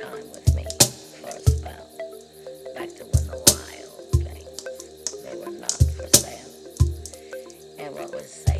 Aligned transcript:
time 0.00 0.30
with 0.30 0.54
me 0.54 0.64
for 1.20 1.28
a 1.28 1.40
spell. 1.40 1.90
Back 2.76 2.90
to 2.94 3.04
when 3.04 3.26
the 3.26 3.38
wild 3.50 3.98
things, 4.22 4.62
they 5.24 5.36
were 5.36 5.58
not 5.58 5.72
for 5.72 6.06
sale. 6.16 6.52
And 7.78 7.94
what 7.94 8.14
was 8.14 8.30
sacred 8.30 8.57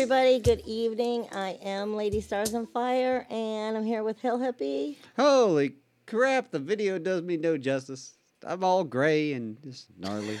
everybody. 0.00 0.38
Good 0.38 0.62
evening. 0.64 1.28
I 1.30 1.58
am 1.62 1.94
Lady 1.94 2.22
Stars 2.22 2.54
on 2.54 2.66
Fire, 2.68 3.26
and 3.28 3.76
I'm 3.76 3.84
here 3.84 4.02
with 4.02 4.18
Hill 4.18 4.38
Hippie. 4.38 4.96
Holy 5.14 5.74
crap, 6.06 6.50
the 6.50 6.58
video 6.58 6.98
does 6.98 7.20
me 7.20 7.36
no 7.36 7.58
justice. 7.58 8.14
I'm 8.42 8.64
all 8.64 8.82
gray 8.82 9.34
and 9.34 9.62
just 9.62 9.88
gnarly. 9.98 10.40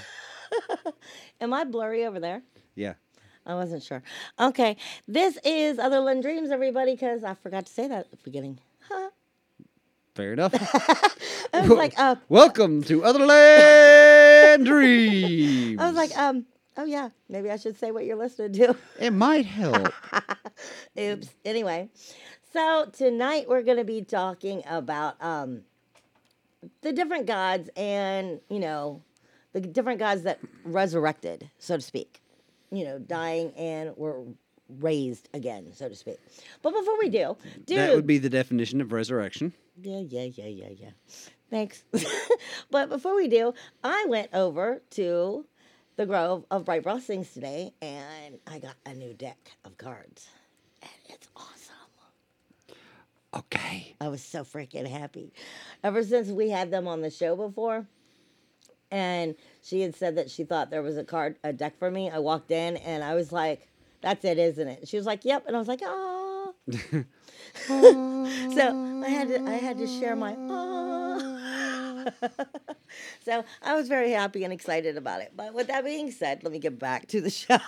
Am 1.42 1.52
I 1.52 1.64
blurry 1.64 2.06
over 2.06 2.18
there? 2.18 2.42
Yeah. 2.74 2.94
I 3.44 3.52
wasn't 3.52 3.82
sure. 3.82 4.02
Okay, 4.40 4.78
this 5.06 5.36
is 5.44 5.76
Otherland 5.76 6.22
Dreams, 6.22 6.50
everybody, 6.50 6.92
because 6.92 7.22
I 7.22 7.34
forgot 7.34 7.66
to 7.66 7.72
say 7.72 7.86
that 7.86 8.06
at 8.06 8.10
the 8.10 8.16
beginning. 8.24 8.60
Huh. 8.88 9.10
Fair 10.14 10.32
enough. 10.32 10.54
I 11.52 11.60
was 11.60 11.68
like, 11.68 11.98
uh, 11.98 12.16
Welcome 12.30 12.82
to 12.84 13.02
Otherland 13.02 14.64
Dreams. 14.64 15.78
I 15.78 15.86
was 15.86 15.96
like, 15.96 16.16
um, 16.16 16.46
oh 16.76 16.84
yeah, 16.84 17.10
maybe 17.28 17.50
I 17.50 17.56
should 17.56 17.78
say 17.78 17.90
what 17.90 18.04
you're 18.04 18.16
listening 18.16 18.52
to. 18.54 18.76
it 19.00 19.12
might 19.12 19.46
help. 19.46 19.92
Oops. 20.98 21.28
Anyway, 21.44 21.88
so 22.52 22.90
tonight 22.92 23.48
we're 23.48 23.62
going 23.62 23.78
to 23.78 23.84
be 23.84 24.02
talking 24.02 24.62
about 24.68 25.22
um, 25.22 25.62
the 26.82 26.92
different 26.92 27.26
gods 27.26 27.70
and, 27.76 28.40
you 28.48 28.58
know, 28.58 29.02
the 29.52 29.60
different 29.60 29.98
gods 29.98 30.22
that 30.22 30.38
resurrected, 30.64 31.50
so 31.58 31.76
to 31.76 31.82
speak. 31.82 32.20
You 32.72 32.84
know, 32.84 32.98
dying 33.00 33.52
and 33.56 33.96
were 33.96 34.22
raised 34.78 35.28
again, 35.34 35.72
so 35.72 35.88
to 35.88 35.94
speak. 35.94 36.18
But 36.62 36.72
before 36.72 36.98
we 36.98 37.08
do, 37.08 37.36
dude. 37.66 37.78
That 37.78 37.94
would 37.96 38.06
be 38.06 38.18
the 38.18 38.30
definition 38.30 38.80
of 38.80 38.92
resurrection. 38.92 39.52
Yeah, 39.82 40.00
yeah, 40.00 40.24
yeah, 40.24 40.46
yeah, 40.46 40.68
yeah. 40.76 40.90
Thanks. 41.50 41.82
but 42.70 42.88
before 42.88 43.16
we 43.16 43.26
do, 43.26 43.54
I 43.82 44.06
went 44.08 44.30
over 44.32 44.82
to 44.90 45.46
the 46.00 46.06
Grove 46.06 46.46
of 46.50 46.64
Bright 46.64 46.82
Blessings 46.82 47.30
today 47.30 47.74
and 47.82 48.38
I 48.46 48.58
got 48.58 48.74
a 48.86 48.94
new 48.94 49.12
deck 49.12 49.36
of 49.66 49.76
cards. 49.76 50.30
And 50.80 50.90
it's 51.10 51.28
awesome. 51.36 51.74
Okay. 53.36 53.94
I 54.00 54.08
was 54.08 54.22
so 54.22 54.42
freaking 54.42 54.88
happy. 54.88 55.34
Ever 55.84 56.02
since 56.02 56.28
we 56.28 56.48
had 56.48 56.70
them 56.70 56.88
on 56.88 57.02
the 57.02 57.10
show 57.10 57.36
before, 57.36 57.86
and 58.90 59.34
she 59.62 59.82
had 59.82 59.94
said 59.94 60.16
that 60.16 60.30
she 60.30 60.42
thought 60.42 60.70
there 60.70 60.80
was 60.80 60.96
a 60.96 61.04
card, 61.04 61.36
a 61.44 61.52
deck 61.52 61.78
for 61.78 61.90
me, 61.90 62.08
I 62.08 62.18
walked 62.18 62.50
in 62.50 62.78
and 62.78 63.04
I 63.04 63.14
was 63.14 63.30
like, 63.30 63.68
that's 64.00 64.24
it, 64.24 64.38
isn't 64.38 64.68
it? 64.68 64.88
She 64.88 64.96
was 64.96 65.04
like, 65.04 65.26
yep. 65.26 65.44
And 65.46 65.54
I 65.54 65.58
was 65.58 65.68
like, 65.68 65.82
ah. 65.84 66.52
so 67.66 69.02
I 69.04 69.08
had 69.10 69.28
to, 69.28 69.42
I 69.46 69.56
had 69.56 69.76
to 69.76 69.86
share 69.86 70.16
my 70.16 70.34
ah. 70.34 70.79
so 73.24 73.44
I 73.62 73.74
was 73.74 73.88
very 73.88 74.10
happy 74.10 74.44
and 74.44 74.52
excited 74.52 74.96
about 74.96 75.20
it. 75.20 75.32
But 75.36 75.54
with 75.54 75.68
that 75.68 75.84
being 75.84 76.10
said, 76.10 76.42
let 76.42 76.52
me 76.52 76.58
get 76.58 76.78
back 76.78 77.06
to 77.08 77.20
the 77.20 77.30
show. 77.30 77.58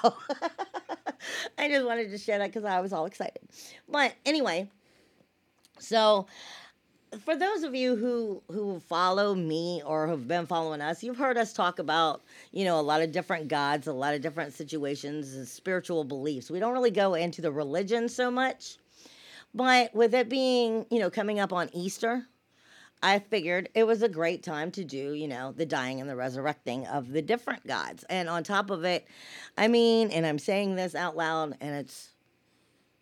I 1.59 1.69
just 1.69 1.87
wanted 1.87 2.11
to 2.11 2.19
share 2.19 2.39
that 2.39 2.49
because 2.49 2.65
I 2.65 2.81
was 2.81 2.93
all 2.93 3.07
excited. 3.07 3.41
But 3.89 4.15
anyway, 4.25 4.69
so 5.79 6.27
for 7.25 7.37
those 7.37 7.63
of 7.63 7.75
you 7.75 7.97
who 7.97 8.43
who 8.49 8.81
follow 8.81 9.35
me 9.35 9.83
or 9.85 10.09
have 10.09 10.27
been 10.27 10.47
following 10.47 10.81
us, 10.81 11.03
you've 11.03 11.19
heard 11.19 11.37
us 11.37 11.53
talk 11.53 11.79
about, 11.79 12.23
you 12.53 12.65
know, 12.65 12.81
a 12.81 12.83
lot 12.83 13.03
of 13.03 13.13
different 13.13 13.49
gods, 13.49 13.87
a 13.87 13.93
lot 13.93 14.15
of 14.15 14.21
different 14.21 14.53
situations 14.55 15.35
and 15.35 15.47
spiritual 15.47 16.05
beliefs. 16.05 16.51
We 16.51 16.59
don't 16.59 16.73
really 16.73 16.91
go 16.91 17.15
into 17.15 17.43
the 17.43 17.53
religion 17.53 18.09
so 18.09 18.31
much. 18.31 18.79
But 19.55 19.95
with 19.95 20.15
it 20.15 20.31
being, 20.31 20.87
you 20.91 20.99
know, 20.99 21.11
coming 21.11 21.39
up 21.39 21.53
on 21.53 21.69
Easter, 21.75 22.27
I 23.03 23.19
figured 23.19 23.69
it 23.75 23.85
was 23.85 24.03
a 24.03 24.09
great 24.09 24.43
time 24.43 24.71
to 24.73 24.85
do, 24.85 25.13
you 25.13 25.27
know, 25.27 25.53
the 25.53 25.67
dying 25.67 26.01
and 26.01 26.09
the 26.09 26.15
resurrecting 26.15 26.87
of 26.87 27.11
the 27.11 27.23
different 27.23 27.67
gods. 27.67 28.05
And 28.09 28.29
on 28.29 28.45
top 28.45 28.71
of 28.71 28.85
it, 28.85 29.07
I 29.59 29.67
mean, 29.69 30.11
and 30.11 30.25
I'm 30.25 30.39
saying 30.39 30.77
this 30.77 30.95
out 30.95 31.17
loud 31.17 31.57
and 31.61 31.75
it's 31.75 32.11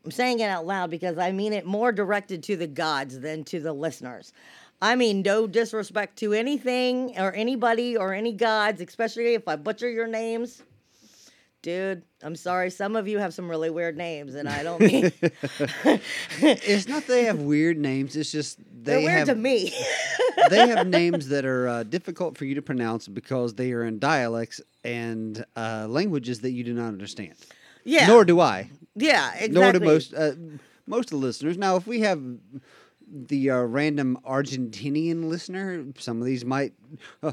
I'm 0.05 0.11
saying 0.11 0.41
it 0.41 0.49
out 0.49 0.65
loud 0.65 0.91
because 0.91 1.19
I 1.19 1.31
mean 1.33 1.53
it 1.53 1.67
more 1.67 1.93
directed 1.93 2.43
to 2.45 2.57
the 2.57 2.67
gods 2.67 3.21
than 3.21 3.45
to 3.45 3.61
the 3.61 3.75
listeners. 3.75 4.33
I 4.81 4.95
mean, 4.97 5.21
no 5.21 5.47
disrespect 5.47 6.17
to 6.21 6.33
anything 6.33 7.19
or 7.19 7.35
anybody 7.35 7.99
or 7.99 8.15
any 8.15 8.33
gods, 8.33 8.81
especially 8.81 9.35
if 9.35 9.47
I 9.47 9.57
butcher 9.57 9.91
your 9.91 10.07
names. 10.07 10.63
Dude, 11.63 12.03
I'm 12.23 12.37
sorry. 12.37 12.71
Some 12.71 12.97
of 12.97 13.07
you 13.07 13.19
have 13.19 13.35
some 13.35 13.49
really 13.51 13.69
weird 13.69 13.95
names, 13.97 14.35
and 14.35 14.49
I 14.49 14.63
don't 14.63 14.81
mean 14.81 15.13
It's 16.41 16.89
not 16.89 17.07
they 17.07 17.25
have 17.25 17.39
weird 17.41 17.77
names. 17.77 18.17
It's 18.17 18.33
just 18.33 18.59
they're 18.73 18.99
weird 18.99 19.11
have 19.11 19.29
to 19.29 19.35
me. 19.35 19.73
they 20.51 20.69
have 20.69 20.87
names 20.87 21.29
that 21.29 21.45
are 21.45 21.69
uh, 21.69 21.83
difficult 21.83 22.39
for 22.39 22.47
you 22.47 22.55
to 22.55 22.63
pronounce 22.63 23.09
because 23.09 23.55
they 23.55 23.73
are 23.73 23.85
in 23.85 23.99
dialects 23.99 24.63
and 24.85 25.45
uh, 25.55 25.87
languages 25.89 26.41
that 26.41 26.53
you 26.53 26.65
do 26.65 26.73
not 26.73 26.89
understand. 26.89 27.35
yeah, 27.85 28.07
Nor 28.07 28.25
do 28.25 28.41
I. 28.41 28.71
yeah, 28.95 29.31
exactly. 29.35 29.61
Nor 29.61 29.73
do 29.73 29.81
most 29.81 30.15
uh, 30.15 30.33
most 30.87 31.13
of 31.13 31.21
the 31.21 31.27
listeners. 31.27 31.59
Now, 31.59 31.77
if 31.77 31.87
we 31.87 32.01
have 32.01 32.23
the 33.07 33.51
uh, 33.51 33.61
random 33.63 34.19
Argentinian 34.27 35.29
listener, 35.29 35.85
some 35.99 36.21
of 36.21 36.27
these 36.27 36.43
might. 36.43 36.73
Uh, 37.23 37.33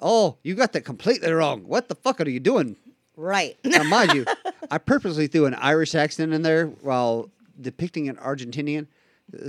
oh, 0.00 0.38
you 0.42 0.56
got 0.56 0.72
that 0.72 0.80
completely 0.80 1.30
wrong. 1.30 1.62
What 1.64 1.88
the 1.88 1.94
fuck 1.94 2.20
are 2.20 2.28
you 2.28 2.40
doing? 2.40 2.74
Right. 3.18 3.58
Now, 3.64 3.82
mind 3.82 4.12
you, 4.12 4.24
I 4.70 4.78
purposely 4.78 5.26
threw 5.26 5.46
an 5.46 5.54
Irish 5.54 5.96
accent 5.96 6.32
in 6.32 6.42
there 6.42 6.66
while 6.66 7.30
depicting 7.60 8.08
an 8.08 8.14
Argentinian, 8.14 8.86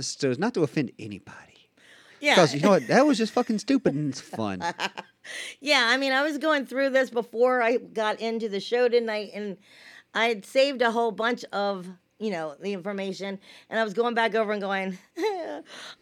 so 0.00 0.28
as 0.30 0.40
not 0.40 0.54
to 0.54 0.64
offend 0.64 0.90
anybody. 0.98 1.68
yeah. 2.20 2.34
Because 2.34 2.52
you 2.52 2.60
know 2.62 2.70
what, 2.70 2.88
that 2.88 3.06
was 3.06 3.16
just 3.16 3.32
fucking 3.32 3.60
stupid 3.60 3.94
and 3.94 4.10
it's 4.10 4.20
fun. 4.20 4.62
Yeah, 5.60 5.86
I 5.88 5.98
mean, 5.98 6.12
I 6.12 6.22
was 6.22 6.38
going 6.38 6.66
through 6.66 6.90
this 6.90 7.10
before 7.10 7.62
I 7.62 7.76
got 7.76 8.18
into 8.20 8.48
the 8.48 8.58
show 8.58 8.88
tonight, 8.88 9.30
and 9.34 9.58
I 10.14 10.24
had 10.26 10.44
saved 10.44 10.82
a 10.82 10.90
whole 10.90 11.12
bunch 11.12 11.44
of, 11.52 11.86
you 12.20 12.30
know, 12.30 12.54
the 12.60 12.72
information, 12.72 13.40
and 13.70 13.80
I 13.80 13.84
was 13.84 13.94
going 13.94 14.14
back 14.14 14.34
over 14.34 14.52
and 14.52 14.60
going, 14.60 14.98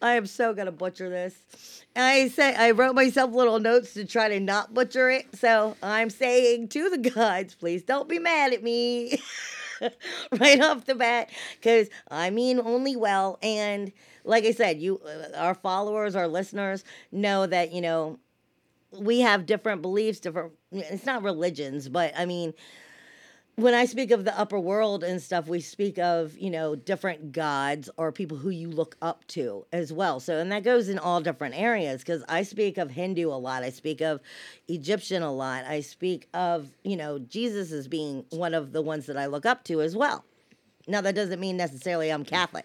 I 0.02 0.14
am 0.14 0.26
so 0.26 0.52
gonna 0.52 0.72
butcher 0.72 1.08
this. 1.08 1.84
And 1.94 2.04
I 2.04 2.28
say 2.28 2.54
I 2.54 2.72
wrote 2.72 2.94
myself 2.94 3.32
little 3.32 3.60
notes 3.60 3.94
to 3.94 4.04
try 4.04 4.28
to 4.28 4.40
not 4.40 4.74
butcher 4.74 5.08
it. 5.10 5.26
So 5.34 5.76
I'm 5.82 6.10
saying 6.10 6.68
to 6.68 6.90
the 6.90 6.98
gods, 6.98 7.54
please 7.54 7.84
don't 7.84 8.08
be 8.08 8.18
mad 8.18 8.52
at 8.52 8.62
me. 8.62 9.20
right 10.40 10.60
off 10.60 10.86
the 10.86 10.94
bat 10.96 11.30
because 11.54 11.88
I 12.10 12.30
mean 12.30 12.58
only 12.58 12.96
well. 12.96 13.38
And 13.42 13.92
like 14.24 14.44
I 14.44 14.50
said, 14.50 14.80
you, 14.80 15.00
our 15.36 15.54
followers, 15.54 16.16
our 16.16 16.26
listeners 16.26 16.82
know 17.12 17.46
that 17.46 17.72
you 17.72 17.80
know 17.80 18.18
we 18.98 19.20
have 19.20 19.46
different 19.46 19.82
beliefs, 19.82 20.20
different. 20.20 20.52
It's 20.72 21.06
not 21.06 21.22
religions, 21.22 21.88
but 21.88 22.12
I 22.16 22.26
mean, 22.26 22.54
when 23.58 23.74
I 23.74 23.86
speak 23.86 24.12
of 24.12 24.24
the 24.24 24.38
upper 24.38 24.60
world 24.60 25.02
and 25.02 25.20
stuff, 25.20 25.48
we 25.48 25.60
speak 25.60 25.98
of 25.98 26.38
you 26.38 26.48
know 26.48 26.76
different 26.76 27.32
gods 27.32 27.90
or 27.96 28.12
people 28.12 28.36
who 28.36 28.50
you 28.50 28.68
look 28.68 28.96
up 29.02 29.26
to 29.28 29.66
as 29.72 29.92
well. 29.92 30.20
So, 30.20 30.38
and 30.38 30.52
that 30.52 30.62
goes 30.62 30.88
in 30.88 30.96
all 30.98 31.20
different 31.20 31.58
areas 31.58 32.02
because 32.02 32.22
I 32.28 32.44
speak 32.44 32.78
of 32.78 32.92
Hindu 32.92 33.28
a 33.28 33.34
lot. 33.34 33.64
I 33.64 33.70
speak 33.70 34.00
of 34.00 34.20
Egyptian 34.68 35.24
a 35.24 35.32
lot. 35.32 35.64
I 35.64 35.80
speak 35.80 36.28
of 36.32 36.70
you 36.84 36.96
know 36.96 37.18
Jesus 37.18 37.72
as 37.72 37.88
being 37.88 38.24
one 38.30 38.54
of 38.54 38.72
the 38.72 38.80
ones 38.80 39.06
that 39.06 39.16
I 39.16 39.26
look 39.26 39.44
up 39.44 39.64
to 39.64 39.80
as 39.82 39.96
well. 39.96 40.24
Now, 40.86 41.00
that 41.00 41.16
doesn't 41.16 41.40
mean 41.40 41.56
necessarily 41.56 42.10
I'm 42.10 42.24
Catholic. 42.24 42.64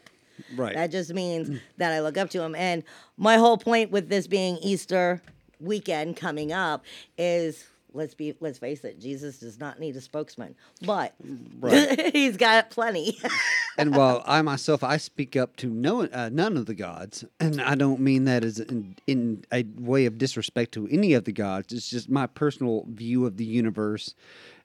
Right. 0.55 0.75
That 0.75 0.91
just 0.91 1.13
means 1.13 1.59
that 1.77 1.91
I 1.91 2.01
look 2.01 2.17
up 2.17 2.29
to 2.31 2.41
him. 2.41 2.55
And 2.55 2.83
my 3.17 3.37
whole 3.37 3.57
point 3.57 3.91
with 3.91 4.09
this 4.09 4.27
being 4.27 4.57
Easter 4.57 5.21
weekend 5.59 6.17
coming 6.17 6.51
up 6.51 6.85
is 7.17 7.65
let's 7.93 8.13
be 8.13 8.35
let's 8.39 8.59
face 8.59 8.83
it, 8.83 8.99
Jesus 8.99 9.39
does 9.39 9.59
not 9.59 9.79
need 9.79 9.95
a 9.95 10.01
spokesman. 10.01 10.55
But 10.85 11.13
Right. 11.59 12.11
he's 12.13 12.37
got 12.37 12.69
plenty. 12.69 13.17
and 13.77 13.95
while 13.95 14.23
I 14.25 14.41
myself, 14.41 14.83
I 14.83 14.97
speak 14.97 15.35
up 15.35 15.55
to 15.57 15.67
no, 15.67 16.03
uh, 16.03 16.29
none 16.31 16.57
of 16.57 16.65
the 16.65 16.75
gods, 16.75 17.23
and 17.39 17.61
I 17.61 17.75
don't 17.75 18.01
mean 18.01 18.25
that 18.25 18.43
as 18.43 18.59
in, 18.59 18.95
in 19.07 19.45
a 19.51 19.65
way 19.77 20.05
of 20.05 20.17
disrespect 20.17 20.73
to 20.73 20.87
any 20.89 21.13
of 21.13 21.25
the 21.25 21.31
gods. 21.31 21.73
It's 21.73 21.89
just 21.89 22.09
my 22.09 22.27
personal 22.27 22.85
view 22.89 23.25
of 23.25 23.37
the 23.37 23.45
universe 23.45 24.15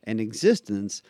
and 0.04 0.20
existence. 0.20 1.02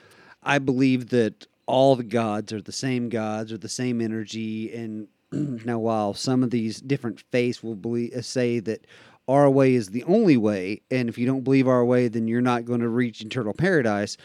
I 0.43 0.59
believe 0.59 1.09
that 1.11 1.47
all 1.67 1.97
the 1.97 2.03
gods 2.03 2.53
are 2.53 2.63
the 2.63 2.73
same 2.73 3.09
gods, 3.09 3.53
or 3.53 3.59
the 3.59 3.69
same 3.69 4.01
energy. 4.01 4.75
And 4.75 5.09
now, 5.65 5.79
while 5.79 6.15
some 6.15 6.43
of 6.43 6.51
these 6.51 6.81
different 6.81 7.23
faiths 7.31 7.63
will 7.63 7.77
believe, 7.77 8.15
uh, 8.15 8.23
say 8.23 8.59
that 8.61 8.87
our 9.29 9.51
way 9.51 9.75
is 9.75 9.89
the 9.89 10.05
only 10.05 10.37
way, 10.37 10.81
and 10.91 11.09
if 11.09 11.19
you 11.19 11.27
don't 11.27 11.45
believe 11.45 11.69
our 11.69 11.85
way, 11.85 12.09
then 12.09 12.27
you're 12.27 12.41
not 12.41 12.65
going 12.65 12.81
to 12.81 12.89
reach 12.89 13.21
eternal 13.21 13.53
paradise. 13.53 14.17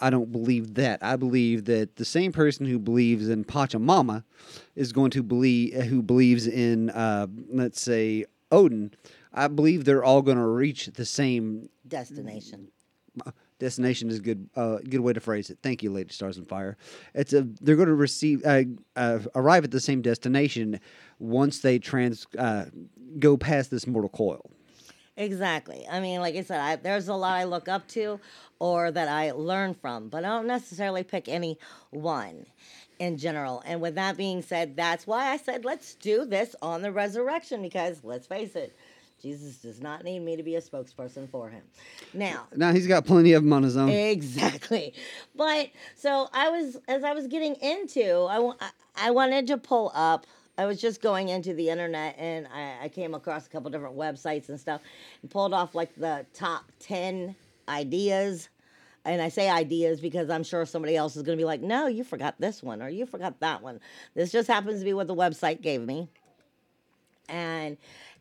I 0.00 0.10
don't 0.10 0.32
believe 0.32 0.74
that. 0.74 1.02
I 1.02 1.16
believe 1.16 1.64
that 1.66 1.96
the 1.96 2.04
same 2.04 2.32
person 2.32 2.66
who 2.66 2.78
believes 2.78 3.28
in 3.28 3.44
Pachamama 3.44 4.24
is 4.74 4.92
going 4.92 5.10
to 5.12 5.22
believe 5.22 5.74
who 5.84 6.02
believes 6.02 6.46
in, 6.46 6.90
uh, 6.90 7.26
let's 7.50 7.80
say, 7.80 8.24
Odin. 8.50 8.92
I 9.32 9.48
believe 9.48 9.84
they're 9.84 10.04
all 10.04 10.22
going 10.22 10.38
to 10.38 10.46
reach 10.46 10.86
the 10.86 11.04
same 11.04 11.68
Destination. 11.86 12.68
destination 13.58 14.10
is 14.10 14.18
a 14.18 14.22
good 14.22 14.48
uh, 14.56 14.78
good 14.88 15.00
way 15.00 15.12
to 15.12 15.20
phrase 15.20 15.50
it. 15.50 15.58
Thank 15.62 15.82
you, 15.82 15.90
Lady 15.90 16.12
Stars 16.12 16.36
and 16.36 16.48
Fire. 16.48 16.76
It's 17.14 17.32
a 17.32 17.42
they're 17.60 17.76
going 17.76 17.88
to 17.88 17.94
receive 17.94 18.44
uh, 18.44 18.62
uh, 18.96 19.20
arrive 19.34 19.64
at 19.64 19.70
the 19.70 19.80
same 19.80 20.02
destination 20.02 20.80
once 21.18 21.60
they 21.60 21.78
trans 21.78 22.26
uh, 22.38 22.66
go 23.18 23.36
past 23.36 23.70
this 23.70 23.86
mortal 23.86 24.08
coil. 24.10 24.50
Exactly. 25.16 25.86
I 25.88 26.00
mean, 26.00 26.20
like 26.20 26.34
I 26.34 26.42
said, 26.42 26.60
I, 26.60 26.76
there's 26.76 27.06
a 27.08 27.14
lot 27.14 27.34
I 27.36 27.44
look 27.44 27.68
up 27.68 27.86
to 27.88 28.18
or 28.58 28.90
that 28.90 29.08
I 29.08 29.30
learn 29.30 29.74
from, 29.74 30.08
but 30.08 30.24
I 30.24 30.28
don't 30.28 30.46
necessarily 30.48 31.04
pick 31.04 31.28
any 31.28 31.56
one 31.90 32.46
in 32.98 33.16
general. 33.16 33.62
And 33.64 33.80
with 33.80 33.94
that 33.94 34.16
being 34.16 34.42
said, 34.42 34.74
that's 34.76 35.06
why 35.06 35.30
I 35.30 35.36
said 35.36 35.64
let's 35.64 35.94
do 35.94 36.24
this 36.24 36.56
on 36.62 36.82
the 36.82 36.90
resurrection 36.90 37.62
because 37.62 38.02
let's 38.02 38.26
face 38.26 38.56
it, 38.56 38.76
Jesus 39.22 39.58
does 39.58 39.80
not 39.80 40.02
need 40.02 40.18
me 40.20 40.34
to 40.36 40.42
be 40.42 40.56
a 40.56 40.60
spokesperson 40.60 41.30
for 41.30 41.48
him. 41.48 41.62
Now, 42.12 42.46
Now 42.56 42.72
he's 42.72 42.88
got 42.88 43.06
plenty 43.06 43.32
of 43.34 43.44
them 43.44 43.52
on 43.52 43.62
his 43.62 43.76
own. 43.76 43.90
Exactly. 43.90 44.94
But 45.36 45.70
so 45.94 46.28
I 46.32 46.50
was, 46.50 46.76
as 46.88 47.04
I 47.04 47.12
was 47.12 47.28
getting 47.28 47.54
into, 47.56 48.04
I, 48.28 48.50
I- 48.60 48.70
I 48.96 49.10
wanted 49.10 49.48
to 49.48 49.58
pull 49.58 49.90
up, 49.94 50.24
I 50.56 50.66
was 50.66 50.80
just 50.80 51.02
going 51.02 51.28
into 51.28 51.52
the 51.52 51.68
internet 51.68 52.14
and 52.18 52.46
I, 52.46 52.84
I 52.84 52.88
came 52.88 53.14
across 53.14 53.46
a 53.46 53.50
couple 53.50 53.70
different 53.70 53.96
websites 53.96 54.48
and 54.48 54.58
stuff 54.58 54.80
and 55.22 55.30
pulled 55.30 55.52
off 55.52 55.74
like 55.74 55.94
the 55.96 56.24
top 56.32 56.64
10 56.80 57.34
ideas. 57.68 58.48
And 59.04 59.20
I 59.20 59.28
say 59.28 59.50
ideas 59.50 60.00
because 60.00 60.30
I'm 60.30 60.44
sure 60.44 60.64
somebody 60.64 60.96
else 60.96 61.16
is 61.16 61.22
going 61.22 61.36
to 61.36 61.40
be 61.40 61.44
like, 61.44 61.60
no, 61.60 61.86
you 61.86 62.04
forgot 62.04 62.36
this 62.38 62.62
one 62.62 62.80
or 62.80 62.88
you 62.88 63.04
forgot 63.04 63.40
that 63.40 63.62
one. 63.62 63.80
This 64.14 64.32
just 64.32 64.48
happens 64.48 64.78
to 64.78 64.84
be 64.84 64.94
what 64.94 65.08
the 65.08 65.14
website 65.14 65.60
gave 65.60 65.82
me. 65.82 66.08
And 67.28 67.76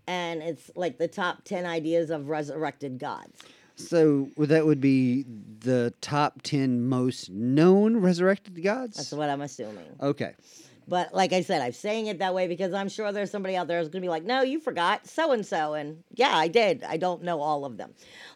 and 0.05 0.41
it's 0.41 0.69
like 0.75 0.97
the 0.97 1.07
top 1.07 1.45
10 1.45 1.65
ideas 1.65 2.09
of 2.09 2.27
resurrected 2.27 2.99
gods. 2.99 3.41
So 3.75 4.29
that 4.37 4.65
would 4.65 4.81
be 4.81 5.25
the 5.59 5.93
top 6.01 6.41
ten 6.43 6.87
most 6.87 7.31
known 7.31 7.97
resurrected 7.97 8.61
gods. 8.63 8.97
That's 8.97 9.11
what 9.11 9.29
I'm 9.29 9.41
assuming. 9.41 9.85
okay. 10.01 10.33
But 10.87 11.13
like 11.13 11.33
I 11.33 11.41
said, 11.41 11.61
I'm 11.61 11.71
saying 11.71 12.07
it 12.07 12.19
that 12.19 12.33
way 12.33 12.47
because 12.47 12.73
I'm 12.73 12.89
sure 12.89 13.11
there's 13.11 13.31
somebody 13.31 13.55
out 13.55 13.67
there 13.67 13.79
who's 13.79 13.87
going 13.89 14.01
to 14.01 14.05
be 14.05 14.09
like, 14.09 14.23
no, 14.23 14.41
you 14.41 14.59
forgot 14.59 15.07
so 15.07 15.31
and 15.31 15.45
so. 15.45 15.73
And 15.73 16.03
yeah, 16.13 16.35
I 16.35 16.47
did. 16.47 16.83
I 16.83 16.97
don't 16.97 17.23
know 17.23 17.41
all 17.41 17.65
of 17.65 17.77
them. 17.77 17.93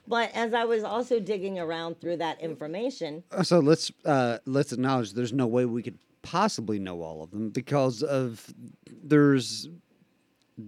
But 0.07 0.31
as 0.33 0.53
I 0.53 0.65
was 0.65 0.83
also 0.83 1.19
digging 1.19 1.59
around 1.59 1.99
through 1.99 2.17
that 2.17 2.41
information, 2.41 3.23
Uh, 3.31 3.43
So 3.43 3.59
let's 3.59 3.91
uh, 4.05 4.37
let's 4.45 4.71
acknowledge 4.71 5.13
there's 5.13 5.33
no 5.33 5.47
way 5.47 5.65
we 5.65 5.83
could 5.83 5.97
possibly 6.21 6.79
know 6.79 7.01
all 7.01 7.23
of 7.23 7.31
them 7.31 7.49
because 7.49 8.03
of 8.03 8.53
there's 9.03 9.69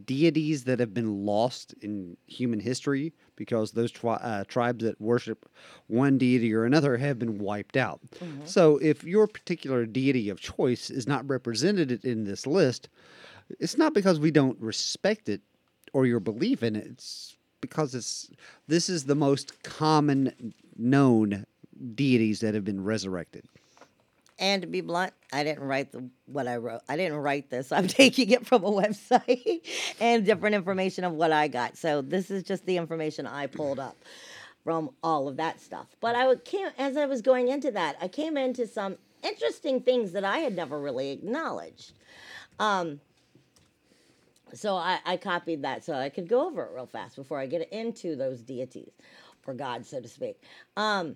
deities 0.06 0.66
that 0.66 0.80
have 0.80 0.94
been 0.94 1.26
lost 1.26 1.74
in 1.82 2.16
human 2.28 2.60
history 2.60 3.12
because 3.36 3.72
those 3.72 3.92
tri- 3.92 4.16
uh, 4.16 4.44
tribes 4.48 4.84
that 4.84 5.00
worship 5.02 5.50
one 5.88 6.18
deity 6.18 6.54
or 6.54 6.66
another 6.66 6.98
have 6.98 7.18
been 7.18 7.40
wiped 7.40 7.76
out. 7.78 8.00
So 8.46 8.78
if 8.78 9.04
your 9.04 9.26
particular 9.28 9.86
deity 9.86 10.30
of 10.30 10.40
choice 10.40 10.90
is 10.90 11.08
not 11.08 11.28
represented 11.28 12.04
in 12.06 12.24
this 12.26 12.46
list, 12.46 12.90
it's 13.60 13.78
not 13.78 13.94
because 13.94 14.20
we 14.20 14.30
don't 14.32 14.60
respect 14.60 15.28
it 15.28 15.42
or 15.94 16.06
your 16.06 16.20
belief 16.20 16.62
in 16.62 16.76
it. 16.76 16.86
It's 16.86 17.36
because 17.62 17.96
it's 17.96 18.30
this 18.68 18.90
is 18.90 19.06
the 19.06 19.16
most 19.16 19.64
common 19.64 20.54
known 20.78 21.46
deities 21.96 22.42
that 22.42 22.54
have 22.54 22.64
been 22.64 22.84
resurrected. 22.84 23.46
And 24.40 24.62
to 24.62 24.68
be 24.68 24.82
blunt, 24.82 25.14
I 25.32 25.44
didn't 25.44 25.64
write 25.64 25.92
the, 25.92 26.10
what 26.26 26.48
I 26.48 26.58
wrote. 26.58 26.82
I 26.88 26.96
didn't 26.96 27.18
write 27.18 27.50
this. 27.50 27.72
I'm 27.72 27.88
taking 27.88 28.30
it 28.32 28.48
from 28.48 28.64
a 28.64 28.72
website 28.72 29.62
and 30.00 30.26
different 30.26 30.56
information 30.56 31.04
of 31.04 31.14
what 31.14 31.32
I 31.32 31.48
got. 31.48 31.78
So 31.78 32.02
this 32.02 32.32
is 32.32 32.44
just 32.44 32.66
the 32.66 32.78
information 32.78 33.28
I 33.28 33.48
pulled 33.48 33.80
up 33.80 33.98
from 34.64 34.90
all 35.04 35.28
of 35.28 35.38
that 35.38 35.60
stuff. 35.60 35.88
But 36.00 36.16
I 36.16 36.36
came 36.36 36.68
as 36.78 36.98
I 36.98 37.06
was 37.06 37.22
going 37.22 37.50
into 37.50 37.72
that, 37.72 37.98
I 38.02 38.08
came 38.08 38.38
into 38.38 38.68
some 38.68 38.98
interesting 39.24 39.82
things 39.82 40.14
that 40.14 40.24
I 40.24 40.40
had 40.40 40.56
never 40.56 40.80
really 40.80 41.12
acknowledged. 41.12 41.94
Um, 42.60 43.00
so 44.54 44.76
I, 44.76 45.00
I 45.06 45.18
copied 45.18 45.62
that 45.64 45.84
so 45.84 45.94
I 45.94 46.10
could 46.10 46.28
go 46.28 46.48
over 46.48 46.64
it 46.64 46.72
real 46.74 46.88
fast 46.88 47.16
before 47.16 47.40
I 47.40 47.46
get 47.46 47.72
into 47.72 48.16
those 48.16 48.42
deities 48.42 48.92
or 49.46 49.54
gods, 49.54 49.90
so 49.90 50.00
to 50.00 50.08
speak. 50.08 50.42
Um, 50.78 51.16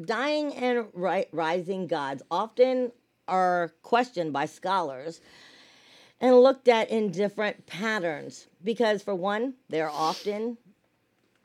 dying 0.00 0.54
and 0.54 0.86
ri- 0.92 1.26
rising 1.32 1.86
gods 1.86 2.22
often 2.30 2.92
are 3.28 3.72
questioned 3.82 4.32
by 4.32 4.46
scholars 4.46 5.20
and 6.20 6.40
looked 6.40 6.68
at 6.68 6.90
in 6.90 7.10
different 7.10 7.66
patterns 7.66 8.46
because, 8.62 9.02
for 9.02 9.14
one, 9.14 9.54
they're 9.68 9.90
often 9.90 10.56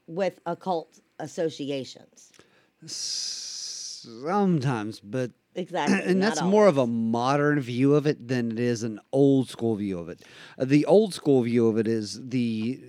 with 0.07 0.39
occult 0.45 0.99
associations. 1.19 2.31
Sometimes, 2.85 4.99
but 4.99 5.31
Exactly. 5.57 6.11
and 6.11 6.21
that's 6.21 6.41
more 6.43 6.67
of 6.67 6.77
a 6.77 6.85
modern 6.85 7.59
view 7.59 7.95
of 7.95 8.05
it 8.05 8.27
than 8.27 8.51
it 8.51 8.59
is 8.59 8.83
an 8.83 8.99
old 9.11 9.49
school 9.49 9.75
view 9.75 9.97
of 9.97 10.07
it. 10.07 10.21
Uh, 10.59 10.65
the 10.65 10.85
old 10.85 11.15
school 11.15 11.41
view 11.41 11.67
of 11.67 11.79
it 11.79 11.87
is 11.87 12.21
the 12.29 12.79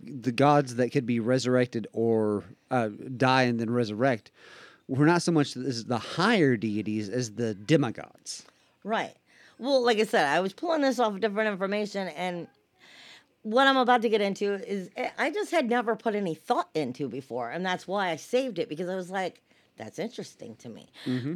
the 0.00 0.32
gods 0.32 0.76
that 0.76 0.90
could 0.90 1.04
be 1.04 1.20
resurrected 1.20 1.86
or 1.92 2.44
uh, 2.70 2.88
die 3.16 3.42
and 3.42 3.60
then 3.60 3.68
resurrect. 3.68 4.30
Were 4.88 5.06
not 5.06 5.22
so 5.22 5.32
much 5.32 5.56
as 5.56 5.86
the 5.86 5.98
higher 5.98 6.56
deities 6.56 7.08
as 7.08 7.32
the 7.32 7.54
demigods. 7.54 8.44
Right. 8.84 9.14
Well, 9.58 9.82
like 9.82 9.98
I 9.98 10.04
said, 10.04 10.26
I 10.26 10.40
was 10.40 10.52
pulling 10.52 10.82
this 10.82 10.98
off 10.98 11.18
different 11.20 11.50
information, 11.50 12.08
and 12.08 12.48
what 13.42 13.66
I'm 13.66 13.76
about 13.76 14.02
to 14.02 14.08
get 14.08 14.20
into 14.20 14.54
is 14.54 14.90
eh, 14.96 15.10
I 15.16 15.30
just 15.30 15.50
had 15.50 15.70
never 15.70 15.96
put 15.96 16.14
any 16.14 16.34
thought 16.34 16.68
into 16.74 17.08
before, 17.08 17.50
and 17.50 17.64
that's 17.64 17.86
why 17.86 18.10
I 18.10 18.16
saved 18.16 18.58
it 18.58 18.68
because 18.68 18.88
I 18.88 18.96
was 18.96 19.10
like, 19.10 19.40
that's 19.76 19.98
interesting 19.98 20.56
to 20.56 20.68
me. 20.68 20.88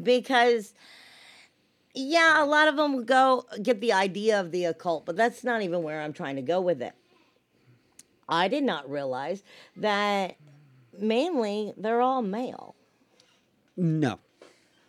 Because, 0.03 0.75
yeah, 1.95 2.43
a 2.43 2.47
lot 2.47 2.69
of 2.69 2.77
them 2.77 2.97
would 2.97 3.07
go 3.07 3.45
get 3.63 3.81
the 3.81 3.93
idea 3.93 4.41
of 4.41 4.51
the 4.53 4.65
occult, 4.67 5.07
but 5.07 5.17
that's 5.17 5.43
not 5.43 5.63
even 5.63 5.83
where 5.83 6.01
I'm 6.01 6.13
trying 6.13 6.37
to 6.37 6.43
go 6.43 6.61
with 6.61 6.83
it. 6.83 6.93
I 8.29 8.49
did 8.49 8.63
not 8.63 8.89
realize 8.91 9.43
that 9.77 10.37
mainly 10.99 11.73
they're 11.77 12.01
all 12.03 12.23
male, 12.23 12.75
No. 13.79 14.19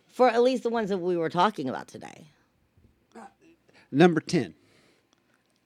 for 0.08 0.28
at 0.28 0.42
least 0.42 0.64
the 0.64 0.68
ones 0.70 0.90
that 0.90 0.98
we 0.98 1.16
were 1.16 1.30
talking 1.30 1.68
about 1.68 1.86
today. 1.88 2.26
Number 3.92 4.20
ten. 4.20 4.54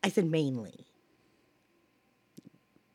I 0.03 0.09
said 0.11 0.27
mainly. 0.27 0.87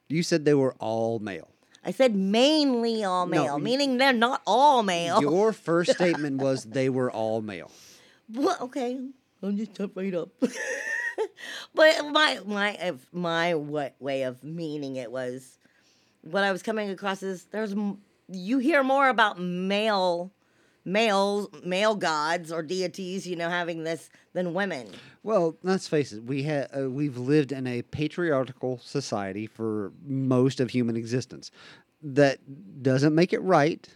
You 0.08 0.24
said 0.24 0.46
they 0.46 0.54
were 0.56 0.76
all 0.80 1.20
male. 1.20 1.50
I 1.86 1.92
said 1.92 2.16
mainly 2.16 3.04
all 3.04 3.26
No, 3.26 3.44
male, 3.44 3.60
meaning 3.60 3.98
they're 3.98 4.14
not 4.14 4.42
all 4.46 4.84
male. 4.84 5.22
Your 5.22 5.54
first 5.68 5.92
statement 5.94 6.42
was 6.42 6.64
they 6.66 6.90
were 6.90 7.12
all 7.12 7.42
male. 7.42 7.72
Well, 8.34 8.58
okay, 8.62 9.00
I'll 9.42 9.52
just 9.52 9.74
jump 9.76 9.94
right 9.96 10.14
up. 10.14 10.30
but 11.76 12.06
my 12.12 12.40
my 12.46 12.72
if 12.80 12.96
my 13.14 13.56
what 13.56 13.96
way 14.00 14.24
of 14.24 14.44
meaning 14.44 14.96
it 14.96 15.12
was, 15.12 15.58
what 16.22 16.44
I 16.44 16.52
was 16.52 16.62
coming 16.64 16.90
across 16.90 17.24
is 17.24 17.46
there's 17.46 17.72
m- 17.74 18.00
you 18.32 18.60
hear 18.60 18.84
more 18.84 19.10
about 19.10 19.40
male 19.40 20.32
males 20.86 21.48
male 21.64 21.96
gods 21.96 22.52
or 22.52 22.64
deities, 22.64 23.28
you 23.28 23.36
know, 23.36 23.50
having 23.50 23.84
this 23.84 24.10
than 24.34 24.54
women. 24.54 24.88
Well, 25.24 25.58
let's 25.64 25.88
face 25.88 26.14
it. 26.14 26.24
We 26.24 26.44
ha- 26.44 26.68
uh, 26.76 26.90
we've 26.90 27.18
lived 27.18 27.52
in 27.52 27.68
a 27.68 27.82
patriarchal 27.82 28.80
society 28.84 29.46
for 29.48 29.92
most 30.06 30.60
of 30.60 30.70
human 30.70 30.96
existence. 30.96 31.52
That 32.02 32.40
doesn't 32.82 33.14
make 33.14 33.34
it 33.34 33.42
right. 33.42 33.88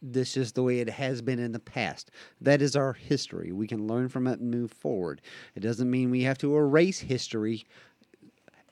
This 0.00 0.36
is 0.36 0.52
the 0.52 0.62
way 0.62 0.80
it 0.80 0.90
has 0.90 1.22
been 1.22 1.38
in 1.38 1.52
the 1.52 1.58
past. 1.58 2.10
That 2.40 2.60
is 2.60 2.76
our 2.76 2.92
history. 2.92 3.52
We 3.52 3.66
can 3.66 3.86
learn 3.86 4.08
from 4.08 4.26
it 4.26 4.38
and 4.40 4.50
move 4.50 4.70
forward. 4.70 5.20
It 5.54 5.60
doesn't 5.60 5.90
mean 5.90 6.10
we 6.10 6.22
have 6.22 6.38
to 6.38 6.56
erase 6.56 7.00
history. 7.00 7.64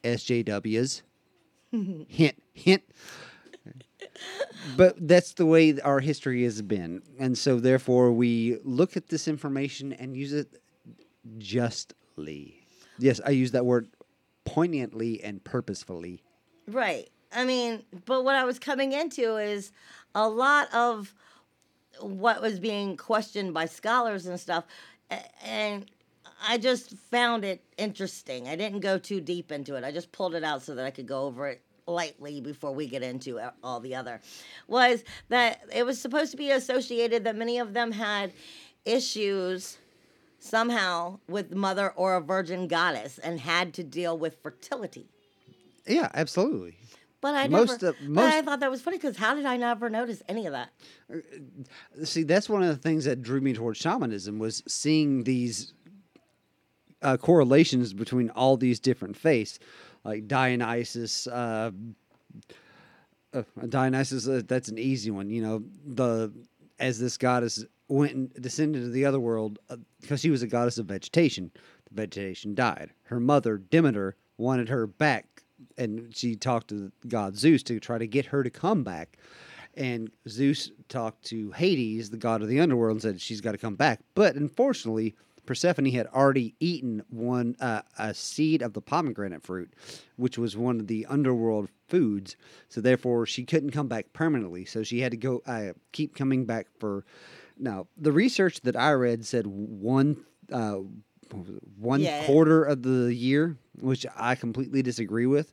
SJWs. 0.05 1.03
hint, 2.09 2.43
hint. 2.53 2.83
But 4.77 5.09
that's 5.09 5.35
the 5.35 5.47
way 5.47 5.79
our 5.81 6.01
history 6.01 6.45
has 6.45 6.63
been. 6.63 7.03
And 7.19 7.37
so, 7.37 7.59
therefore, 7.59 8.13
we 8.13 8.59
look 8.65 8.97
at 8.97 9.09
this 9.09 9.27
information 9.29 9.93
and 9.93 10.17
use 10.17 10.33
it 10.33 10.61
justly. 11.39 12.67
Yes, 12.99 13.21
I 13.25 13.31
use 13.31 13.53
that 13.53 13.67
word 13.67 13.89
poignantly 14.45 15.23
and 15.23 15.43
purposefully. 15.43 16.23
Right. 16.67 17.09
I 17.33 17.45
mean, 17.45 17.83
but 18.05 18.25
what 18.25 18.37
I 18.37 18.45
was 18.45 18.59
coming 18.59 18.93
into 18.93 19.37
is 19.37 19.73
a 20.15 20.29
lot 20.29 20.73
of 20.75 21.15
what 22.01 22.43
was 22.43 22.59
being 22.59 22.97
questioned 22.97 23.55
by 23.55 23.67
scholars 23.67 24.27
and 24.27 24.39
stuff. 24.39 24.65
And 25.45 25.87
I 26.47 26.59
just 26.59 26.97
found 26.97 27.45
it 27.45 27.63
interesting. 27.79 28.49
I 28.49 28.57
didn't 28.57 28.81
go 28.81 28.99
too 28.99 29.21
deep 29.21 29.53
into 29.53 29.77
it. 29.77 29.85
I 29.85 29.93
just 29.93 30.13
pulled 30.13 30.35
it 30.35 30.45
out 30.45 30.63
so 30.63 30.75
that 30.75 30.85
I 30.85 30.91
could 30.91 31.07
go 31.07 31.23
over 31.23 31.49
it 31.49 31.63
lightly 31.87 32.41
before 32.41 32.73
we 32.73 32.87
get 32.87 33.03
into 33.03 33.39
uh, 33.39 33.51
all 33.63 33.81
the 33.81 33.95
other 33.95 34.21
was 34.69 35.03
that 35.29 35.61
it 35.75 35.85
was 35.85 36.01
supposed 36.01 36.31
to 36.31 36.37
be 36.37 36.51
associated 36.51 37.25
that 37.25 37.37
many 37.37 37.59
of 37.59 37.75
them 37.75 37.93
had 37.93 38.33
issues 38.85 39.79
somehow 40.39 41.19
with 41.29 41.53
mother 41.55 41.91
or 41.97 42.17
a 42.17 42.21
virgin 42.21 42.67
goddess 42.69 43.19
and 43.19 43.39
had 43.41 43.73
to 43.75 43.83
deal 43.85 44.17
with 44.19 44.37
fertility. 44.43 45.07
Yeah, 45.87 46.09
absolutely. 46.15 46.77
But 47.21 47.37
I 47.37 47.47
Most 47.47 47.83
never, 47.83 47.97
of- 47.97 48.15
but 48.15 48.25
I 48.25 48.43
thought 48.43 48.59
that 48.61 48.71
was 48.71 48.83
funny 48.83 48.97
because 48.99 49.17
how 49.17 49.35
did 49.37 49.47
I 49.47 49.57
never 49.57 49.89
notice 49.89 50.23
any 50.29 50.47
of 50.47 50.53
that? 50.53 50.71
See, 52.03 52.25
that's 52.25 52.49
one 52.49 52.63
of 52.63 52.69
the 52.69 52.77
things 52.77 53.05
that 53.05 53.23
drew 53.23 53.41
me 53.41 53.53
towards 53.53 53.79
shamanism 53.79 54.41
was 54.41 54.63
seeing 54.67 55.23
these 55.23 55.73
uh, 57.01 57.17
correlations 57.17 57.93
between 57.93 58.31
all 58.31 58.57
these 58.57 58.81
different 58.81 59.17
faiths, 59.17 59.61
like 60.05 60.27
Dionysus. 60.27 61.27
Uh, 61.27 61.71
uh, 63.35 63.43
Dionysus, 63.69 64.29
uh, 64.29 64.43
that's 64.47 64.69
an 64.69 64.79
easy 64.79 65.11
one. 65.11 65.31
You 65.31 65.43
know, 65.43 65.63
the 65.87 66.33
as 66.79 66.99
this 66.99 67.17
goddess 67.17 67.65
went 67.89 68.13
and 68.13 68.33
descended 68.35 68.83
to 68.83 68.91
the 68.91 69.05
other 69.05 69.21
world 69.21 69.59
because 70.01 70.21
she 70.21 70.31
was 70.31 70.43
a 70.43 70.47
goddess 70.47 70.79
of 70.79 70.87
vegetation. 70.87 71.51
The 71.89 71.95
vegetation 71.95 72.55
died. 72.55 72.91
Her 73.05 73.21
mother 73.21 73.59
Demeter 73.59 74.17
wanted 74.39 74.69
her 74.69 74.87
back, 74.87 75.43
and 75.79 76.15
she 76.15 76.35
talked 76.35 76.69
to 76.69 76.91
god 77.09 77.37
Zeus 77.37 77.63
to 77.65 77.79
try 77.81 77.99
to 77.99 78.07
get 78.07 78.27
her 78.27 78.43
to 78.43 78.51
come 78.51 78.83
back. 78.83 79.19
And 79.75 80.11
Zeus 80.29 80.71
talked 80.89 81.25
to 81.27 81.51
Hades, 81.53 82.11
the 82.11 82.19
god 82.19 82.43
of 82.43 82.49
the 82.49 82.61
underworld, 82.61 82.97
and 82.97 83.03
said 83.03 83.21
she's 83.21 83.41
got 83.41 83.53
to 83.53 83.59
come 83.59 83.77
back. 83.77 84.01
But 84.15 84.37
unfortunately, 84.37 85.15
Persephone 85.53 85.85
had 85.85 86.07
already 86.07 86.55
eaten 86.61 87.03
one 87.11 87.57
uh, 87.61 87.83
a 87.99 88.15
seed 88.15 88.63
of 88.63 88.73
the 88.73 88.81
pomegranate 88.81 89.43
fruit, 89.43 89.71
which 90.17 90.39
was 90.39 90.57
one 90.57 90.81
of 90.81 90.87
the 90.87 91.05
underworld 91.05 91.69
foods. 91.89 92.37
So 92.71 92.81
therefore, 92.81 93.27
she 93.27 93.45
couldn't 93.45 93.73
come 93.73 93.87
back 93.87 94.15
permanently. 94.15 94.65
So 94.65 94.83
she 94.83 95.01
had 95.01 95.11
to 95.11 95.19
go 95.19 95.43
uh, 95.47 95.75
keep 95.93 96.15
coming 96.17 96.47
back 96.47 96.69
for. 96.79 97.05
Now, 97.59 97.87
the 97.99 98.13
research 98.13 98.63
that 98.63 98.77
I 98.77 98.93
read 98.93 99.27
said 99.27 99.47
one 99.47 100.25
uh, 100.51 100.77
what 101.31 101.47
was 101.47 101.49
it, 101.51 101.63
one 101.79 102.01
Yeah. 102.01 102.25
quarter 102.25 102.65
of 102.65 102.83
the 102.83 103.15
year, 103.15 103.59
which 103.79 104.07
I 104.17 104.35
completely 104.37 104.81
disagree 104.83 105.27
with 105.27 105.53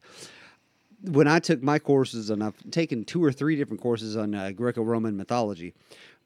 when 1.02 1.28
I 1.28 1.40
took 1.40 1.62
my 1.62 1.80
courses, 1.80 2.30
and 2.30 2.44
I've 2.44 2.72
taken 2.72 3.04
two 3.06 3.24
or 3.24 3.32
three 3.32 3.56
different 3.56 3.82
courses 3.82 4.18
on 4.18 4.36
uh, 4.36 4.52
Greco-Roman 4.52 5.16
mythology, 5.16 5.74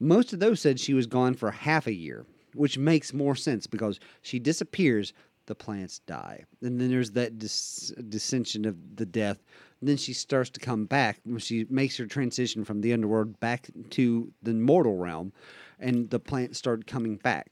most 0.00 0.32
of 0.32 0.40
those 0.40 0.60
said 0.60 0.80
she 0.80 0.94
was 0.94 1.06
gone 1.06 1.34
for 1.34 1.50
half 1.52 1.86
a 1.86 1.92
year, 1.92 2.26
which 2.54 2.78
makes 2.78 3.12
more 3.12 3.34
sense 3.34 3.66
because 3.66 4.00
she 4.22 4.38
disappears, 4.38 5.12
the 5.46 5.54
plants 5.54 5.98
die, 6.00 6.44
and 6.62 6.80
then 6.80 6.90
there's 6.90 7.10
that 7.12 7.38
dis- 7.38 7.92
dissension 8.08 8.64
of 8.64 8.96
the 8.96 9.06
death. 9.06 9.42
And 9.80 9.88
then 9.88 9.96
she 9.98 10.14
starts 10.14 10.48
to 10.50 10.60
come 10.60 10.86
back 10.86 11.20
when 11.24 11.38
she 11.38 11.66
makes 11.68 11.98
her 11.98 12.06
transition 12.06 12.64
from 12.64 12.80
the 12.80 12.94
underworld 12.94 13.38
back 13.40 13.68
to 13.90 14.32
the 14.42 14.54
mortal 14.54 14.96
realm, 14.96 15.32
and 15.78 16.08
the 16.08 16.18
plants 16.18 16.58
start 16.58 16.86
coming 16.86 17.16
back. 17.16 17.50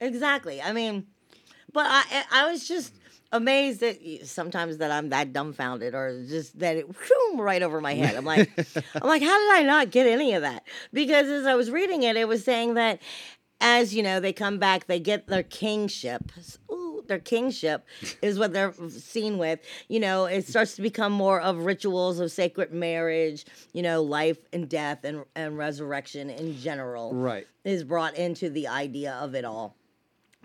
Exactly. 0.00 0.62
I 0.62 0.72
mean, 0.72 1.06
but 1.72 1.86
I 1.88 2.24
I 2.30 2.50
was 2.50 2.68
just 2.68 2.94
amazed 3.32 3.80
that 3.80 3.98
sometimes 4.24 4.78
that 4.78 4.90
I'm 4.90 5.10
that 5.10 5.32
dumbfounded 5.32 5.94
or 5.94 6.24
just 6.28 6.58
that 6.60 6.76
it 6.76 6.84
whew, 6.84 7.36
right 7.38 7.62
over 7.62 7.80
my 7.80 7.94
head. 7.94 8.14
I'm 8.14 8.24
like 8.24 8.50
I'm 8.94 9.08
like 9.08 9.22
how 9.22 9.38
did 9.38 9.60
I 9.60 9.62
not 9.64 9.90
get 9.90 10.06
any 10.06 10.34
of 10.34 10.42
that? 10.42 10.64
Because 10.92 11.26
as 11.28 11.46
I 11.46 11.54
was 11.54 11.70
reading 11.70 12.02
it, 12.02 12.16
it 12.16 12.28
was 12.28 12.44
saying 12.44 12.74
that 12.74 13.00
as 13.60 13.94
you 13.94 14.02
know 14.02 14.20
they 14.20 14.32
come 14.32 14.58
back, 14.58 14.86
they 14.86 15.00
get 15.00 15.26
their 15.28 15.42
kingship. 15.42 16.30
Ooh, 16.70 17.02
their 17.06 17.18
kingship 17.18 17.86
is 18.22 18.38
what 18.38 18.52
they're 18.52 18.74
seen 18.90 19.38
with. 19.38 19.60
You 19.88 20.00
know, 20.00 20.24
it 20.26 20.46
starts 20.46 20.76
to 20.76 20.82
become 20.82 21.12
more 21.12 21.40
of 21.40 21.64
rituals 21.64 22.18
of 22.20 22.30
sacred 22.32 22.72
marriage. 22.72 23.44
You 23.72 23.82
know, 23.82 24.02
life 24.02 24.38
and 24.52 24.68
death 24.68 25.04
and 25.04 25.24
and 25.34 25.56
resurrection 25.56 26.30
in 26.30 26.56
general 26.58 27.12
Right. 27.14 27.46
is 27.64 27.84
brought 27.84 28.16
into 28.16 28.50
the 28.50 28.68
idea 28.68 29.12
of 29.14 29.34
it 29.34 29.44
all. 29.44 29.74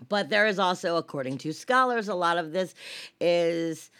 But 0.08 0.30
there 0.30 0.46
is 0.46 0.58
also, 0.58 0.96
according 0.96 1.38
to 1.38 1.52
scholars, 1.52 2.08
a 2.08 2.14
lot 2.14 2.36
of 2.38 2.52
this 2.52 2.74
is 3.20 3.90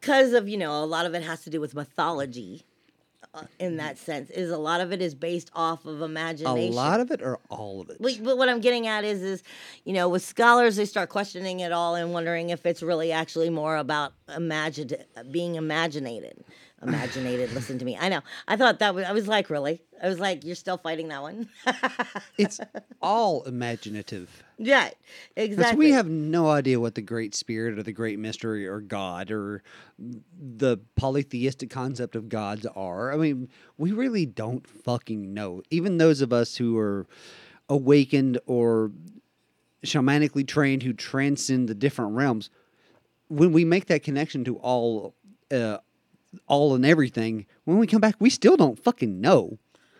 because 0.00 0.32
of, 0.34 0.48
you 0.48 0.56
know, 0.58 0.84
a 0.84 0.86
lot 0.86 1.06
of 1.06 1.14
it 1.14 1.22
has 1.22 1.42
to 1.44 1.50
do 1.50 1.60
with 1.60 1.74
mythology 1.74 2.64
in 3.58 3.76
that 3.76 3.98
sense, 3.98 4.30
is 4.30 4.50
a 4.50 4.58
lot 4.58 4.80
of 4.80 4.92
it 4.92 5.02
is 5.02 5.14
based 5.14 5.50
off 5.54 5.84
of 5.84 6.02
imagination. 6.02 6.72
A 6.72 6.76
lot 6.76 7.00
of 7.00 7.10
it, 7.10 7.22
or 7.22 7.38
all 7.48 7.80
of 7.80 7.90
it. 7.90 7.98
But, 8.00 8.22
but 8.22 8.38
what 8.38 8.48
I'm 8.48 8.60
getting 8.60 8.86
at 8.86 9.04
is, 9.04 9.22
is 9.22 9.42
you 9.84 9.92
know, 9.92 10.08
with 10.08 10.22
scholars, 10.22 10.76
they 10.76 10.84
start 10.84 11.08
questioning 11.08 11.60
it 11.60 11.72
all 11.72 11.94
and 11.94 12.12
wondering 12.12 12.50
if 12.50 12.64
it's 12.66 12.82
really 12.82 13.12
actually 13.12 13.50
more 13.50 13.76
about 13.76 14.12
imagined, 14.34 14.96
being 15.30 15.56
imaginated. 15.56 16.44
Imaginated. 16.82 17.52
listen 17.52 17.78
to 17.78 17.84
me. 17.84 17.96
I 17.98 18.08
know. 18.08 18.20
I 18.46 18.56
thought 18.56 18.78
that 18.78 18.94
was. 18.94 19.04
I 19.04 19.12
was 19.12 19.26
like, 19.26 19.50
really? 19.50 19.80
I 20.02 20.08
was 20.08 20.20
like, 20.20 20.44
you're 20.44 20.54
still 20.54 20.78
fighting 20.78 21.08
that 21.08 21.22
one. 21.22 21.48
it's 22.38 22.60
all 23.02 23.42
imaginative. 23.44 24.44
yeah, 24.58 24.90
exactly. 25.34 25.86
we 25.86 25.90
have 25.90 26.08
no 26.08 26.48
idea 26.50 26.78
what 26.78 26.94
the 26.94 27.02
great 27.02 27.34
spirit 27.34 27.76
or 27.78 27.82
the 27.82 27.92
great 27.92 28.18
mystery 28.18 28.66
or 28.66 28.80
God 28.80 29.30
or 29.32 29.62
the 29.98 30.78
polytheistic 30.94 31.70
concept 31.70 32.14
of 32.14 32.28
gods 32.28 32.64
are. 32.76 33.12
I 33.12 33.16
mean, 33.16 33.48
we 33.76 33.90
really 33.90 34.24
don't 34.24 34.66
fucking 34.66 35.34
know. 35.34 35.62
Even 35.70 35.98
those 35.98 36.20
of 36.20 36.32
us 36.32 36.56
who 36.56 36.78
are 36.78 37.06
awakened 37.68 38.38
or 38.46 38.92
shamanically 39.84 40.46
trained 40.46 40.82
who 40.82 40.92
transcend 40.92 41.68
the 41.68 41.74
different 41.74 42.12
realms, 42.12 42.50
when 43.28 43.52
we 43.52 43.64
make 43.64 43.86
that 43.86 44.02
connection 44.02 44.44
to 44.44 44.56
all, 44.56 45.14
uh, 45.50 45.78
all 46.46 46.74
and 46.74 46.84
everything, 46.84 47.46
when 47.64 47.78
we 47.78 47.86
come 47.86 48.00
back, 48.00 48.16
we 48.18 48.30
still 48.30 48.56
don't 48.56 48.82
fucking 48.82 49.20
know. 49.20 49.58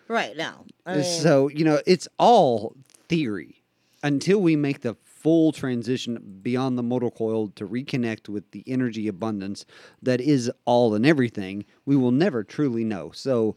right 0.09 0.37
now. 0.37 0.65
I 0.87 0.93
uh, 0.93 0.95
mean, 0.97 1.05
So, 1.05 1.49
you 1.49 1.65
know, 1.65 1.81
it's 1.87 2.09
all 2.19 2.75
theory 3.09 3.63
until 4.03 4.41
we 4.41 4.57
make 4.57 4.81
the 4.81 4.97
full 5.05 5.53
transition 5.53 6.41
beyond 6.43 6.79
the 6.79 6.83
mortal 6.83 7.11
coil 7.11 7.49
to 7.49 7.67
reconnect 7.67 8.29
with 8.29 8.51
the 8.53 8.63
energy 8.67 9.09
abundance 9.09 9.67
that 10.01 10.21
is 10.21 10.51
all 10.65 10.95
and 10.95 11.05
everything, 11.05 11.65
we 11.85 11.97
will 11.97 12.13
never 12.13 12.45
truly 12.45 12.85
know. 12.85 13.11
So, 13.13 13.57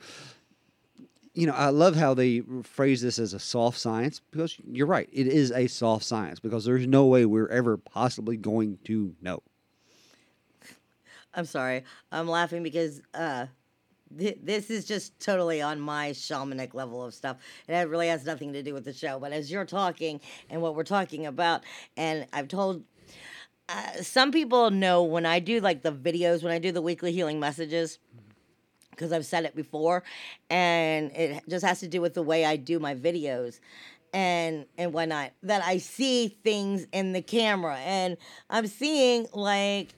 you 1.33 1.45
know, 1.45 1.53
I 1.53 1.69
love 1.69 1.95
how 1.95 2.13
they 2.13 2.41
phrase 2.63 3.01
this 3.01 3.19
as 3.19 3.33
a 3.33 3.39
soft 3.39 3.77
science 3.77 4.19
because 4.31 4.57
you're 4.65 4.87
right. 4.87 5.07
It 5.13 5.27
is 5.27 5.51
a 5.51 5.67
soft 5.67 6.03
science 6.03 6.39
because 6.39 6.65
there's 6.65 6.87
no 6.87 7.05
way 7.05 7.25
we're 7.25 7.47
ever 7.47 7.77
possibly 7.77 8.37
going 8.37 8.79
to 8.85 9.15
know. 9.21 9.43
I'm 11.33 11.45
sorry. 11.45 11.83
I'm 12.11 12.27
laughing 12.27 12.63
because 12.63 13.01
uh, 13.13 13.47
th- 14.17 14.39
this 14.43 14.69
is 14.69 14.85
just 14.85 15.19
totally 15.19 15.61
on 15.61 15.79
my 15.79 16.11
shamanic 16.11 16.73
level 16.73 17.03
of 17.03 17.13
stuff. 17.13 17.37
And 17.67 17.77
it 17.77 17.89
really 17.89 18.07
has 18.07 18.25
nothing 18.25 18.53
to 18.53 18.63
do 18.63 18.73
with 18.73 18.85
the 18.85 18.93
show. 18.93 19.19
But 19.19 19.31
as 19.31 19.51
you're 19.51 19.65
talking 19.65 20.19
and 20.49 20.61
what 20.61 20.75
we're 20.75 20.83
talking 20.83 21.25
about, 21.25 21.63
and 21.95 22.27
I've 22.33 22.47
told 22.47 22.83
uh, 23.69 24.01
some 24.01 24.31
people 24.31 24.69
know 24.71 25.03
when 25.03 25.25
I 25.25 25.39
do 25.39 25.61
like 25.61 25.81
the 25.81 25.91
videos, 25.91 26.43
when 26.43 26.51
I 26.51 26.59
do 26.59 26.71
the 26.71 26.81
weekly 26.81 27.13
healing 27.13 27.39
messages, 27.39 27.99
because 28.89 29.13
I've 29.13 29.25
said 29.25 29.45
it 29.45 29.55
before, 29.55 30.03
and 30.49 31.11
it 31.15 31.43
just 31.47 31.65
has 31.65 31.79
to 31.79 31.87
do 31.87 32.01
with 32.01 32.13
the 32.13 32.21
way 32.21 32.45
I 32.45 32.57
do 32.57 32.79
my 32.79 32.93
videos 32.93 33.59
and 34.13 34.65
and 34.77 34.93
whatnot. 34.93 35.31
That 35.43 35.63
I 35.63 35.77
see 35.77 36.27
things 36.43 36.85
in 36.91 37.13
the 37.13 37.21
camera, 37.21 37.77
and 37.77 38.17
I'm 38.49 38.67
seeing 38.67 39.27
like 39.33 39.93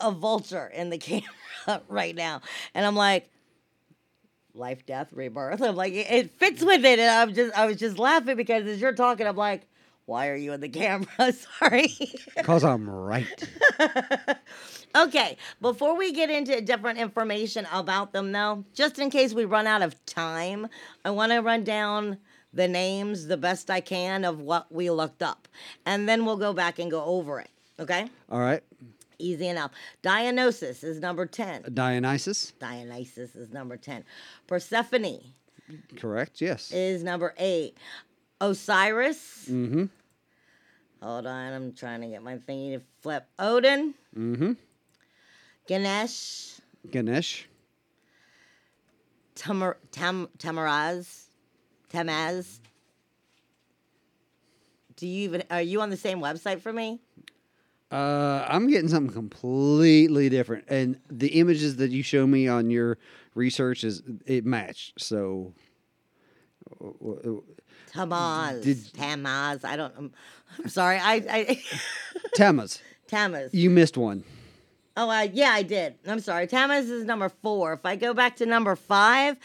a 0.00 0.10
vulture 0.12 0.66
in 0.74 0.90
the 0.90 0.98
camera 0.98 1.82
right 1.88 2.14
now, 2.14 2.40
and 2.74 2.84
I'm 2.86 2.96
like. 2.96 3.28
Life, 4.52 4.84
death, 4.84 5.12
rebirth. 5.12 5.62
I'm 5.62 5.76
like, 5.76 5.92
it- 5.92 6.10
it 6.10 6.30
fits 6.32 6.64
with 6.64 6.84
it, 6.84 6.98
and 6.98 7.08
I'm 7.08 7.32
just, 7.34 7.56
I 7.56 7.66
was 7.66 7.76
just 7.76 8.00
laughing 8.00 8.36
because 8.36 8.66
as 8.66 8.80
you're 8.80 8.92
talking, 8.92 9.24
I'm 9.28 9.36
like, 9.36 9.62
why 10.06 10.26
are 10.28 10.34
you 10.34 10.52
in 10.52 10.60
the 10.60 10.68
camera? 10.68 11.06
Sorry. 11.60 11.94
Because 12.36 12.64
I'm 12.64 12.90
right. 12.90 13.48
okay, 14.96 15.36
before 15.60 15.96
we 15.96 16.12
get 16.12 16.30
into 16.30 16.60
different 16.60 16.98
information 16.98 17.66
about 17.72 18.12
them, 18.12 18.32
though, 18.32 18.64
just 18.74 18.98
in 18.98 19.08
case 19.08 19.32
we 19.34 19.44
run 19.44 19.68
out 19.68 19.82
of 19.82 19.94
time, 20.04 20.66
I 21.04 21.10
want 21.10 21.30
to 21.30 21.38
run 21.38 21.62
down 21.62 22.18
the 22.52 22.66
names 22.66 23.28
the 23.28 23.36
best 23.36 23.70
I 23.70 23.80
can 23.80 24.24
of 24.24 24.40
what 24.40 24.70
we 24.72 24.90
looked 24.90 25.22
up. 25.22 25.46
And 25.86 26.08
then 26.08 26.24
we'll 26.24 26.36
go 26.36 26.52
back 26.52 26.80
and 26.80 26.90
go 26.90 27.04
over 27.04 27.38
it. 27.38 27.50
Okay? 27.78 28.08
All 28.32 28.40
right. 28.40 28.64
Easy 29.20 29.48
enough. 29.48 29.70
Dionysus 30.02 30.82
is 30.82 31.00
number 31.00 31.26
10. 31.26 31.66
Dionysus. 31.74 32.52
Dionysus 32.58 33.36
is 33.36 33.50
number 33.52 33.76
10. 33.76 34.04
Persephone 34.46 35.20
Correct. 35.96 36.40
Yes. 36.40 36.72
is 36.72 37.02
number 37.02 37.34
8. 37.38 37.76
Osiris. 38.40 39.46
Mm-hmm. 39.50 39.84
Hold 41.02 41.26
on, 41.26 41.52
I'm 41.52 41.72
trying 41.72 42.02
to 42.02 42.08
get 42.08 42.22
my 42.22 42.36
thingy 42.36 42.74
to 42.74 42.82
flip. 43.00 43.26
Odin. 43.38 43.94
Mm-hmm. 44.16 44.52
Ganesh. 45.66 46.60
Ganesh. 46.90 47.46
Tamar, 49.34 49.78
Tam, 49.90 50.28
Tamaraz, 50.38 51.24
Tamaz. 51.90 52.58
Do 54.96 55.06
you 55.06 55.24
even 55.24 55.44
are 55.50 55.62
you 55.62 55.80
on 55.80 55.88
the 55.88 55.96
same 55.96 56.20
website 56.20 56.60
for 56.60 56.72
me? 56.72 57.00
Uh, 57.90 58.46
I'm 58.48 58.68
getting 58.68 58.88
something 58.88 59.12
completely 59.12 60.28
different, 60.28 60.64
and 60.68 60.96
the 61.10 61.40
images 61.40 61.76
that 61.76 61.90
you 61.90 62.02
show 62.04 62.24
me 62.26 62.46
on 62.46 62.70
your 62.70 62.98
research 63.34 63.82
is 63.82 64.02
it 64.26 64.46
matched. 64.46 65.00
So, 65.00 65.52
Tamaz. 67.92 68.62
Did- 68.62 68.92
Tamaz. 68.92 69.64
I 69.64 69.76
don't. 69.76 69.92
I'm, 69.96 70.12
I'm 70.58 70.68
sorry. 70.68 70.98
I. 70.98 71.14
I 71.28 71.62
Tammuz, 72.34 72.80
Tamaz. 73.10 73.50
you 73.52 73.70
missed 73.70 73.96
one. 73.96 74.22
Oh, 74.96 75.08
uh, 75.10 75.22
yeah, 75.32 75.50
I 75.50 75.62
did. 75.62 75.94
I'm 76.06 76.20
sorry. 76.20 76.46
Tamaz 76.46 76.90
is 76.90 77.04
number 77.04 77.28
four. 77.28 77.72
If 77.72 77.84
I 77.84 77.96
go 77.96 78.14
back 78.14 78.36
to 78.36 78.46
number 78.46 78.76
five, 78.76 79.36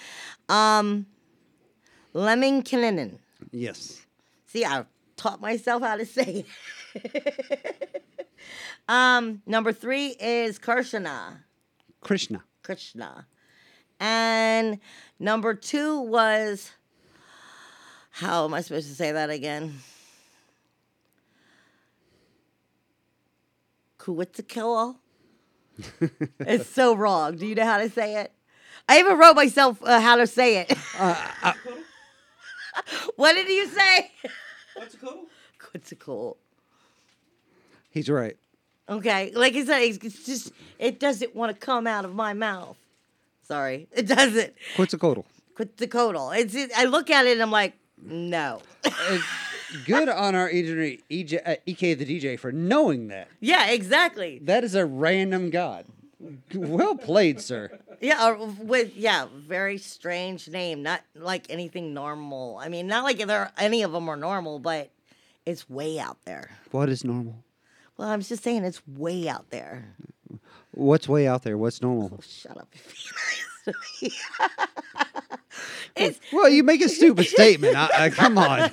um, 0.49 1.05
Lemminkäinen. 2.13 3.17
Yes. 3.51 4.05
See, 4.47 4.65
I 4.65 4.85
taught 5.17 5.41
myself 5.41 5.81
how 5.81 5.97
to 5.97 6.05
say 6.05 6.45
it. 6.93 8.01
um, 8.87 9.41
number 9.45 9.73
three 9.73 10.15
is 10.19 10.59
Krishna. 10.59 11.43
Krishna. 12.01 12.43
Krishna. 12.63 13.27
And 13.99 14.79
number 15.19 15.53
two 15.53 16.01
was, 16.01 16.71
how 18.11 18.45
am 18.45 18.53
I 18.53 18.61
supposed 18.61 18.87
to 18.89 18.95
say 18.95 19.11
that 19.11 19.29
again? 19.29 19.79
Kuwitzakil? 23.99 24.95
it's 26.39 26.69
so 26.69 26.95
wrong. 26.95 27.35
Do 27.37 27.45
you 27.45 27.55
know 27.55 27.65
how 27.65 27.79
to 27.79 27.89
say 27.89 28.21
it? 28.21 28.31
I 28.87 28.99
even 28.99 29.17
wrote 29.17 29.35
myself 29.35 29.81
uh, 29.83 29.99
how 29.99 30.15
to 30.17 30.27
say 30.27 30.59
it. 30.59 30.71
what 33.15 33.33
did 33.33 33.49
you 33.49 33.67
say? 33.67 34.11
Kuwitzakil. 35.59 36.37
He's 37.95 38.09
right. 38.09 38.35
Okay, 38.89 39.31
like 39.33 39.55
I 39.55 39.63
said, 39.63 39.81
it's 39.81 39.97
it's 40.03 40.25
just 40.25 40.51
it 40.77 40.99
doesn't 40.99 41.33
want 41.33 41.51
to 41.53 41.57
come 41.57 41.87
out 41.87 42.03
of 42.03 42.13
my 42.13 42.33
mouth. 42.33 42.77
Sorry, 43.41 43.87
it 43.93 44.05
doesn't. 44.05 44.53
Quetzalcoatl. 44.75 45.23
Quetzalcoatl. 45.55 46.31
It's 46.31 46.53
it, 46.53 46.71
I 46.77 46.85
look 46.85 47.09
at 47.09 47.25
it 47.25 47.31
and 47.31 47.41
I'm 47.41 47.51
like, 47.51 47.73
no. 48.03 48.61
Uh, 48.83 49.17
Good 49.85 50.09
on 50.25 50.35
our 50.35 50.49
EJ, 50.49 51.01
EJ, 51.09 51.41
uh, 51.47 51.55
EK 51.65 51.93
the 51.93 52.05
DJ 52.05 52.37
for 52.37 52.51
knowing 52.51 53.07
that. 53.07 53.29
yeah, 53.39 53.69
exactly. 53.69 54.39
That 54.43 54.65
is 54.65 54.75
a 54.75 54.85
random 54.85 55.49
god. 55.49 55.85
Well 56.53 56.95
played, 56.95 57.39
sir. 57.39 57.79
Yeah, 58.01 58.27
or 58.27 58.47
with 58.59 58.95
yeah, 58.97 59.27
very 59.33 59.77
strange 59.77 60.49
name. 60.49 60.83
Not 60.83 61.01
like 61.15 61.49
anything 61.49 61.93
normal. 61.93 62.57
I 62.61 62.67
mean, 62.67 62.87
not 62.87 63.05
like 63.05 63.25
there 63.25 63.51
any 63.57 63.83
of 63.83 63.93
them 63.93 64.09
are 64.09 64.17
normal, 64.17 64.59
but 64.59 64.89
it's 65.45 65.69
way 65.69 65.97
out 65.97 66.17
there. 66.25 66.51
What 66.71 66.89
is 66.89 67.05
normal? 67.05 67.44
Well, 67.97 68.09
I'm 68.09 68.21
just 68.21 68.43
saying 68.43 68.63
it's 68.63 68.85
way 68.87 69.27
out 69.27 69.49
there. 69.49 69.95
What's 70.71 71.07
way 71.07 71.27
out 71.27 71.43
there? 71.43 71.57
What's 71.57 71.81
normal? 71.81 72.21
Shut 72.21 72.57
up. 72.57 72.69
Be 72.73 72.79
nice 73.65 73.65
to 73.65 73.73
me. 74.03 74.11
it's 75.95 76.19
Well, 76.33 76.49
you 76.49 76.63
make 76.63 76.81
a 76.81 76.89
stupid 76.89 77.25
statement. 77.25 77.75
I, 77.77 78.05
I, 78.05 78.09
come 78.09 78.37
on. 78.37 78.69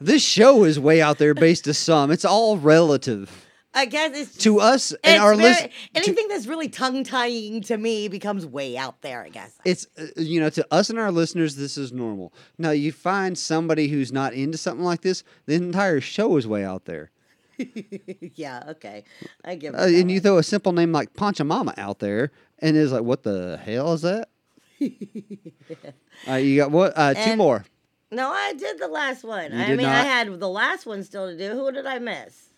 this 0.00 0.22
show 0.22 0.64
is 0.64 0.80
way 0.80 1.00
out 1.00 1.18
there 1.18 1.34
based 1.34 1.64
to 1.64 1.74
some. 1.74 2.10
It's 2.10 2.24
all 2.24 2.58
relative. 2.58 3.46
I 3.72 3.84
guess 3.84 4.16
it's 4.16 4.36
To 4.38 4.58
us 4.58 4.94
and 5.04 5.22
our 5.22 5.36
list, 5.36 5.68
anything 5.94 6.28
that's 6.28 6.46
really 6.46 6.70
tongue 6.70 7.04
tying 7.04 7.60
to 7.62 7.76
me 7.76 8.08
becomes 8.08 8.46
way 8.46 8.74
out 8.74 9.02
there. 9.02 9.22
I 9.22 9.28
guess. 9.28 9.52
it's 9.66 9.86
uh, 9.98 10.06
you 10.16 10.40
know 10.40 10.48
to 10.48 10.66
us 10.70 10.88
and 10.88 10.98
our 10.98 11.12
listeners, 11.12 11.56
this 11.56 11.76
is 11.76 11.92
normal. 11.92 12.32
Now 12.56 12.70
you 12.70 12.90
find 12.90 13.36
somebody 13.36 13.88
who's 13.88 14.12
not 14.12 14.32
into 14.32 14.56
something 14.56 14.84
like 14.84 15.02
this, 15.02 15.22
the 15.44 15.56
entire 15.56 16.00
show 16.00 16.38
is 16.38 16.46
way 16.46 16.64
out 16.64 16.86
there. 16.86 17.10
yeah. 18.34 18.64
Okay. 18.68 19.04
I 19.44 19.56
give. 19.56 19.74
Uh, 19.74 19.82
and 19.82 20.10
you 20.10 20.20
throw 20.20 20.38
a 20.38 20.42
simple 20.42 20.72
name 20.72 20.92
like 20.92 21.14
Panchamama 21.14 21.74
out 21.78 21.98
there, 21.98 22.32
and 22.58 22.76
it's 22.76 22.92
like, 22.92 23.02
what 23.02 23.22
the 23.22 23.60
hell 23.64 23.92
is 23.92 24.02
that? 24.02 24.28
uh, 26.28 26.34
you 26.34 26.56
got 26.56 26.70
what? 26.70 26.92
Uh, 26.96 27.14
two 27.14 27.36
more. 27.36 27.64
No, 28.10 28.30
I 28.30 28.52
did 28.52 28.78
the 28.78 28.88
last 28.88 29.24
one. 29.24 29.52
You 29.52 29.58
I 29.58 29.74
mean, 29.74 29.86
I 29.86 30.02
had 30.02 30.38
the 30.38 30.48
last 30.48 30.86
one 30.86 31.02
still 31.02 31.28
to 31.28 31.36
do. 31.36 31.52
Who 31.52 31.72
did 31.72 31.86
I 31.86 31.98
miss? 31.98 32.50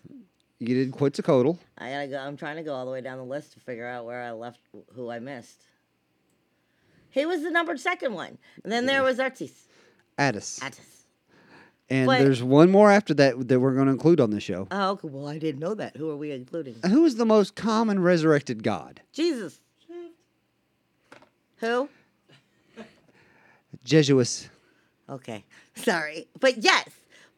You 0.59 0.75
did 0.75 0.93
Quetzalcoatl. 0.93 1.59
I 1.79 1.91
gotta 1.91 2.09
go. 2.09 2.19
I'm 2.19 2.37
trying 2.37 2.57
to 2.57 2.63
go 2.63 2.75
all 2.75 2.85
the 2.85 2.91
way 2.91 3.01
down 3.01 3.19
the 3.19 3.25
list 3.25 3.53
to 3.53 3.61
figure 3.61 3.87
out 3.87 4.05
where 4.05 4.23
I 4.23 4.33
left, 4.33 4.61
who 4.95 5.11
I 5.11 5.21
missed. 5.21 5.63
He 7.11 7.25
was 7.25 7.43
the 7.43 7.51
numbered 7.51 7.81
second 7.81 8.13
one, 8.15 8.39
and 8.63 8.73
then 8.73 8.87
there 8.87 9.03
was 9.03 9.19
Artis. 9.19 9.69
Addis. 10.19 10.61
Attis. 10.63 10.98
And 11.91 12.07
But- 12.07 12.19
there's 12.21 12.43
one 12.43 12.71
more 12.71 12.91
after 12.91 13.15
that 13.15 13.49
that 13.49 13.61
we're 13.61 13.75
going 13.75 13.87
to 13.87 13.93
include 13.93 14.21
on 14.21 14.31
the 14.31 14.41
show. 14.41 14.69
Oh, 14.71 14.91
okay. 14.91 15.09
Well, 15.09 15.27
I 15.27 15.39
didn't 15.39 15.61
know 15.61 15.75
that. 15.75 15.97
Who 15.97 16.11
are 16.11 16.17
we 16.17 16.31
including? 16.33 16.77
Who 16.87 17.05
is 17.07 17.17
the 17.17 17.25
most 17.25 17.55
common 17.55 18.01
resurrected 18.01 18.63
God? 18.63 19.01
Jesus. 19.13 19.61
Who? 21.61 21.89
Jesuits. 23.85 24.49
Okay. 25.09 25.45
Sorry. 25.75 26.29
But 26.39 26.59
yes. 26.59 26.89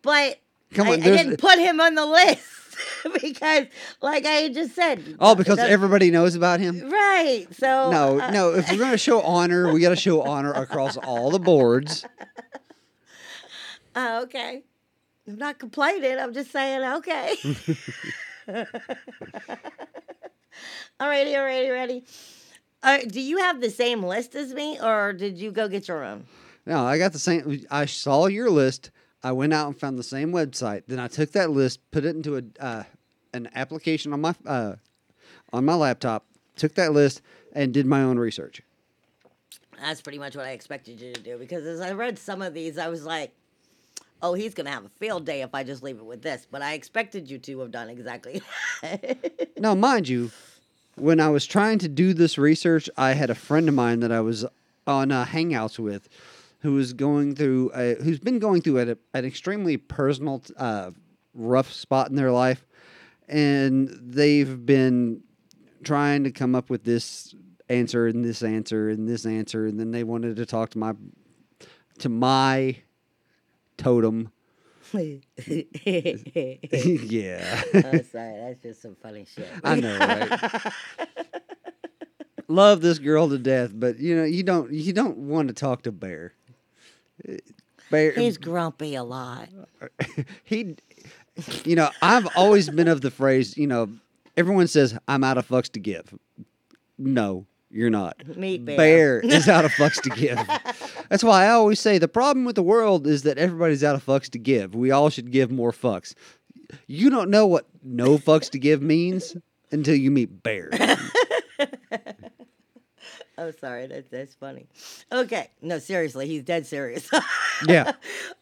But 0.02 0.38
Come 0.74 0.88
I, 0.88 0.92
on, 0.94 1.00
I 1.00 1.02
there's- 1.04 1.22
didn't 1.24 1.40
put 1.40 1.58
him 1.58 1.80
on 1.80 1.94
the 1.94 2.06
list 2.06 2.42
because, 3.22 3.66
like 4.02 4.26
I 4.26 4.48
just 4.48 4.74
said. 4.74 5.16
Oh, 5.20 5.34
because 5.34 5.56
that's- 5.56 5.72
everybody 5.72 6.10
knows 6.10 6.34
about 6.34 6.60
him? 6.60 6.90
Right. 6.90 7.46
So. 7.52 7.90
No, 7.90 8.20
uh, 8.20 8.30
no. 8.30 8.54
If 8.54 8.70
we're 8.70 8.78
going 8.78 8.90
to 8.90 8.98
show 8.98 9.20
honor, 9.22 9.72
we 9.72 9.80
got 9.80 9.90
to 9.90 9.96
show 9.96 10.22
honor 10.22 10.52
across 10.52 10.96
all 10.96 11.30
the 11.30 11.38
boards. 11.38 12.04
Oh, 13.96 14.22
okay. 14.22 14.62
I'm 15.26 15.36
not 15.36 15.58
complaining. 15.58 16.18
I'm 16.18 16.32
just 16.32 16.50
saying, 16.50 16.82
okay. 16.82 17.36
alrighty, 21.00 21.34
alrighty, 21.34 21.70
ready. 21.70 22.04
Uh, 22.82 22.98
do 23.06 23.20
you 23.20 23.38
have 23.38 23.60
the 23.60 23.70
same 23.70 24.02
list 24.02 24.34
as 24.34 24.54
me, 24.54 24.78
or 24.80 25.12
did 25.12 25.38
you 25.38 25.50
go 25.50 25.68
get 25.68 25.88
your 25.88 26.04
own? 26.04 26.24
No, 26.66 26.84
I 26.84 26.98
got 26.98 27.12
the 27.12 27.18
same. 27.18 27.64
I 27.70 27.86
saw 27.86 28.26
your 28.26 28.50
list. 28.50 28.90
I 29.22 29.32
went 29.32 29.52
out 29.52 29.66
and 29.66 29.78
found 29.78 29.98
the 29.98 30.02
same 30.02 30.32
website. 30.32 30.84
Then 30.86 30.98
I 30.98 31.08
took 31.08 31.32
that 31.32 31.50
list, 31.50 31.80
put 31.90 32.04
it 32.04 32.16
into 32.16 32.38
a 32.38 32.42
uh, 32.58 32.84
an 33.34 33.50
application 33.54 34.12
on 34.12 34.20
my 34.22 34.34
uh, 34.46 34.76
on 35.52 35.64
my 35.64 35.74
laptop. 35.74 36.24
Took 36.56 36.74
that 36.74 36.92
list 36.92 37.22
and 37.52 37.72
did 37.72 37.86
my 37.86 38.02
own 38.02 38.18
research. 38.18 38.62
That's 39.78 40.00
pretty 40.00 40.18
much 40.18 40.36
what 40.36 40.46
I 40.46 40.50
expected 40.50 41.00
you 41.00 41.12
to 41.12 41.20
do 41.20 41.38
because 41.38 41.64
as 41.64 41.80
I 41.80 41.92
read 41.92 42.18
some 42.18 42.42
of 42.42 42.52
these, 42.52 42.76
I 42.76 42.88
was 42.88 43.04
like, 43.04 43.32
oh, 44.22 44.34
he's 44.34 44.54
going 44.54 44.66
to 44.66 44.72
have 44.72 44.84
a 44.84 44.90
field 44.90 45.26
day 45.26 45.42
if 45.42 45.54
I 45.54 45.64
just 45.64 45.82
leave 45.82 45.98
it 45.98 46.04
with 46.04 46.22
this. 46.22 46.46
But 46.50 46.62
I 46.62 46.74
expected 46.74 47.30
you 47.30 47.38
to 47.38 47.60
have 47.60 47.70
done 47.70 47.88
exactly 47.88 48.42
that. 48.82 49.50
Now, 49.58 49.74
mind 49.74 50.08
you, 50.08 50.30
when 50.96 51.20
I 51.20 51.28
was 51.28 51.46
trying 51.46 51.78
to 51.80 51.88
do 51.88 52.12
this 52.12 52.38
research, 52.38 52.88
I 52.96 53.12
had 53.12 53.30
a 53.30 53.34
friend 53.34 53.68
of 53.68 53.74
mine 53.74 54.00
that 54.00 54.12
I 54.12 54.20
was 54.20 54.44
on 54.86 55.12
uh, 55.12 55.24
Hangouts 55.24 55.78
with, 55.78 56.08
who 56.60 56.74
was 56.74 56.92
going 56.92 57.34
through, 57.34 57.70
a, 57.74 57.94
who's 57.94 58.18
been 58.18 58.38
going 58.38 58.62
through 58.62 58.80
a, 58.80 58.96
an 59.14 59.24
extremely 59.24 59.76
personal, 59.76 60.42
uh, 60.56 60.90
rough 61.34 61.72
spot 61.72 62.10
in 62.10 62.16
their 62.16 62.32
life, 62.32 62.66
and 63.28 63.88
they've 64.02 64.66
been 64.66 65.22
trying 65.84 66.24
to 66.24 66.30
come 66.30 66.54
up 66.54 66.68
with 66.68 66.84
this 66.84 67.34
answer 67.68 68.06
and 68.06 68.24
this 68.24 68.42
answer 68.42 68.90
and 68.90 69.08
this 69.08 69.24
answer, 69.24 69.66
and 69.66 69.78
then 69.78 69.92
they 69.92 70.04
wanted 70.04 70.36
to 70.36 70.44
talk 70.44 70.70
to 70.70 70.78
my, 70.78 70.92
to 71.98 72.08
my 72.08 72.76
totem. 73.80 74.30
yeah. 74.92 75.22
oh, 77.74 78.02
sorry. 78.10 78.36
That's 78.38 78.60
just 78.60 78.82
some 78.82 78.96
funny 79.02 79.24
shit. 79.24 79.48
I 79.62 79.76
know, 79.76 79.96
right? 79.98 80.72
Love 82.48 82.80
this 82.80 82.98
girl 82.98 83.28
to 83.28 83.38
death, 83.38 83.70
but 83.72 84.00
you 84.00 84.16
know 84.16 84.24
you 84.24 84.42
don't 84.42 84.72
you 84.72 84.92
don't 84.92 85.16
want 85.16 85.48
to 85.48 85.54
talk 85.54 85.82
to 85.82 85.92
Bear. 85.92 86.32
Bear, 87.90 88.10
He's 88.12 88.38
grumpy 88.38 88.96
a 88.96 89.04
lot. 89.04 89.48
he, 90.44 90.76
you 91.64 91.76
know, 91.76 91.90
I've 92.02 92.26
always 92.34 92.68
been 92.68 92.88
of 92.88 93.00
the 93.02 93.10
phrase. 93.10 93.56
You 93.56 93.68
know, 93.68 93.90
everyone 94.36 94.66
says 94.66 94.98
I'm 95.06 95.22
out 95.22 95.38
of 95.38 95.46
fucks 95.46 95.70
to 95.72 95.78
give. 95.80 96.12
No, 96.98 97.46
you're 97.70 97.90
not. 97.90 98.36
Meet 98.36 98.64
bear. 98.64 98.76
Bear 98.76 99.20
is 99.24 99.48
out 99.48 99.64
of 99.64 99.72
fucks 99.72 100.00
to 100.02 100.10
give. 100.10 100.36
That's 101.08 101.22
why 101.24 101.44
I 101.46 101.50
always 101.50 101.80
say 101.80 101.98
the 101.98 102.08
problem 102.08 102.44
with 102.44 102.56
the 102.56 102.62
world 102.62 103.06
is 103.06 103.22
that 103.22 103.38
everybody's 103.38 103.84
out 103.84 103.94
of 103.94 104.04
fucks 104.04 104.28
to 104.30 104.38
give. 104.38 104.74
We 104.74 104.90
all 104.90 105.08
should 105.10 105.30
give 105.30 105.50
more 105.50 105.72
fucks. 105.72 106.14
You 106.86 107.10
don't 107.10 107.30
know 107.30 107.46
what 107.46 107.66
no 107.82 108.18
fucks 108.18 108.50
to 108.50 108.58
give 108.58 108.82
means 108.82 109.36
until 109.70 109.94
you 109.94 110.10
meet 110.10 110.42
Bear. 110.42 110.70
Oh, 113.38 113.52
sorry. 113.52 113.86
That, 113.86 114.10
that's 114.10 114.34
funny. 114.34 114.66
Okay. 115.10 115.48
No, 115.62 115.78
seriously. 115.78 116.26
He's 116.26 116.42
dead 116.42 116.66
serious. 116.66 117.08
Yeah. 117.68 117.92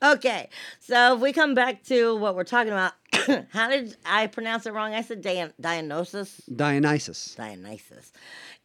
okay. 0.01 0.49
So 0.79 1.17
if 1.17 1.21
we 1.21 1.33
come 1.33 1.55
back 1.55 1.83
to 1.87 2.15
what 2.15 2.37
we're 2.37 2.45
talking 2.45 2.73
about, 2.73 2.93
how 3.51 3.69
did 3.69 3.97
I 4.07 4.29
pronounce 4.29 4.65
it 4.65 4.73
wrong? 4.73 4.95
I 4.95 5.03
said 5.03 5.23
Dion- 5.23 5.53
Dionysus. 5.61 6.41
Dionysus. 6.55 7.35
Dionysus 7.35 8.13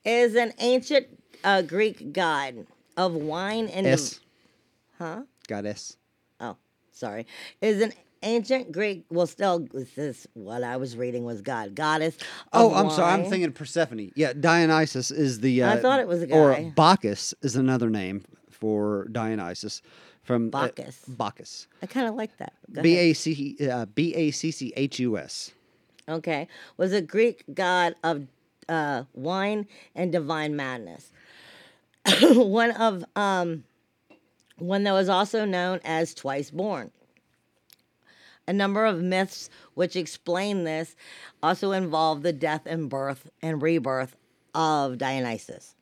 is 0.06 0.36
an 0.36 0.54
ancient 0.60 1.08
uh, 1.44 1.62
Greek 1.62 2.14
god 2.14 2.66
of 2.98 3.14
wine 3.14 3.68
and 3.68 3.88
S. 3.88 4.20
huh? 4.98 5.24
Goddess. 5.48 5.98
Oh, 6.40 6.58
sorry. 6.92 7.26
Is 7.62 7.82
an 7.82 7.94
ancient 8.22 8.72
Greek, 8.72 9.06
well, 9.10 9.28
still, 9.28 9.68
this 9.74 9.98
is 9.98 10.28
what 10.34 10.64
I 10.64 10.78
was 10.78 10.96
reading 10.96 11.26
was 11.26 11.42
God, 11.42 11.76
goddess. 11.76 12.18
Oh, 12.52 12.74
I'm 12.74 12.90
sorry. 12.90 13.12
I'm 13.12 13.24
thinking 13.24 13.46
of 13.46 13.54
Persephone. 13.54 14.12
Yeah, 14.16 14.34
Dionysus 14.34 15.12
is 15.12 15.40
the. 15.42 15.64
Uh, 15.64 15.74
I 15.74 15.78
thought 15.78 16.00
it 16.00 16.08
was 16.08 16.22
a 16.22 16.28
guy. 16.28 16.38
Or. 16.38 16.72
Bacchus 16.76 17.34
is 17.42 17.56
another 17.56 17.90
name 17.90 18.24
for 18.50 19.08
Dionysus. 19.12 19.82
From 20.24 20.48
uh, 20.48 20.68
Bacchus. 20.68 21.02
Bacchus. 21.06 21.68
I 21.82 21.86
kind 21.86 22.08
of 22.08 22.16
like 22.16 22.38
that. 22.38 22.54
B. 22.82 22.98
A 22.98 23.14
C 23.14 23.58
uh, 23.70 23.86
B 23.88 24.16
A 24.16 24.32
C 24.32 24.52
C 24.52 24.72
H 24.78 25.00
U 25.00 25.18
S. 25.18 25.52
Okay, 26.08 26.48
was 26.78 26.94
a 26.94 27.02
Greek 27.02 27.44
god 27.54 27.96
of 28.04 28.28
uh, 28.70 29.04
wine 29.14 29.68
and 29.96 30.12
divine 30.12 30.56
madness. 30.56 31.12
one 32.22 32.72
of 32.72 33.04
um, 33.16 33.64
one 34.58 34.84
that 34.84 34.94
was 34.94 35.10
also 35.10 35.46
known 35.46 35.80
as 35.84 36.14
twice 36.14 36.50
born. 36.50 36.92
A 38.48 38.54
number 38.54 38.86
of 38.86 39.02
myths 39.02 39.50
which 39.74 39.96
explain 39.96 40.64
this 40.64 40.96
also 41.42 41.72
involve 41.72 42.24
the 42.24 42.34
death 42.34 42.64
and 42.66 42.90
birth 42.90 43.30
and 43.42 43.62
rebirth 43.62 44.16
of 44.54 44.98
Dionysus. 44.98 45.76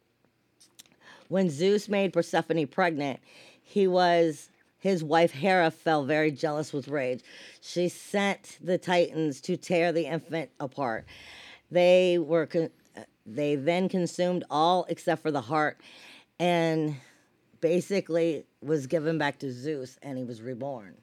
When 1.28 1.50
Zeus 1.50 1.90
made 1.90 2.14
Persephone 2.14 2.68
pregnant, 2.68 3.20
he 3.64 3.88
was 3.88 4.50
his 4.82 5.04
wife 5.04 5.32
Hera 5.32 5.70
fell 5.70 6.04
very 6.04 6.32
jealous 6.32 6.74
with 6.74 6.88
rage. 6.88 7.22
She 7.62 7.88
sent 7.88 8.58
the 8.62 8.80
Titans 8.80 9.40
to 9.42 9.56
tear 9.56 9.92
the 9.92 10.08
infant 10.08 10.50
apart. 10.60 11.06
They 11.72 12.18
were 12.18 12.46
con- 12.46 12.70
they 13.26 13.56
then 13.56 13.88
consumed 13.88 14.44
all 14.50 14.86
except 14.90 15.22
for 15.22 15.32
the 15.32 15.42
heart 15.42 15.80
and 16.40 16.96
basically 17.62 18.46
was 18.62 18.88
given 18.88 19.18
back 19.18 19.40
to 19.40 19.52
Zeus 19.52 19.98
and 20.02 20.18
he 20.18 20.24
was 20.24 20.42
reborn. 20.42 20.96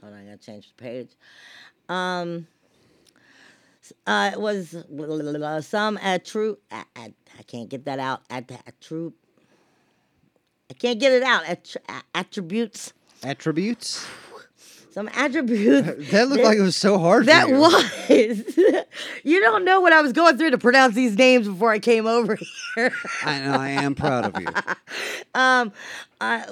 Hold 0.00 0.14
on, 0.14 0.20
I 0.20 0.24
gotta 0.24 0.36
change 0.38 0.68
the 0.68 0.82
page. 0.82 1.08
Um, 1.88 2.46
uh, 4.06 4.30
it 4.32 4.40
was 4.40 4.70
some 5.66 5.98
at 5.98 6.24
attru- 6.24 6.58
I, 6.70 6.84
can't 7.46 7.68
get 7.68 7.84
that 7.86 7.98
out. 7.98 8.22
At 8.30 8.46
attru- 8.48 9.12
I 10.70 10.74
can't 10.74 11.00
get 11.00 11.12
it 11.12 11.22
out. 11.22 11.44
Attr- 11.44 11.76
a- 11.88 12.02
attributes. 12.18 12.92
Attributes. 13.24 14.06
Some 14.92 15.08
attributes. 15.14 15.88
That 16.10 16.28
looked 16.28 16.42
like 16.42 16.58
it 16.58 16.62
was 16.62 16.76
so 16.76 16.98
hard. 16.98 17.26
That 17.26 17.44
for 17.44 17.54
you. 17.54 17.60
was. 17.60 18.84
you 19.24 19.40
don't 19.40 19.64
know 19.64 19.80
what 19.80 19.92
I 19.92 20.02
was 20.02 20.12
going 20.12 20.36
through 20.36 20.50
to 20.50 20.58
pronounce 20.58 20.94
these 20.94 21.16
names 21.16 21.46
before 21.46 21.70
I 21.70 21.78
came 21.78 22.06
over 22.06 22.36
here. 22.74 22.92
I 23.24 23.38
know. 23.40 23.52
I 23.52 23.68
am 23.70 23.94
proud 23.94 24.24
of 24.34 24.42
you. 24.42 24.48
um, 25.34 25.72
uh, 26.20 26.42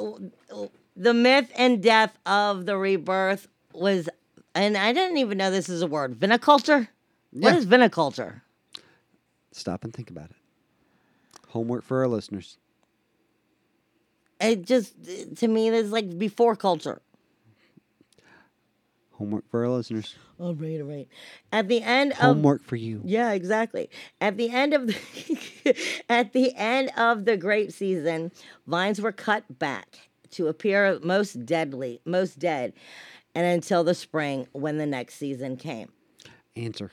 the 0.96 1.14
myth 1.14 1.50
and 1.56 1.82
death 1.82 2.16
of 2.26 2.64
the 2.66 2.76
rebirth 2.76 3.48
was, 3.72 4.08
and 4.54 4.76
I 4.76 4.92
didn't 4.92 5.16
even 5.18 5.38
know 5.38 5.50
this 5.50 5.68
is 5.68 5.82
a 5.82 5.86
word. 5.88 6.14
Viniculture. 6.14 6.88
What 7.32 7.52
Yeah. 7.52 7.56
is 7.58 7.66
viniculture? 7.66 8.42
Stop 9.52 9.82
and 9.82 9.92
think 9.92 10.10
about 10.10 10.30
it. 10.30 10.36
Homework 11.48 11.82
for 11.84 11.98
our 12.00 12.08
listeners. 12.08 12.56
It 14.40 14.62
just 14.64 14.94
to 15.38 15.48
me, 15.48 15.68
it's 15.70 15.90
like 15.90 16.16
before 16.18 16.54
culture. 16.54 17.00
Homework 19.18 19.50
for 19.50 19.64
our 19.64 19.70
listeners. 19.70 20.14
All 20.38 20.54
right, 20.54 20.80
all 20.80 20.86
right. 20.86 21.08
At 21.50 21.66
the 21.66 21.82
end 21.82 22.12
of 22.12 22.18
Homework 22.18 22.62
for 22.62 22.76
you. 22.76 23.00
Yeah, 23.04 23.32
exactly. 23.32 23.90
At 24.20 24.36
the 24.36 24.48
end 24.50 24.74
of 24.74 24.86
the 24.86 25.76
at 26.08 26.32
the 26.32 26.54
end 26.54 26.92
of 26.96 27.24
the 27.24 27.36
grape 27.36 27.72
season, 27.72 28.30
vines 28.68 29.00
were 29.00 29.10
cut 29.10 29.58
back 29.58 29.98
to 30.30 30.46
appear 30.46 31.00
most 31.02 31.44
deadly, 31.44 32.00
most 32.04 32.38
dead, 32.38 32.74
and 33.34 33.44
until 33.44 33.82
the 33.82 33.94
spring 33.94 34.46
when 34.52 34.78
the 34.78 34.86
next 34.86 35.16
season 35.16 35.56
came. 35.56 35.90
Answer. 36.54 36.92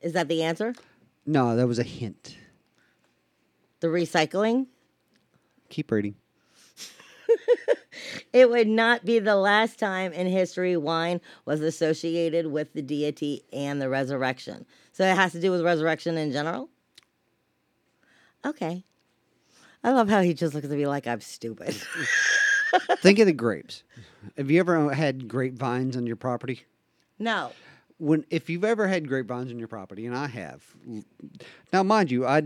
Is 0.00 0.12
that 0.12 0.28
the 0.28 0.44
answer? 0.44 0.74
No, 1.26 1.56
that 1.56 1.66
was 1.66 1.80
a 1.80 1.84
hint. 1.84 2.36
The 3.80 3.88
recycling? 3.88 4.66
Keep 5.68 5.90
reading. 5.90 6.14
It 8.32 8.48
would 8.48 8.68
not 8.68 9.04
be 9.04 9.18
the 9.18 9.36
last 9.36 9.78
time 9.78 10.12
in 10.12 10.26
history 10.26 10.76
wine 10.76 11.20
was 11.44 11.60
associated 11.60 12.46
with 12.46 12.72
the 12.72 12.82
deity 12.82 13.44
and 13.52 13.80
the 13.80 13.88
resurrection. 13.88 14.64
So 14.92 15.04
it 15.04 15.16
has 15.16 15.32
to 15.32 15.40
do 15.40 15.50
with 15.50 15.62
resurrection 15.62 16.16
in 16.16 16.32
general? 16.32 16.68
Okay. 18.44 18.84
I 19.84 19.92
love 19.92 20.08
how 20.08 20.22
he 20.22 20.32
just 20.34 20.54
looks 20.54 20.66
at 20.66 20.70
me 20.70 20.86
like 20.86 21.06
I'm 21.06 21.20
stupid. 21.20 21.74
Think 22.98 23.18
of 23.18 23.26
the 23.26 23.32
grapes. 23.32 23.82
Have 24.36 24.50
you 24.50 24.60
ever 24.60 24.94
had 24.94 25.28
grapevines 25.28 25.96
on 25.96 26.06
your 26.06 26.16
property? 26.16 26.62
no. 27.18 27.52
When 28.02 28.24
if 28.30 28.50
you've 28.50 28.64
ever 28.64 28.88
had 28.88 29.06
grapevines 29.06 29.52
on 29.52 29.60
your 29.60 29.68
property, 29.68 30.06
and 30.06 30.16
I 30.16 30.26
have, 30.26 30.60
now 31.72 31.84
mind 31.84 32.10
you, 32.10 32.26
I 32.26 32.42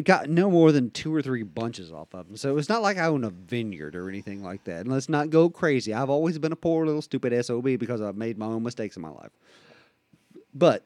got 0.00 0.30
no 0.30 0.50
more 0.50 0.72
than 0.72 0.90
two 0.90 1.14
or 1.14 1.20
three 1.20 1.42
bunches 1.42 1.92
off 1.92 2.14
of 2.14 2.26
them, 2.26 2.36
so 2.38 2.56
it's 2.56 2.70
not 2.70 2.80
like 2.80 2.96
I 2.96 3.04
own 3.04 3.22
a 3.24 3.28
vineyard 3.28 3.94
or 3.94 4.08
anything 4.08 4.42
like 4.42 4.64
that. 4.64 4.80
And 4.80 4.90
let's 4.90 5.10
not 5.10 5.28
go 5.28 5.50
crazy. 5.50 5.92
I've 5.92 6.08
always 6.08 6.38
been 6.38 6.52
a 6.52 6.56
poor 6.56 6.86
little 6.86 7.02
stupid 7.02 7.44
sob 7.44 7.64
because 7.64 8.00
I've 8.00 8.16
made 8.16 8.38
my 8.38 8.46
own 8.46 8.62
mistakes 8.62 8.96
in 8.96 9.02
my 9.02 9.10
life. 9.10 9.32
But 10.54 10.82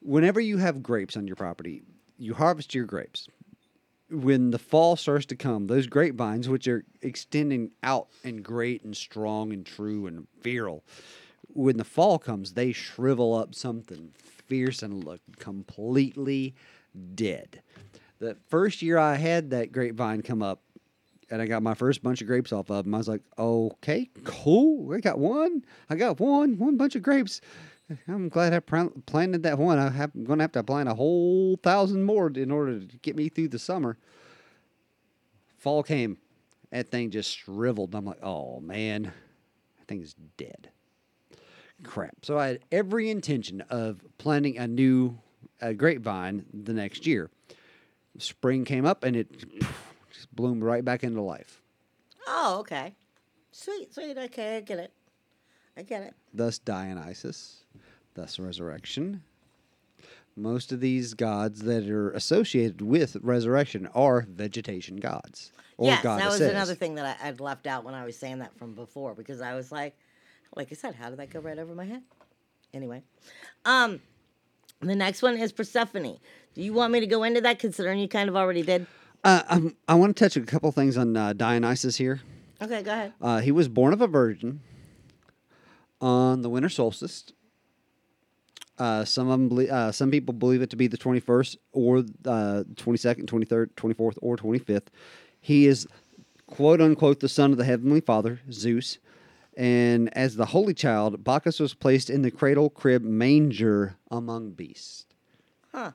whenever 0.00 0.40
you 0.40 0.56
have 0.56 0.82
grapes 0.82 1.14
on 1.14 1.26
your 1.26 1.36
property, 1.36 1.82
you 2.16 2.32
harvest 2.32 2.74
your 2.74 2.86
grapes. 2.86 3.28
When 4.10 4.50
the 4.50 4.58
fall 4.58 4.96
starts 4.96 5.26
to 5.26 5.36
come, 5.36 5.66
those 5.66 5.86
grapevines, 5.86 6.48
which 6.48 6.66
are 6.68 6.86
extending 7.02 7.72
out 7.82 8.08
and 8.24 8.42
great 8.42 8.82
and 8.82 8.96
strong 8.96 9.52
and 9.52 9.66
true 9.66 10.06
and 10.06 10.26
virile, 10.40 10.82
when 11.54 11.76
the 11.76 11.84
fall 11.84 12.18
comes, 12.18 12.52
they 12.52 12.72
shrivel 12.72 13.34
up 13.34 13.54
something 13.54 14.12
fierce 14.46 14.82
and 14.82 15.04
look 15.04 15.20
completely 15.38 16.54
dead. 17.14 17.62
The 18.18 18.36
first 18.48 18.82
year 18.82 18.98
I 18.98 19.14
had 19.14 19.50
that 19.50 19.72
grapevine 19.72 20.22
come 20.22 20.42
up, 20.42 20.62
and 21.30 21.40
I 21.40 21.46
got 21.46 21.62
my 21.62 21.74
first 21.74 22.02
bunch 22.02 22.20
of 22.20 22.26
grapes 22.26 22.52
off 22.52 22.70
of 22.70 22.84
them, 22.84 22.94
I 22.94 22.98
was 22.98 23.08
like, 23.08 23.22
okay, 23.38 24.10
cool. 24.24 24.92
I 24.92 24.98
got 24.98 25.18
one. 25.18 25.64
I 25.88 25.94
got 25.94 26.18
one, 26.18 26.58
one 26.58 26.76
bunch 26.76 26.96
of 26.96 27.02
grapes. 27.02 27.40
I'm 28.08 28.28
glad 28.28 28.52
I 28.52 28.60
planted 28.60 29.44
that 29.44 29.58
one. 29.58 29.78
I 29.78 29.86
I'm 29.86 30.24
going 30.24 30.38
to 30.38 30.44
have 30.44 30.52
to 30.52 30.62
plant 30.62 30.88
a 30.88 30.94
whole 30.94 31.56
thousand 31.56 32.04
more 32.04 32.28
in 32.28 32.50
order 32.50 32.80
to 32.80 32.96
get 32.98 33.16
me 33.16 33.28
through 33.28 33.48
the 33.48 33.58
summer. 33.58 33.96
Fall 35.58 35.82
came. 35.82 36.18
That 36.70 36.88
thing 36.88 37.10
just 37.10 37.36
shriveled. 37.36 37.94
I'm 37.94 38.04
like, 38.04 38.22
oh 38.22 38.60
man, 38.60 39.04
that 39.78 39.88
thing 39.88 40.02
is 40.02 40.14
dead 40.36 40.70
crap. 41.84 42.24
So 42.24 42.38
I 42.38 42.48
had 42.48 42.60
every 42.70 43.10
intention 43.10 43.62
of 43.70 44.00
planting 44.18 44.58
a 44.58 44.66
new 44.66 45.18
uh, 45.60 45.72
grapevine 45.72 46.44
the 46.52 46.72
next 46.72 47.06
year. 47.06 47.30
Spring 48.18 48.64
came 48.64 48.84
up 48.84 49.04
and 49.04 49.16
it 49.16 49.44
just 50.12 50.34
bloomed 50.34 50.62
right 50.62 50.84
back 50.84 51.04
into 51.04 51.20
life. 51.20 51.62
Oh, 52.26 52.58
okay. 52.60 52.94
Sweet, 53.52 53.92
sweet. 53.92 54.16
Okay, 54.16 54.58
I 54.58 54.60
get 54.60 54.78
it. 54.78 54.92
I 55.76 55.82
get 55.82 56.02
it. 56.02 56.14
Thus 56.32 56.58
Dionysus, 56.58 57.64
thus 58.14 58.38
resurrection. 58.38 59.22
Most 60.36 60.72
of 60.72 60.80
these 60.80 61.14
gods 61.14 61.62
that 61.62 61.88
are 61.88 62.12
associated 62.12 62.80
with 62.80 63.16
resurrection 63.20 63.88
are 63.94 64.26
vegetation 64.28 64.96
gods 64.96 65.52
or 65.80 65.86
yes, 65.86 66.02
that 66.02 66.28
was 66.28 66.42
another 66.42 66.74
thing 66.74 66.96
that 66.96 67.18
I, 67.22 67.28
I'd 67.28 67.40
left 67.40 67.66
out 67.66 67.84
when 67.84 67.94
I 67.94 68.04
was 68.04 68.14
saying 68.14 68.40
that 68.40 68.54
from 68.58 68.74
before 68.74 69.14
because 69.14 69.40
I 69.40 69.54
was 69.54 69.72
like, 69.72 69.96
like 70.54 70.68
I 70.70 70.74
said, 70.74 70.94
how 70.94 71.10
did 71.10 71.18
that 71.18 71.30
go 71.30 71.40
right 71.40 71.58
over 71.58 71.74
my 71.74 71.84
head? 71.84 72.02
Anyway, 72.72 73.02
um, 73.64 74.00
the 74.80 74.94
next 74.94 75.22
one 75.22 75.36
is 75.36 75.52
Persephone. 75.52 76.18
Do 76.54 76.62
you 76.62 76.72
want 76.72 76.92
me 76.92 77.00
to 77.00 77.06
go 77.06 77.22
into 77.24 77.40
that, 77.42 77.58
considering 77.58 77.98
you 77.98 78.08
kind 78.08 78.28
of 78.28 78.36
already 78.36 78.62
did? 78.62 78.86
Uh, 79.22 79.42
I'm, 79.48 79.76
I 79.88 79.94
want 79.94 80.16
to 80.16 80.24
touch 80.24 80.36
a 80.36 80.40
couple 80.40 80.70
things 80.72 80.96
on 80.96 81.16
uh, 81.16 81.32
Dionysus 81.32 81.96
here. 81.96 82.20
Okay, 82.62 82.82
go 82.82 82.92
ahead. 82.92 83.12
Uh, 83.20 83.40
he 83.40 83.52
was 83.52 83.68
born 83.68 83.92
of 83.92 84.00
a 84.00 84.06
virgin 84.06 84.60
on 86.00 86.42
the 86.42 86.48
winter 86.50 86.68
solstice. 86.68 87.32
Uh, 88.78 89.04
some 89.04 89.28
of 89.28 89.32
them, 89.32 89.48
belie- 89.48 89.68
uh, 89.68 89.92
some 89.92 90.10
people 90.10 90.32
believe 90.32 90.62
it 90.62 90.70
to 90.70 90.76
be 90.76 90.86
the 90.86 90.96
21st 90.96 91.56
or 91.72 91.98
uh, 91.98 92.64
22nd, 92.74 93.26
23rd, 93.26 93.70
24th, 93.74 94.16
or 94.22 94.36
25th. 94.36 94.86
He 95.40 95.66
is 95.66 95.86
quote 96.46 96.80
unquote 96.80 97.20
the 97.20 97.28
son 97.28 97.52
of 97.52 97.58
the 97.58 97.64
heavenly 97.64 98.00
father, 98.00 98.40
Zeus. 98.50 98.98
And 99.60 100.08
as 100.16 100.36
the 100.36 100.46
holy 100.46 100.72
child, 100.72 101.22
Bacchus 101.22 101.60
was 101.60 101.74
placed 101.74 102.08
in 102.08 102.22
the 102.22 102.30
cradle, 102.30 102.70
crib, 102.70 103.02
manger 103.02 103.94
among 104.10 104.52
beasts. 104.52 105.04
Huh. 105.70 105.92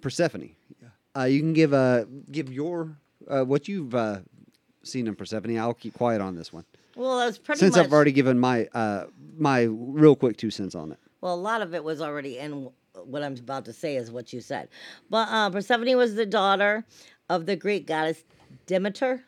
Persephone. 0.00 0.50
Uh, 1.16 1.24
you 1.24 1.40
can 1.40 1.52
give 1.54 1.74
uh, 1.74 2.04
give 2.30 2.52
your 2.52 2.96
uh, 3.26 3.42
what 3.42 3.66
you've 3.66 3.96
uh, 3.96 4.20
seen 4.84 5.08
in 5.08 5.16
Persephone. 5.16 5.58
I'll 5.58 5.74
keep 5.74 5.94
quiet 5.94 6.20
on 6.20 6.36
this 6.36 6.52
one 6.52 6.64
Well, 6.94 7.18
that 7.18 7.26
was 7.26 7.38
pretty 7.38 7.58
since 7.58 7.74
much. 7.74 7.86
I've 7.86 7.92
already 7.92 8.12
given 8.12 8.38
my 8.38 8.68
uh, 8.74 9.06
my 9.36 9.62
real 9.62 10.14
quick 10.14 10.36
two 10.36 10.52
cents 10.52 10.76
on 10.76 10.92
it. 10.92 10.98
Well, 11.20 11.34
a 11.34 11.42
lot 11.50 11.62
of 11.62 11.74
it 11.74 11.82
was 11.82 12.00
already 12.00 12.38
in 12.38 12.70
what 12.94 13.24
I'm 13.24 13.34
about 13.34 13.64
to 13.64 13.72
say 13.72 13.96
is 13.96 14.12
what 14.12 14.32
you 14.32 14.40
said. 14.40 14.68
But 15.10 15.28
uh, 15.30 15.50
Persephone 15.50 15.96
was 15.96 16.14
the 16.14 16.26
daughter 16.26 16.84
of 17.28 17.46
the 17.46 17.56
Greek 17.56 17.88
goddess 17.88 18.22
Demeter. 18.66 19.24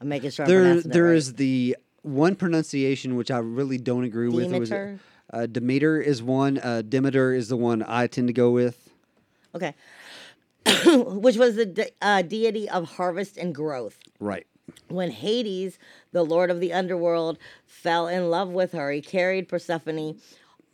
I'm 0.00 0.08
making 0.08 0.30
sure 0.30 0.44
I'm 0.44 0.50
there 0.50 0.60
pronouncing 0.60 0.90
it 0.90 0.94
there 0.94 1.04
right. 1.04 1.16
is 1.16 1.34
the 1.34 1.76
one 2.02 2.36
pronunciation 2.36 3.16
which 3.16 3.30
I 3.30 3.38
really 3.38 3.78
don't 3.78 4.04
agree 4.04 4.28
with. 4.28 4.52
Was, 4.52 4.68
Demeter? 4.68 5.00
uh, 5.32 5.46
Demeter 5.46 6.00
is 6.00 6.22
one. 6.22 6.58
Uh, 6.58 6.82
Demeter 6.82 7.32
is 7.34 7.48
the 7.48 7.56
one 7.56 7.82
I 7.86 8.06
tend 8.06 8.28
to 8.28 8.32
go 8.32 8.50
with. 8.50 8.90
Okay. 9.54 9.74
Which 10.86 11.36
was 11.36 11.56
the 11.56 11.66
de- 11.66 11.90
uh, 12.02 12.22
deity 12.22 12.68
of 12.68 12.92
harvest 12.92 13.36
and 13.36 13.54
growth. 13.54 13.98
Right. 14.20 14.46
When 14.88 15.10
Hades, 15.10 15.78
the 16.12 16.22
lord 16.22 16.50
of 16.50 16.60
the 16.60 16.72
underworld, 16.74 17.38
fell 17.64 18.06
in 18.06 18.30
love 18.30 18.50
with 18.50 18.72
her, 18.72 18.92
he 18.92 19.00
carried 19.00 19.48
Persephone 19.48 20.20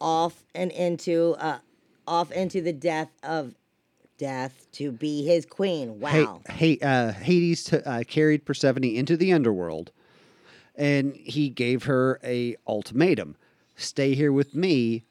off 0.00 0.42
and 0.54 0.72
into 0.72 1.36
uh, 1.38 1.58
off 2.06 2.32
into 2.32 2.60
the 2.60 2.72
death 2.72 3.10
of 3.22 3.54
death 4.24 4.66
to 4.72 4.90
be 4.90 5.22
his 5.22 5.44
queen. 5.44 6.00
Wow. 6.00 6.40
Hey, 6.48 6.78
Ha- 6.80 6.88
uh, 6.88 7.12
Hades 7.12 7.64
t- 7.64 7.76
uh, 7.76 8.04
carried 8.04 8.46
Persephone 8.46 8.84
into 8.84 9.18
the 9.18 9.34
underworld, 9.34 9.92
and 10.74 11.14
he 11.14 11.50
gave 11.50 11.84
her 11.84 12.18
a 12.24 12.56
ultimatum: 12.66 13.36
stay 13.76 14.14
here 14.14 14.32
with 14.32 14.54
me. 14.54 15.04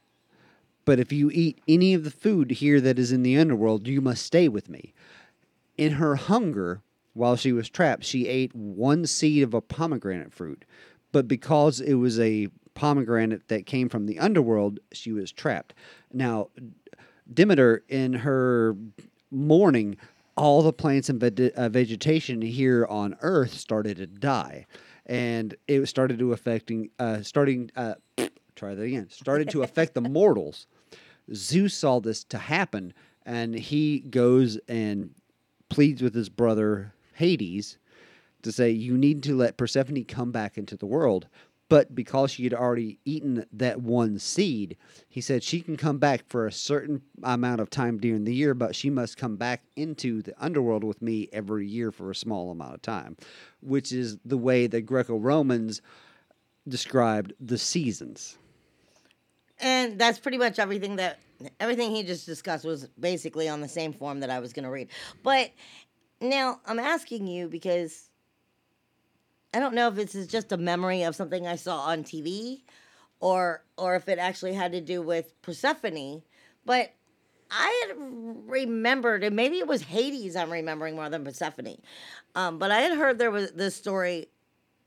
But 0.85 0.99
if 0.99 1.11
you 1.13 1.29
eat 1.31 1.61
any 1.67 1.93
of 1.93 2.03
the 2.03 2.11
food 2.11 2.51
here 2.51 2.81
that 2.81 2.97
is 2.97 3.11
in 3.11 3.21
the 3.21 3.37
underworld, 3.37 3.87
you 3.87 4.01
must 4.01 4.25
stay 4.25 4.49
with 4.49 4.67
me. 4.67 4.93
In 5.77 5.93
her 5.93 6.15
hunger, 6.15 6.81
while 7.13 7.35
she 7.35 7.53
was 7.53 7.69
trapped, 7.69 8.03
she 8.03 8.27
ate 8.27 8.55
one 8.55 9.05
seed 9.05 9.43
of 9.43 9.53
a 9.53 9.61
pomegranate 9.61 10.33
fruit. 10.33 10.65
But 11.11 11.27
because 11.27 11.79
it 11.79 11.93
was 11.93 12.19
a 12.19 12.47
pomegranate 12.73 13.47
that 13.47 13.67
came 13.67 13.87
from 13.89 14.07
the 14.07 14.17
underworld, 14.17 14.79
she 14.91 15.11
was 15.11 15.31
trapped. 15.31 15.75
Now, 16.11 16.49
Demeter, 17.31 17.83
in 17.87 18.13
her 18.13 18.75
mourning, 19.31 19.97
all 20.35 20.61
the 20.61 20.73
plants 20.73 21.09
and 21.09 21.19
veg- 21.19 21.51
uh, 21.55 21.69
vegetation 21.69 22.41
here 22.41 22.85
on 22.89 23.15
Earth 23.21 23.53
started 23.53 23.97
to 23.97 24.07
die, 24.07 24.65
and 25.05 25.55
it 25.67 25.85
started 25.87 26.19
to 26.19 26.33
affecting, 26.33 26.89
uh, 26.99 27.21
starting, 27.21 27.69
uh, 27.75 27.95
try 28.55 28.75
that 28.75 28.83
again, 28.83 29.09
started 29.09 29.49
to 29.49 29.63
affect 29.63 29.93
the 29.93 30.01
mortals. 30.09 30.67
Zeus 31.33 31.73
saw 31.73 31.99
this 31.99 32.23
to 32.25 32.37
happen, 32.37 32.93
and 33.25 33.55
he 33.55 33.99
goes 33.99 34.57
and 34.67 35.11
pleads 35.69 36.01
with 36.01 36.13
his 36.13 36.29
brother 36.29 36.93
Hades 37.15 37.77
to 38.41 38.51
say, 38.51 38.69
You 38.69 38.97
need 38.97 39.23
to 39.23 39.35
let 39.35 39.57
Persephone 39.57 40.03
come 40.05 40.31
back 40.31 40.57
into 40.57 40.75
the 40.75 40.85
world. 40.85 41.27
But 41.73 41.95
because 41.95 42.29
she 42.29 42.43
had 42.43 42.53
already 42.53 42.99
eaten 43.03 43.47
that 43.51 43.81
one 43.81 44.19
seed, 44.19 44.77
he 45.09 45.21
said 45.21 45.41
she 45.41 45.59
can 45.59 45.75
come 45.75 45.97
back 45.97 46.23
for 46.27 46.45
a 46.45 46.51
certain 46.51 47.01
amount 47.23 47.61
of 47.61 47.71
time 47.71 47.97
during 47.97 48.25
the 48.25 48.35
year, 48.35 48.53
but 48.53 48.75
she 48.75 48.91
must 48.91 49.17
come 49.17 49.37
back 49.37 49.63
into 49.75 50.21
the 50.21 50.35
underworld 50.37 50.83
with 50.83 51.01
me 51.01 51.29
every 51.33 51.65
year 51.65 51.91
for 51.91 52.11
a 52.11 52.15
small 52.15 52.51
amount 52.51 52.75
of 52.75 52.83
time, 52.83 53.17
which 53.59 53.91
is 53.91 54.19
the 54.23 54.37
way 54.37 54.67
the 54.67 54.81
Greco 54.81 55.17
Romans 55.17 55.81
described 56.67 57.33
the 57.39 57.57
seasons. 57.57 58.37
and 59.59 59.97
that's 59.97 60.19
pretty 60.19 60.37
much 60.37 60.59
everything 60.59 60.97
that 60.97 61.17
everything 61.59 61.89
he 61.89 62.03
just 62.03 62.27
discussed 62.27 62.65
was 62.65 62.87
basically 62.99 63.49
on 63.49 63.61
the 63.61 63.67
same 63.67 63.93
form 63.93 64.19
that 64.19 64.29
I 64.29 64.37
was 64.37 64.53
going 64.53 64.65
to 64.65 64.69
read. 64.69 64.89
But 65.23 65.49
now 66.21 66.59
I'm 66.67 66.77
asking 66.77 67.25
you 67.25 67.47
because 67.47 68.11
I 69.53 69.59
don't 69.59 69.75
know 69.75 69.87
if 69.87 69.95
this 69.95 70.15
is 70.15 70.27
just 70.27 70.51
a 70.51 70.57
memory 70.57 71.03
of 71.03 71.15
something 71.15 71.45
I 71.45 71.55
saw 71.55 71.81
on 71.81 72.03
TV 72.03 72.61
or 73.19 73.63
or 73.77 73.95
if 73.95 74.09
it 74.09 74.19
actually 74.19 74.53
had 74.53 74.71
to 74.73 74.81
do 74.81 75.01
with 75.01 75.39
Persephone, 75.41 76.23
but 76.65 76.93
I 77.51 77.85
had 77.87 77.97
remembered, 77.97 79.23
and 79.23 79.35
maybe 79.35 79.59
it 79.59 79.67
was 79.67 79.83
Hades 79.83 80.35
I'm 80.35 80.51
remembering 80.51 80.95
more 80.95 81.09
than 81.09 81.23
Persephone. 81.23 81.77
Um, 82.35 82.57
but 82.57 82.71
I 82.71 82.81
had 82.81 82.97
heard 82.97 83.19
there 83.19 83.31
was 83.31 83.51
this 83.51 83.75
story 83.75 84.27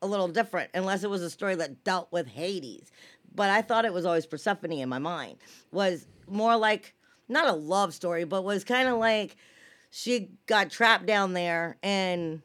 a 0.02 0.07
little 0.07 0.29
different, 0.29 0.70
unless 0.74 1.05
it 1.05 1.11
was 1.11 1.22
a 1.22 1.31
story 1.31 1.55
that 1.57 1.85
dealt 1.85 2.11
with 2.11 2.26
Hades. 2.26 2.90
But 3.35 3.50
I 3.50 3.62
thought 3.62 3.85
it 3.85 3.92
was 3.92 4.05
always 4.05 4.26
Persephone 4.26 4.72
in 4.72 4.88
my 4.88 4.98
mind. 4.98 5.38
Was 5.70 6.07
more 6.29 6.57
like 6.57 6.94
not 7.29 7.48
a 7.48 7.52
love 7.52 7.94
story, 7.94 8.24
but 8.24 8.42
was 8.42 8.64
kind 8.64 8.88
of 8.88 8.98
like 8.98 9.37
she 9.90 10.31
got 10.46 10.70
trapped 10.70 11.07
down 11.07 11.33
there 11.33 11.76
and 11.83 12.42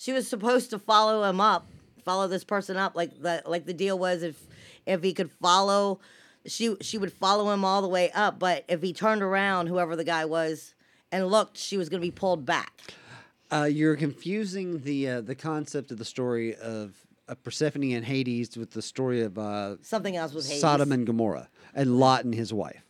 she 0.00 0.12
was 0.14 0.26
supposed 0.26 0.70
to 0.70 0.78
follow 0.78 1.28
him 1.28 1.42
up, 1.42 1.66
follow 2.06 2.26
this 2.26 2.42
person 2.42 2.78
up. 2.78 2.96
Like 2.96 3.20
the 3.20 3.42
like 3.44 3.66
the 3.66 3.74
deal 3.74 3.98
was 3.98 4.22
if 4.22 4.40
if 4.86 5.02
he 5.02 5.12
could 5.12 5.30
follow, 5.30 6.00
she 6.46 6.74
she 6.80 6.96
would 6.96 7.12
follow 7.12 7.52
him 7.52 7.66
all 7.66 7.82
the 7.82 7.88
way 7.88 8.10
up. 8.12 8.38
But 8.38 8.64
if 8.66 8.80
he 8.80 8.94
turned 8.94 9.22
around, 9.22 9.66
whoever 9.66 9.96
the 9.96 10.04
guy 10.04 10.24
was, 10.24 10.74
and 11.12 11.26
looked, 11.26 11.58
she 11.58 11.76
was 11.76 11.90
going 11.90 12.00
to 12.00 12.06
be 12.06 12.10
pulled 12.10 12.46
back. 12.46 12.80
Uh, 13.52 13.64
you're 13.70 13.96
confusing 13.96 14.80
the 14.80 15.08
uh, 15.08 15.20
the 15.20 15.34
concept 15.34 15.90
of 15.90 15.98
the 15.98 16.04
story 16.06 16.56
of 16.56 16.94
uh, 17.28 17.34
Persephone 17.34 17.92
and 17.92 18.04
Hades 18.04 18.56
with 18.56 18.70
the 18.70 18.82
story 18.82 19.20
of 19.20 19.36
uh, 19.36 19.76
Something 19.82 20.16
else 20.16 20.32
was 20.32 20.48
Hades. 20.48 20.62
Sodom 20.62 20.92
and 20.92 21.06
Gomorrah 21.06 21.50
and 21.74 21.98
Lot 21.98 22.24
and 22.24 22.34
his 22.34 22.54
wife, 22.54 22.86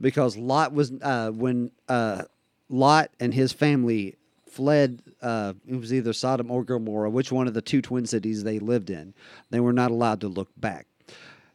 because 0.00 0.36
Lot 0.36 0.72
was 0.72 0.92
uh, 1.02 1.32
when 1.32 1.72
uh, 1.88 2.22
Lot 2.68 3.10
and 3.18 3.34
his 3.34 3.52
family 3.52 4.14
fled. 4.56 5.02
Uh, 5.20 5.52
it 5.68 5.76
was 5.76 5.92
either 5.92 6.12
Sodom 6.12 6.50
or 6.50 6.64
Gomorrah, 6.64 7.10
which 7.10 7.30
one 7.30 7.46
of 7.46 7.54
the 7.54 7.62
two 7.62 7.82
twin 7.82 8.06
cities 8.06 8.42
they 8.42 8.58
lived 8.58 8.88
in. 8.90 9.12
They 9.50 9.60
were 9.60 9.72
not 9.72 9.90
allowed 9.90 10.22
to 10.22 10.28
look 10.28 10.48
back. 10.56 10.86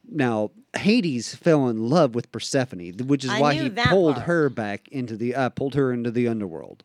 Now 0.10 0.52
Hades 0.78 1.34
fell 1.34 1.68
in 1.68 1.90
love 1.90 2.16
with 2.16 2.32
Persephone, 2.32 2.94
which 3.08 3.24
is 3.24 3.32
I 3.32 3.42
why 3.42 3.54
he 3.56 3.70
pulled 3.70 4.16
part. 4.16 4.28
her 4.28 4.50
back 4.50 4.88
into 4.90 5.18
the 5.18 5.36
uh, 5.36 5.50
pulled 5.50 5.76
her 5.76 5.92
into 5.92 6.12
the 6.12 6.28
underworld. 6.28 6.84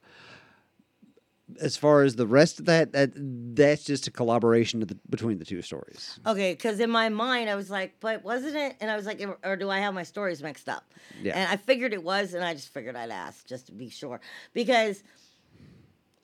As 1.60 1.76
far 1.76 2.02
as 2.02 2.16
the 2.16 2.26
rest 2.26 2.58
of 2.58 2.66
that, 2.66 2.92
that 2.92 3.12
that's 3.14 3.84
just 3.84 4.08
a 4.08 4.10
collaboration 4.10 4.82
of 4.82 4.88
the, 4.88 4.98
between 5.08 5.38
the 5.38 5.44
two 5.44 5.62
stories. 5.62 6.18
Okay, 6.26 6.52
because 6.52 6.80
in 6.80 6.90
my 6.90 7.08
mind 7.08 7.48
I 7.48 7.54
was 7.54 7.70
like, 7.70 7.94
but 8.00 8.24
wasn't 8.24 8.56
it? 8.56 8.76
And 8.80 8.90
I 8.90 8.96
was 8.96 9.06
like, 9.06 9.22
or 9.44 9.56
do 9.56 9.70
I 9.70 9.78
have 9.78 9.94
my 9.94 10.02
stories 10.02 10.42
mixed 10.42 10.68
up? 10.68 10.84
Yeah. 11.22 11.38
And 11.38 11.48
I 11.48 11.56
figured 11.56 11.92
it 11.92 12.02
was, 12.02 12.34
and 12.34 12.44
I 12.44 12.52
just 12.52 12.72
figured 12.74 12.96
I'd 12.96 13.10
ask 13.10 13.46
just 13.46 13.66
to 13.66 13.72
be 13.72 13.88
sure 13.88 14.20
because 14.54 15.04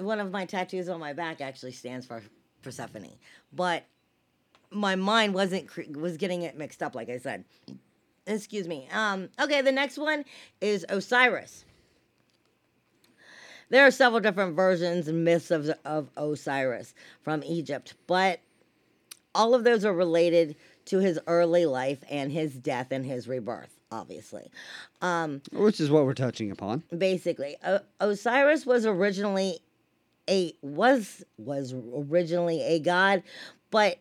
one 0.02 0.20
of 0.20 0.30
my 0.30 0.44
tattoos 0.44 0.88
on 0.88 1.00
my 1.00 1.12
back 1.12 1.40
actually 1.40 1.72
stands 1.72 2.06
for 2.06 2.22
Persephone, 2.62 3.08
but 3.52 3.84
my 4.70 4.94
mind 4.96 5.34
wasn't 5.34 5.68
cre- 5.68 5.82
was 5.96 6.16
getting 6.16 6.42
it 6.42 6.56
mixed 6.56 6.82
up, 6.82 6.94
like 6.94 7.08
I 7.10 7.18
said. 7.18 7.44
Excuse 8.26 8.68
me. 8.68 8.88
Um. 8.92 9.28
Okay, 9.40 9.62
the 9.62 9.72
next 9.72 9.98
one 9.98 10.24
is 10.60 10.86
Osiris. 10.88 11.64
There 13.68 13.86
are 13.86 13.90
several 13.90 14.20
different 14.20 14.54
versions 14.54 15.08
and 15.08 15.24
myths 15.24 15.50
of, 15.50 15.70
of 15.84 16.10
Osiris 16.16 16.94
from 17.22 17.42
Egypt, 17.42 17.94
but 18.06 18.40
all 19.34 19.54
of 19.54 19.64
those 19.64 19.84
are 19.84 19.94
related 19.94 20.56
to 20.86 20.98
his 20.98 21.18
early 21.26 21.64
life 21.64 22.04
and 22.10 22.30
his 22.30 22.52
death 22.54 22.88
and 22.90 23.06
his 23.06 23.26
rebirth, 23.26 23.74
obviously. 23.90 24.50
Um, 25.00 25.40
Which 25.52 25.80
is 25.80 25.90
what 25.90 26.04
we're 26.04 26.12
touching 26.12 26.50
upon. 26.50 26.82
basically, 26.96 27.56
o- 27.64 27.80
Osiris 27.98 28.66
was 28.66 28.84
originally 28.84 29.60
a 30.32 30.54
was 30.62 31.22
was 31.36 31.74
originally 31.74 32.62
a 32.62 32.78
god, 32.80 33.22
but 33.70 33.98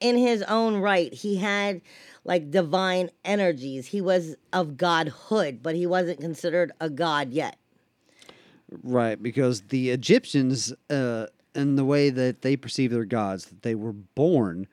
in 0.00 0.16
his 0.16 0.42
own 0.44 0.76
right, 0.76 1.12
he 1.12 1.36
had 1.36 1.82
like 2.24 2.50
divine 2.50 3.10
energies. 3.24 3.86
He 3.86 4.00
was 4.00 4.36
of 4.52 4.76
godhood, 4.76 5.60
but 5.62 5.74
he 5.74 5.86
wasn't 5.86 6.20
considered 6.20 6.72
a 6.80 6.88
god 6.88 7.32
yet. 7.32 7.58
Right, 8.82 9.22
because 9.22 9.60
the 9.68 9.90
Egyptians, 9.90 10.72
uh, 10.90 11.26
in 11.54 11.76
the 11.76 11.84
way 11.84 12.10
that 12.10 12.42
they 12.42 12.56
perceive 12.56 12.90
their 12.90 13.04
gods, 13.04 13.46
that 13.46 13.62
they 13.62 13.74
were 13.74 13.92
born 13.92 14.66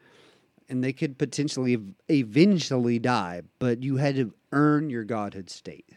and 0.70 0.84
they 0.84 0.94
could 0.94 1.18
potentially 1.18 1.78
eventually 2.10 2.98
die, 2.98 3.42
but 3.60 3.84
you 3.84 3.98
had 3.98 4.16
to 4.16 4.34
earn 4.54 4.90
your 4.90 5.04
godhood 5.04 5.50
state. 5.50 5.90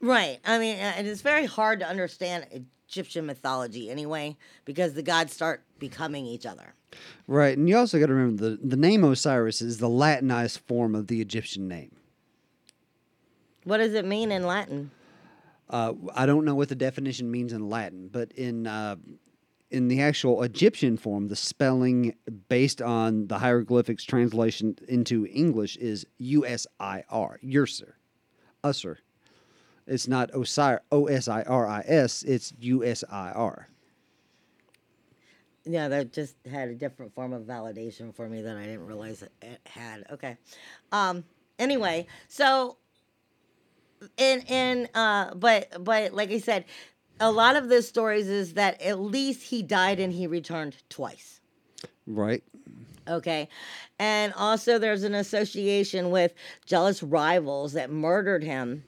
Right. 0.00 0.38
I 0.44 0.58
mean, 0.58 0.76
it's 0.76 1.22
very 1.22 1.46
hard 1.46 1.80
to 1.80 1.88
understand 1.88 2.66
Egyptian 2.88 3.26
mythology 3.26 3.90
anyway, 3.90 4.36
because 4.64 4.94
the 4.94 5.02
gods 5.02 5.32
start 5.32 5.62
becoming 5.78 6.26
each 6.26 6.46
other. 6.46 6.74
Right, 7.26 7.56
and 7.56 7.68
you 7.68 7.76
also 7.76 7.98
got 7.98 8.06
to 8.06 8.14
remember 8.14 8.50
the, 8.50 8.58
the 8.62 8.76
name 8.76 9.02
Osiris 9.02 9.60
is 9.60 9.78
the 9.78 9.88
Latinized 9.88 10.60
form 10.60 10.94
of 10.94 11.08
the 11.08 11.20
Egyptian 11.20 11.66
name. 11.66 11.96
What 13.64 13.78
does 13.78 13.94
it 13.94 14.04
mean 14.04 14.30
in 14.30 14.46
Latin? 14.46 14.90
Uh, 15.70 15.94
I 16.14 16.26
don't 16.26 16.44
know 16.44 16.54
what 16.54 16.68
the 16.68 16.74
definition 16.74 17.30
means 17.30 17.52
in 17.52 17.68
Latin, 17.68 18.08
but 18.12 18.30
in 18.32 18.66
uh, 18.66 18.96
in 19.70 19.88
the 19.88 20.02
actual 20.02 20.42
Egyptian 20.42 20.96
form, 20.96 21.28
the 21.28 21.36
spelling 21.36 22.14
based 22.48 22.82
on 22.82 23.26
the 23.26 23.38
hieroglyphics 23.38 24.04
translation 24.04 24.76
into 24.86 25.26
English 25.26 25.76
is 25.76 26.06
U 26.18 26.46
S 26.46 26.66
I 26.78 27.02
R, 27.08 27.40
Ursir, 27.42 27.94
Usser. 28.62 28.98
It's 29.86 30.08
not 30.08 30.32
Osir, 30.32 30.80
O 30.90 31.06
S 31.06 31.28
I 31.28 31.42
R 31.42 31.66
I 31.66 31.82
S. 31.86 32.22
It's 32.22 32.52
U 32.58 32.84
S 32.84 33.04
I 33.10 33.30
R. 33.32 33.68
Yeah, 35.66 35.88
that 35.88 36.12
just 36.12 36.36
had 36.50 36.68
a 36.68 36.74
different 36.74 37.14
form 37.14 37.32
of 37.32 37.42
validation 37.42 38.14
for 38.14 38.28
me 38.28 38.42
that 38.42 38.56
I 38.56 38.64
didn't 38.64 38.86
realize 38.86 39.22
it, 39.22 39.60
had. 39.66 40.04
Okay. 40.10 40.36
Um. 40.92 41.24
Anyway, 41.58 42.06
so 42.28 42.78
and 44.18 44.44
and 44.50 44.88
uh, 44.94 45.34
but 45.34 45.84
but 45.84 46.12
like 46.12 46.30
I 46.30 46.38
said, 46.38 46.64
a 47.20 47.30
lot 47.30 47.56
of 47.56 47.68
the 47.68 47.82
stories 47.82 48.28
is 48.28 48.54
that 48.54 48.80
at 48.82 49.00
least 49.00 49.42
he 49.42 49.62
died 49.62 50.00
and 50.00 50.12
he 50.12 50.26
returned 50.26 50.76
twice. 50.88 51.40
Right. 52.06 52.42
Okay. 53.06 53.48
And 53.98 54.32
also 54.34 54.78
there's 54.78 55.04
an 55.04 55.14
association 55.14 56.10
with 56.10 56.32
jealous 56.64 57.02
rivals 57.02 57.74
that 57.74 57.90
murdered 57.90 58.42
him 58.42 58.84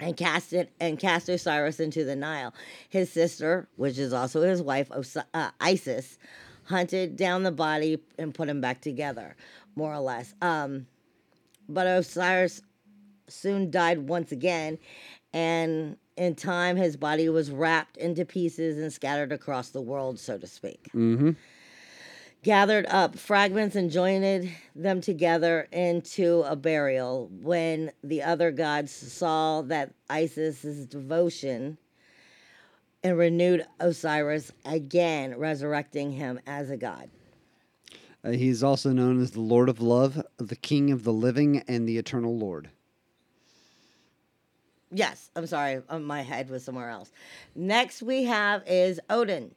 and 0.00 0.16
cast 0.16 0.52
it 0.52 0.72
and 0.80 0.98
cast 0.98 1.28
Osiris 1.28 1.80
into 1.80 2.04
the 2.04 2.16
Nile. 2.16 2.54
His 2.88 3.10
sister, 3.12 3.68
which 3.76 3.98
is 3.98 4.12
also 4.12 4.42
his 4.42 4.62
wife, 4.62 4.90
Os- 4.90 5.16
uh, 5.34 5.50
Isis, 5.60 6.18
hunted 6.64 7.16
down 7.16 7.42
the 7.42 7.52
body 7.52 8.00
and 8.18 8.34
put 8.34 8.48
him 8.48 8.60
back 8.60 8.80
together, 8.80 9.36
more 9.76 9.92
or 9.92 10.00
less. 10.00 10.34
Um, 10.40 10.86
but 11.68 11.86
Osiris 11.86 12.62
soon 13.28 13.70
died 13.70 14.08
once 14.08 14.32
again, 14.32 14.78
and 15.32 15.96
in 16.16 16.34
time 16.34 16.76
his 16.76 16.96
body 16.96 17.28
was 17.28 17.50
wrapped 17.50 17.96
into 17.96 18.24
pieces 18.24 18.78
and 18.78 18.92
scattered 18.92 19.32
across 19.32 19.70
the 19.70 19.80
world, 19.80 20.18
so 20.18 20.36
to 20.38 20.46
speak 20.46 20.88
Mm-hmm. 20.94 21.30
Gathered 22.42 22.86
up 22.86 23.18
fragments 23.18 23.76
and 23.76 23.90
joined 23.90 24.50
them 24.74 25.00
together 25.00 25.68
into 25.72 26.42
a 26.46 26.56
burial. 26.56 27.28
When 27.30 27.92
the 28.02 28.22
other 28.22 28.50
gods 28.50 28.92
saw 28.92 29.62
that 29.62 29.92
Isis's 30.08 30.86
devotion 30.86 31.78
and 33.02 33.16
renewed 33.16 33.66
Osiris 33.78 34.52
again, 34.64 35.36
resurrecting 35.36 36.12
him 36.12 36.40
as 36.46 36.70
a 36.70 36.76
god. 36.76 37.10
Uh, 38.22 38.30
he's 38.30 38.62
also 38.62 38.90
known 38.90 39.20
as 39.20 39.30
the 39.30 39.40
Lord 39.40 39.68
of 39.68 39.80
Love, 39.80 40.22
the 40.36 40.56
King 40.56 40.90
of 40.90 41.04
the 41.04 41.12
Living, 41.12 41.62
and 41.66 41.88
the 41.88 41.96
Eternal 41.96 42.36
Lord. 42.36 42.68
Yes, 44.92 45.30
I'm 45.36 45.46
sorry, 45.46 45.82
uh, 45.88 45.98
my 45.98 46.22
head 46.22 46.50
was 46.50 46.64
somewhere 46.64 46.90
else. 46.90 47.12
Next 47.54 48.02
we 48.02 48.24
have 48.24 48.62
is 48.66 49.00
Odin. 49.08 49.54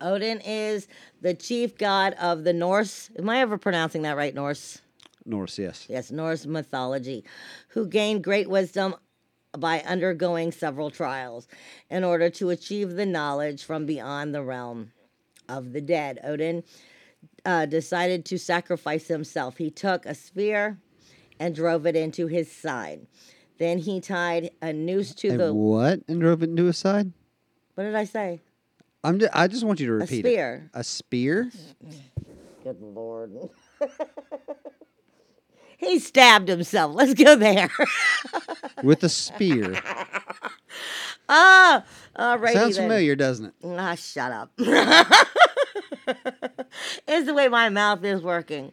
Odin 0.00 0.40
is 0.40 0.88
the 1.20 1.34
chief 1.34 1.76
god 1.76 2.14
of 2.14 2.44
the 2.44 2.52
Norse. 2.52 3.10
Am 3.18 3.28
I 3.28 3.38
ever 3.40 3.58
pronouncing 3.58 4.02
that 4.02 4.16
right, 4.16 4.34
Norse? 4.34 4.80
Norse, 5.26 5.58
yes. 5.58 5.86
yes, 5.88 6.10
Norse 6.10 6.46
mythology, 6.46 7.24
who 7.68 7.86
gained 7.86 8.24
great 8.24 8.48
wisdom 8.48 8.94
by 9.58 9.80
undergoing 9.80 10.52
several 10.52 10.90
trials 10.90 11.46
in 11.90 12.04
order 12.04 12.30
to 12.30 12.50
achieve 12.50 12.92
the 12.92 13.06
knowledge 13.06 13.64
from 13.64 13.84
beyond 13.84 14.34
the 14.34 14.42
realm 14.42 14.92
of 15.48 15.72
the 15.72 15.80
dead. 15.80 16.18
Odin 16.24 16.62
uh, 17.44 17.66
decided 17.66 18.24
to 18.26 18.38
sacrifice 18.38 19.08
himself. 19.08 19.58
He 19.58 19.70
took 19.70 20.06
a 20.06 20.14
spear 20.14 20.78
and 21.38 21.54
drove 21.54 21.86
it 21.86 21.96
into 21.96 22.26
his 22.26 22.50
side. 22.50 23.06
Then 23.58 23.78
he 23.78 24.00
tied 24.00 24.50
a 24.62 24.72
noose 24.72 25.14
to 25.16 25.28
And 25.30 25.40
the. 25.40 25.52
what? 25.52 26.00
And 26.08 26.20
drove 26.20 26.42
it 26.42 26.50
into 26.50 26.64
his 26.64 26.78
side? 26.78 27.12
What 27.74 27.84
did 27.84 27.94
I 27.94 28.04
say? 28.04 28.40
I'm. 29.02 29.18
Just, 29.18 29.32
I 29.34 29.46
just 29.48 29.64
want 29.64 29.80
you 29.80 29.86
to 29.86 29.92
repeat 29.92 30.24
A 30.24 30.28
spear. 30.28 30.70
it. 30.74 30.78
A 30.78 30.84
spear. 30.84 31.50
Good 32.62 32.80
lord. 32.82 33.32
he 35.78 35.98
stabbed 35.98 36.48
himself. 36.48 36.94
Let's 36.94 37.14
go 37.14 37.34
there. 37.36 37.70
with 38.82 39.02
a 39.02 39.08
spear. 39.08 39.80
Ah, 41.28 41.84
alrighty 42.18 42.52
Sounds 42.52 42.76
then. 42.76 42.84
familiar, 42.88 43.16
doesn't 43.16 43.46
it? 43.46 43.54
Ah, 43.64 43.94
shut 43.94 44.32
up. 44.32 44.50
it's 47.08 47.26
the 47.26 47.34
way 47.34 47.48
my 47.48 47.68
mouth 47.70 48.04
is 48.04 48.20
working. 48.22 48.72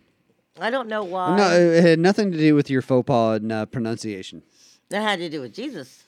I 0.59 0.69
don't 0.69 0.89
know 0.89 1.03
why. 1.03 1.37
No, 1.37 1.51
it 1.51 1.83
had 1.83 1.99
nothing 1.99 2.31
to 2.31 2.37
do 2.37 2.55
with 2.55 2.69
your 2.69 2.81
faux 2.81 3.05
pas 3.05 3.37
and 3.39 3.51
uh, 3.51 3.65
pronunciation. 3.67 4.41
That 4.89 5.01
had 5.01 5.19
to 5.19 5.29
do 5.29 5.39
with 5.41 5.53
Jesus. 5.53 6.03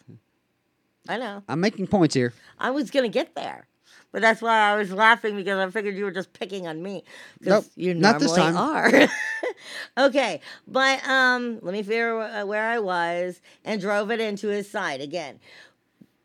I 1.07 1.17
know. 1.17 1.43
I'm 1.47 1.61
making 1.61 1.87
points 1.87 2.15
here. 2.15 2.33
I 2.57 2.71
was 2.71 2.89
gonna 2.91 3.09
get 3.09 3.35
there, 3.35 3.67
but 4.11 4.21
that's 4.21 4.41
why 4.41 4.57
I 4.71 4.75
was 4.75 4.91
laughing 4.91 5.35
because 5.35 5.59
I 5.59 5.69
figured 5.71 5.95
you 5.95 6.05
were 6.05 6.11
just 6.11 6.33
picking 6.33 6.67
on 6.67 6.81
me 6.81 7.03
because 7.39 7.65
Nope, 7.65 7.71
you 7.75 7.93
not 7.93 8.19
normally 8.19 8.19
this 8.19 8.31
time. 8.35 8.55
are. 8.55 8.91
okay, 9.97 10.41
but 10.67 11.07
um, 11.07 11.59
let 11.61 11.73
me 11.73 11.83
figure 11.83 12.19
uh, 12.19 12.45
where 12.45 12.65
I 12.65 12.79
was 12.79 13.41
and 13.65 13.81
drove 13.81 14.11
it 14.11 14.19
into 14.19 14.47
his 14.49 14.69
side 14.69 15.01
again. 15.01 15.39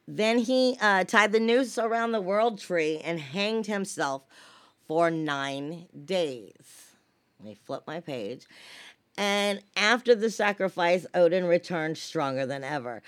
Then 0.07 0.39
he 0.39 0.77
uh, 0.81 1.05
tied 1.05 1.33
the 1.33 1.41
noose 1.41 1.79
around 1.79 2.13
the 2.13 2.21
world 2.21 2.61
tree 2.61 3.01
and 3.03 3.19
hanged 3.21 3.67
himself 3.67 4.23
for 4.87 5.11
nine 5.11 5.87
days. 6.05 6.93
Let 7.41 7.49
me 7.49 7.55
flip 7.65 7.85
my 7.87 8.01
page. 8.01 8.47
And 9.17 9.63
after 9.77 10.15
the 10.15 10.31
sacrifice, 10.31 11.07
Odin 11.15 11.45
returned 11.45 11.99
stronger 11.99 12.47
than 12.47 12.65
ever. 12.65 13.03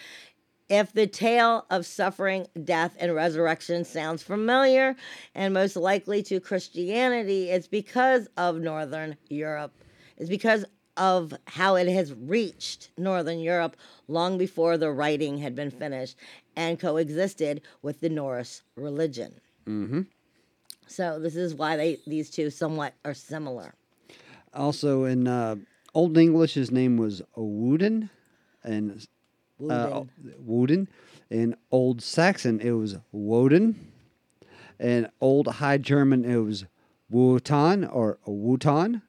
If 0.69 0.93
the 0.93 1.07
tale 1.07 1.65
of 1.71 1.87
suffering, 1.87 2.49
death, 2.65 2.97
and 2.99 3.15
resurrection 3.15 3.85
sounds 3.85 4.23
familiar 4.23 4.97
and 5.35 5.55
most 5.55 5.77
likely 5.77 6.23
to 6.25 6.41
Christianity, 6.41 7.51
it's 7.51 7.69
because 7.69 8.29
of 8.37 8.57
Northern 8.57 9.17
Europe. 9.29 9.73
It's 10.17 10.29
because 10.29 10.65
of 10.97 11.35
how 11.47 11.77
it 11.77 11.89
has 11.89 12.13
reached 12.15 12.91
Northern 12.97 13.39
Europe 13.39 13.77
long 14.09 14.39
before 14.39 14.77
the 14.77 14.91
writing 14.91 15.39
had 15.39 15.55
been 15.55 15.71
finished 15.71 16.17
and 16.57 16.81
coexisted 16.81 17.63
with 17.83 18.01
the 18.01 18.09
Norse 18.09 18.63
religion. 18.77 19.35
Mm-hmm. 19.67 20.03
So 20.87 21.19
this 21.19 21.37
is 21.37 21.55
why 21.55 21.77
they 21.77 21.99
these 22.07 22.31
two 22.31 22.51
somewhat 22.51 22.95
are 23.05 23.15
similar. 23.15 23.75
Also, 24.55 25.05
in 25.05 25.29
uh, 25.29 25.57
Old 25.95 26.17
English, 26.17 26.55
his 26.55 26.71
name 26.71 26.97
was 26.97 27.21
Woden, 27.35 28.09
and 28.65 29.07
uh, 29.61 29.89
Woden. 29.91 30.11
Woden. 30.39 30.89
In 31.31 31.57
Old 31.71 32.03
Saxon, 32.03 32.61
it 32.61 32.71
was 32.71 32.97
Woden. 33.13 33.93
In 34.79 35.09
Old 35.21 35.47
High 35.47 35.79
German, 35.79 36.25
it 36.25 36.37
was 36.37 36.67
Wotan 37.11 37.85
or 37.85 38.19
Wutan. 38.27 39.03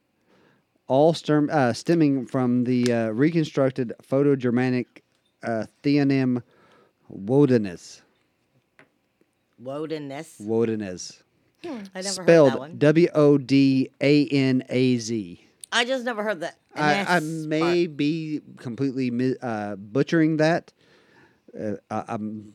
All 0.88 1.14
stem, 1.14 1.50
uh, 1.52 1.74
stemming 1.74 2.26
from 2.26 2.64
the 2.64 2.92
uh, 2.92 3.10
reconstructed 3.10 3.94
Proto-Germanic 4.08 5.04
uh, 5.44 5.66
theonym 5.84 6.42
Wodenes. 7.14 8.02
Wodeness. 9.62 10.42
Wodenes. 10.42 11.22
I 11.64 11.68
never 11.68 11.78
heard 11.78 12.04
that 12.04 12.06
Spelled 12.06 12.56
one. 12.56 12.78
W 12.78 13.08
O 13.14 13.38
D 13.38 13.90
A 14.00 14.28
N 14.28 14.64
A 14.70 14.98
Z. 14.98 15.47
I 15.72 15.86
just 15.86 16.06
never 16.06 16.24
heard 16.24 16.42
that. 16.42 16.58
I, 16.76 17.02
I 17.02 17.20
Ness 17.20 17.24
may 17.24 17.88
be 17.88 18.42
completely 18.58 19.36
uh, 19.42 19.76
butchering 19.76 20.38
that. 20.38 20.72
Uh, 21.58 21.74
I, 21.90 22.04
I'm, 22.10 22.54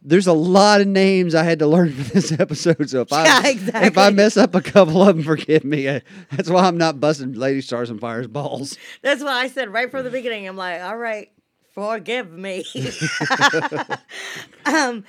there's 0.00 0.26
a 0.26 0.32
lot 0.32 0.80
of 0.80 0.86
names 0.86 1.34
I 1.34 1.44
had 1.44 1.60
to 1.60 1.66
learn 1.66 1.92
for 1.94 2.12
this 2.14 2.32
episode, 2.32 2.90
so 2.90 3.02
if 3.02 3.12
I 3.12 3.24
Yeah, 3.24 3.84
if 3.84 3.96
I 3.96 4.10
mess 4.10 4.36
up 4.36 4.54
a 4.54 4.60
couple 4.60 5.02
of 5.02 5.16
them, 5.16 5.24
forgive 5.24 5.64
me. 5.64 5.86
Uh, 5.88 6.00
that's 6.30 6.50
why 6.50 6.64
I'm 6.64 6.78
not 6.78 7.00
busting 7.00 7.34
Lady 7.34 7.60
Stars 7.60 7.90
and 7.90 8.00
Fires 8.00 8.26
balls. 8.26 8.76
That's 9.02 9.22
why 9.22 9.32
I 9.32 9.48
said 9.48 9.72
right 9.72 9.90
from 9.90 10.04
the 10.04 10.10
beginning. 10.10 10.48
I'm 10.48 10.56
like, 10.56 10.82
all 10.82 10.96
right, 10.96 11.30
forgive 11.74 12.32
me. 12.32 12.64
um, 14.66 15.04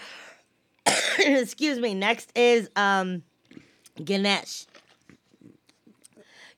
excuse 1.20 1.80
me. 1.80 1.94
Next 1.94 2.32
is 2.36 2.70
um, 2.76 3.24
Ganesh. 4.04 4.66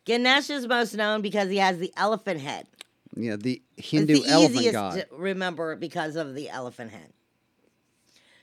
Ganesh 0.05 0.51
is 0.51 0.67
most 0.67 0.93
known 0.93 1.21
because 1.21 1.49
he 1.49 1.57
has 1.57 1.79
the 1.79 1.91
elephant 1.97 2.39
head. 2.39 2.67
Yeah, 3.15 3.35
the 3.37 3.61
Hindu 3.77 4.13
It's 4.13 4.25
the 4.25 4.31
elephant 4.31 4.55
easiest 4.57 4.73
god. 4.73 4.93
to 4.93 5.07
remember 5.11 5.75
because 5.75 6.15
of 6.15 6.35
the 6.35 6.49
elephant 6.49 6.91
head. 6.91 7.11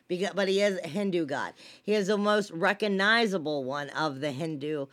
Because, 0.08 0.32
but 0.34 0.48
he 0.48 0.60
is 0.60 0.78
a 0.82 0.88
Hindu 0.88 1.24
god. 1.26 1.54
He 1.82 1.94
is 1.94 2.08
the 2.08 2.18
most 2.18 2.50
recognizable 2.50 3.64
one 3.64 3.90
of 3.90 4.20
the 4.20 4.32
Hindu 4.32 4.86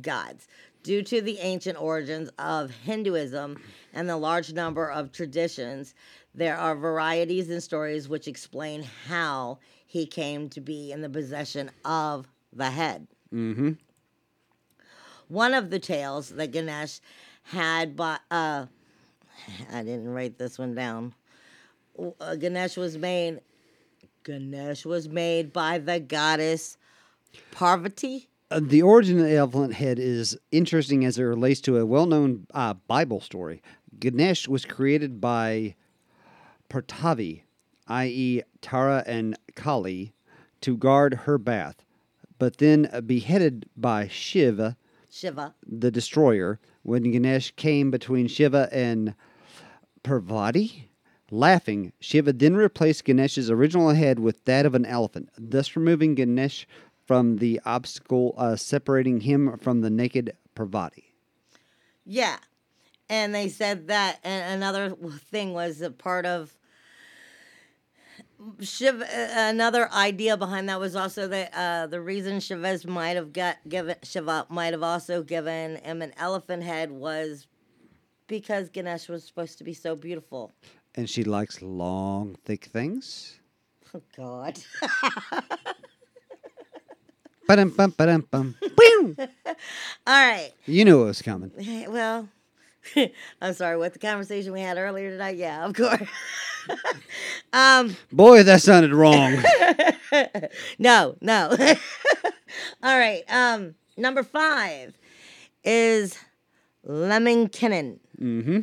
gods. 0.00 0.48
Due 0.82 1.02
to 1.02 1.20
the 1.20 1.38
ancient 1.38 1.80
origins 1.80 2.30
of 2.38 2.70
Hinduism 2.70 3.60
and 3.92 4.08
the 4.08 4.16
large 4.16 4.52
number 4.52 4.90
of 4.90 5.12
traditions, 5.12 5.94
there 6.34 6.56
are 6.56 6.76
varieties 6.76 7.50
and 7.50 7.62
stories 7.62 8.08
which 8.08 8.28
explain 8.28 8.84
how 9.08 9.58
he 9.86 10.06
came 10.06 10.48
to 10.50 10.60
be 10.60 10.92
in 10.92 11.00
the 11.00 11.08
possession 11.08 11.70
of 11.84 12.28
the 12.52 12.70
head. 12.70 13.06
Mm-hmm. 13.32 13.72
One 15.28 15.54
of 15.54 15.70
the 15.70 15.78
tales 15.78 16.30
that 16.30 16.52
Ganesh 16.52 17.00
had, 17.44 17.96
but 17.96 18.20
uh, 18.30 18.66
I 19.72 19.82
didn't 19.82 20.08
write 20.08 20.38
this 20.38 20.58
one 20.58 20.74
down. 20.74 21.14
Uh, 22.20 22.36
Ganesh 22.36 22.76
was 22.76 22.96
made. 22.96 23.40
Ganesh 24.24 24.84
was 24.84 25.08
made 25.08 25.52
by 25.52 25.78
the 25.78 26.00
goddess 26.00 26.76
Parvati. 27.50 28.28
Uh, 28.50 28.60
the 28.62 28.82
origin 28.82 29.18
of 29.18 29.24
the 29.24 29.34
elephant 29.34 29.74
head 29.74 29.98
is 29.98 30.36
interesting 30.52 31.04
as 31.04 31.18
it 31.18 31.22
relates 31.22 31.60
to 31.62 31.78
a 31.78 31.86
well-known 31.86 32.46
uh, 32.54 32.74
Bible 32.86 33.20
story. 33.20 33.62
Ganesh 33.98 34.46
was 34.46 34.64
created 34.64 35.20
by 35.20 35.74
Partavi, 36.68 37.42
i.e., 37.88 38.42
Tara 38.60 39.02
and 39.06 39.36
Kali, 39.54 40.12
to 40.60 40.76
guard 40.76 41.14
her 41.24 41.38
bath, 41.38 41.84
but 42.38 42.58
then 42.58 42.88
beheaded 43.06 43.68
by 43.76 44.06
Shiva, 44.08 44.76
Shiva. 45.16 45.54
the 45.66 45.90
destroyer, 45.90 46.60
when 46.82 47.10
Ganesh 47.10 47.52
came 47.56 47.90
between 47.90 48.28
Shiva 48.28 48.68
and 48.70 49.14
Parvati. 50.02 50.90
Laughing, 51.32 51.92
Shiva 51.98 52.32
then 52.32 52.54
replaced 52.54 53.04
Ganesh's 53.04 53.50
original 53.50 53.90
head 53.90 54.20
with 54.20 54.44
that 54.44 54.64
of 54.64 54.76
an 54.76 54.86
elephant, 54.86 55.30
thus 55.36 55.74
removing 55.74 56.14
Ganesh 56.14 56.68
from 57.04 57.38
the 57.38 57.60
obstacle 57.64 58.34
uh, 58.36 58.54
separating 58.54 59.22
him 59.22 59.56
from 59.58 59.80
the 59.80 59.90
naked 59.90 60.36
Parvati. 60.54 61.14
Yeah. 62.04 62.36
And 63.08 63.34
they 63.34 63.48
said 63.48 63.88
that 63.88 64.20
and 64.22 64.54
another 64.54 64.90
thing 65.30 65.52
was 65.52 65.80
a 65.80 65.90
part 65.90 66.26
of 66.26 66.56
Shiv. 68.60 69.02
Another 69.10 69.90
idea 69.92 70.36
behind 70.36 70.68
that 70.68 70.78
was 70.80 70.94
also 70.96 71.26
that 71.28 71.54
uh, 71.54 71.86
the 71.86 72.00
reason 72.00 72.40
Chavez 72.40 72.86
might 72.86 73.16
have 73.16 73.32
got 73.32 73.56
given 73.68 73.96
Shiva 74.02 74.46
might 74.48 74.72
have 74.72 74.82
also 74.82 75.22
given 75.22 75.76
him 75.76 76.02
an 76.02 76.12
elephant 76.18 76.62
head 76.62 76.90
was 76.90 77.46
because 78.26 78.68
Ganesh 78.68 79.08
was 79.08 79.24
supposed 79.24 79.58
to 79.58 79.64
be 79.64 79.74
so 79.74 79.96
beautiful. 79.96 80.52
And 80.94 81.08
she 81.08 81.24
likes 81.24 81.62
long, 81.62 82.36
thick 82.44 82.66
things. 82.66 83.38
Oh 83.94 84.02
God. 84.16 84.58
Ba-dum, 87.46 87.70
bum, 87.70 87.94
ba-dum, 87.96 88.26
bum. 88.28 88.56
All 89.18 89.26
right. 90.06 90.50
You 90.66 90.84
knew 90.84 91.02
it 91.02 91.06
was 91.06 91.22
coming. 91.22 91.52
Well, 91.88 92.28
I'm 93.40 93.54
sorry. 93.54 93.76
What 93.76 93.92
the 93.92 93.98
conversation 93.98 94.52
we 94.52 94.60
had 94.60 94.78
earlier 94.78 95.10
tonight? 95.10 95.36
Yeah, 95.36 95.64
of 95.66 95.74
course. 95.74 96.02
um, 97.52 97.96
Boy, 98.12 98.42
that 98.42 98.62
sounded 98.62 98.92
wrong. 98.92 99.42
no, 100.78 101.16
no. 101.20 101.56
All 102.82 102.98
right. 102.98 103.22
Um, 103.28 103.74
number 103.96 104.22
five 104.22 104.96
is 105.64 106.18
Lemminkinnon. 106.86 107.98
mm-hmm. 108.20 108.60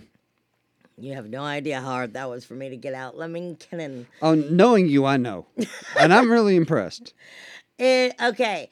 You 0.98 1.16
have 1.16 1.28
no 1.28 1.44
idea 1.44 1.82
how 1.82 1.88
hard 1.88 2.14
that 2.14 2.30
was 2.30 2.46
for 2.46 2.54
me 2.54 2.70
to 2.70 2.78
get 2.78 2.94
out. 2.94 3.16
Lemminkinnon. 3.16 4.06
Oh, 4.22 4.36
knowing 4.36 4.88
you, 4.88 5.06
I 5.06 5.18
know. 5.18 5.48
And 6.00 6.14
I'm 6.14 6.32
really 6.32 6.56
impressed. 6.56 7.14
It, 7.80 8.14
okay. 8.22 8.70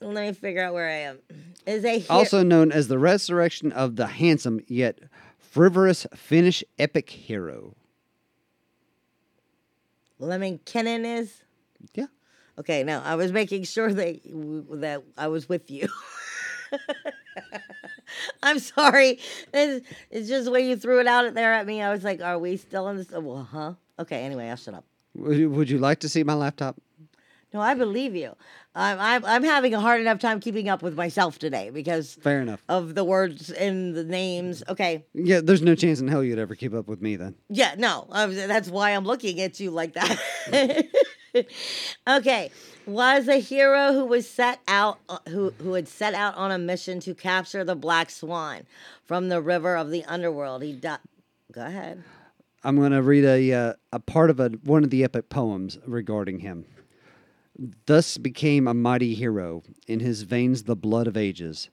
Let 0.00 0.26
me 0.26 0.32
figure 0.32 0.62
out 0.62 0.72
where 0.74 0.88
I 0.88 0.92
am. 1.00 1.18
Is 1.66 1.84
a 1.84 1.98
hero- 1.98 2.18
Also 2.20 2.42
known 2.42 2.72
as 2.72 2.88
the 2.88 2.98
resurrection 2.98 3.70
of 3.72 3.96
the 3.96 4.06
handsome 4.06 4.60
yet 4.66 4.98
frivolous 5.38 6.06
Finnish 6.14 6.64
epic 6.78 7.10
hero. 7.10 7.74
Lemminkinnon 10.20 11.04
is? 11.18 11.42
Yeah. 11.94 12.06
Okay, 12.58 12.82
no, 12.82 13.00
I 13.00 13.14
was 13.14 13.32
making 13.32 13.64
sure 13.64 13.92
that 13.92 14.20
that 14.80 15.02
I 15.16 15.28
was 15.28 15.48
with 15.48 15.70
you. 15.70 15.88
I'm 18.42 18.58
sorry. 18.58 19.18
It's, 19.54 19.86
it's 20.10 20.28
just 20.28 20.44
the 20.44 20.50
way 20.50 20.68
you 20.68 20.76
threw 20.76 21.00
it 21.00 21.06
out 21.06 21.32
there 21.34 21.54
at 21.54 21.66
me. 21.66 21.80
I 21.80 21.90
was 21.90 22.04
like, 22.04 22.20
"Are 22.20 22.38
we 22.38 22.56
still 22.58 22.88
in 22.88 22.96
this?" 22.98 23.10
Well, 23.10 23.48
huh? 23.50 23.74
Okay. 23.98 24.22
Anyway, 24.24 24.48
I'll 24.48 24.56
shut 24.56 24.74
up. 24.74 24.84
Would 25.14 25.36
you, 25.38 25.50
would 25.50 25.70
you 25.70 25.78
like 25.78 26.00
to 26.00 26.08
see 26.08 26.22
my 26.22 26.34
laptop? 26.34 26.76
No, 27.52 27.60
I 27.60 27.74
believe 27.74 28.14
you. 28.14 28.36
I'm 28.74 28.98
I'm, 29.00 29.24
I'm 29.24 29.44
having 29.44 29.74
a 29.74 29.80
hard 29.80 30.00
enough 30.00 30.20
time 30.20 30.38
keeping 30.38 30.68
up 30.68 30.82
with 30.82 30.94
myself 30.94 31.38
today 31.38 31.70
because 31.70 32.14
Fair 32.22 32.40
enough. 32.40 32.62
of 32.68 32.94
the 32.94 33.04
words 33.04 33.50
and 33.50 33.94
the 33.94 34.04
names. 34.04 34.62
Okay. 34.68 35.04
Yeah, 35.14 35.40
there's 35.42 35.62
no 35.62 35.74
chance 35.74 36.00
in 36.00 36.08
hell 36.08 36.22
you'd 36.22 36.38
ever 36.38 36.54
keep 36.54 36.72
up 36.74 36.86
with 36.86 37.02
me 37.02 37.16
then. 37.16 37.34
Yeah, 37.48 37.74
no, 37.76 38.06
that's 38.10 38.68
why 38.68 38.90
I'm 38.90 39.04
looking 39.04 39.40
at 39.40 39.58
you 39.58 39.72
like 39.72 39.94
that. 39.94 40.86
okay, 42.08 42.50
was 42.86 43.28
a 43.28 43.40
hero 43.40 43.92
who 43.92 44.04
was 44.04 44.28
set 44.28 44.60
out 44.68 44.98
uh, 45.08 45.18
who 45.28 45.50
who 45.58 45.74
had 45.74 45.88
set 45.88 46.14
out 46.14 46.36
on 46.36 46.52
a 46.52 46.58
mission 46.58 47.00
to 47.00 47.14
capture 47.14 47.64
the 47.64 47.76
black 47.76 48.10
swan 48.10 48.66
from 49.04 49.28
the 49.28 49.40
river 49.40 49.76
of 49.76 49.90
the 49.90 50.04
underworld. 50.04 50.62
He 50.62 50.72
died. 50.72 50.98
Go 51.52 51.64
ahead. 51.66 52.04
I'm 52.62 52.76
going 52.76 52.92
to 52.92 53.02
read 53.02 53.24
a 53.24 53.52
uh, 53.52 53.72
a 53.92 53.98
part 53.98 54.30
of 54.30 54.38
a 54.38 54.50
one 54.62 54.84
of 54.84 54.90
the 54.90 55.02
epic 55.02 55.28
poems 55.28 55.78
regarding 55.86 56.40
him. 56.40 56.64
Thus 57.84 58.16
became 58.16 58.66
a 58.66 58.72
mighty 58.72 59.12
hero, 59.12 59.62
in 59.86 60.00
his 60.00 60.22
veins 60.22 60.62
the 60.62 60.74
blood 60.74 61.06
of 61.06 61.14
ages, 61.14 61.68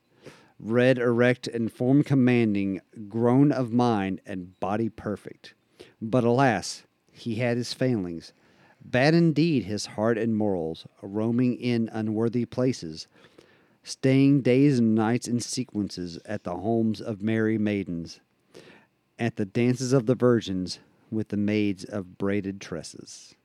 red, 0.59 0.97
erect, 0.97 1.47
and 1.47 1.71
form 1.71 2.03
commanding, 2.03 2.81
grown 3.07 3.53
of 3.53 3.71
mind 3.71 4.19
and 4.25 4.59
body 4.59 4.89
perfect. 4.89 5.53
But 6.01 6.25
alas, 6.25 6.83
he 7.09 7.35
had 7.35 7.55
his 7.55 7.73
failings. 7.73 8.33
Bad 8.83 9.13
indeed 9.13 9.63
his 9.63 9.85
heart 9.85 10.17
and 10.17 10.35
morals, 10.35 10.85
roaming 11.01 11.55
in 11.55 11.89
unworthy 11.93 12.43
places, 12.43 13.07
staying 13.81 14.41
days 14.41 14.79
and 14.79 14.93
nights 14.93 15.25
in 15.25 15.39
sequences 15.39 16.19
at 16.25 16.43
the 16.43 16.57
homes 16.57 16.99
of 16.99 17.21
merry 17.21 17.57
maidens, 17.57 18.19
at 19.17 19.37
the 19.37 19.45
dances 19.45 19.93
of 19.93 20.05
the 20.05 20.15
virgins 20.15 20.79
with 21.09 21.29
the 21.29 21.37
maids 21.37 21.85
of 21.85 22.17
braided 22.17 22.59
tresses. 22.59 23.35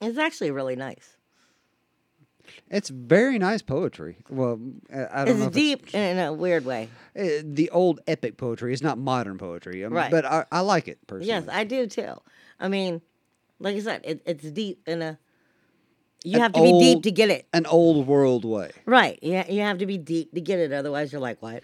It's 0.00 0.18
actually 0.18 0.50
really 0.50 0.76
nice. 0.76 1.16
It's 2.70 2.88
very 2.90 3.38
nice 3.38 3.62
poetry. 3.62 4.18
Well, 4.28 4.60
I 4.92 5.22
I 5.22 5.24
don't 5.24 5.38
know. 5.40 5.46
It's 5.46 5.56
if 5.56 5.62
deep 5.62 5.94
in 5.94 6.18
a 6.18 6.32
weird 6.32 6.64
way. 6.64 6.88
uh, 7.18 7.42
the 7.42 7.70
old 7.70 8.00
epic 8.06 8.36
poetry 8.36 8.72
is 8.72 8.82
not 8.82 8.98
modern 8.98 9.38
poetry, 9.38 9.84
um, 9.84 9.92
Right. 9.92 10.10
But 10.10 10.24
I, 10.24 10.44
I 10.52 10.60
like 10.60 10.86
it 10.88 11.04
personally. 11.06 11.28
Yes, 11.28 11.48
I 11.50 11.64
do 11.64 11.86
too. 11.86 12.14
I 12.60 12.68
mean, 12.68 13.02
like 13.58 13.76
I 13.76 13.80
said, 13.80 14.00
it, 14.04 14.22
it's 14.26 14.48
deep 14.50 14.82
in 14.86 15.02
a. 15.02 15.18
You 16.24 16.36
An 16.36 16.40
have 16.40 16.52
to 16.52 16.62
be 16.62 16.78
deep 16.78 17.02
to 17.04 17.10
get 17.10 17.30
it. 17.30 17.46
An 17.52 17.66
old 17.66 18.06
world 18.06 18.44
way. 18.44 18.70
Right. 18.84 19.18
Yeah, 19.22 19.48
you 19.50 19.60
have 19.62 19.78
to 19.78 19.86
be 19.86 19.98
deep 19.98 20.32
to 20.34 20.40
get 20.40 20.58
it. 20.58 20.72
Otherwise, 20.72 21.12
you're 21.12 21.20
like, 21.20 21.40
what? 21.42 21.62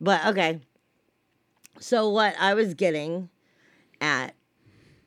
But 0.00 0.26
okay. 0.26 0.60
So 1.80 2.08
what 2.10 2.34
I 2.38 2.54
was 2.54 2.74
getting 2.74 3.30
at 4.00 4.34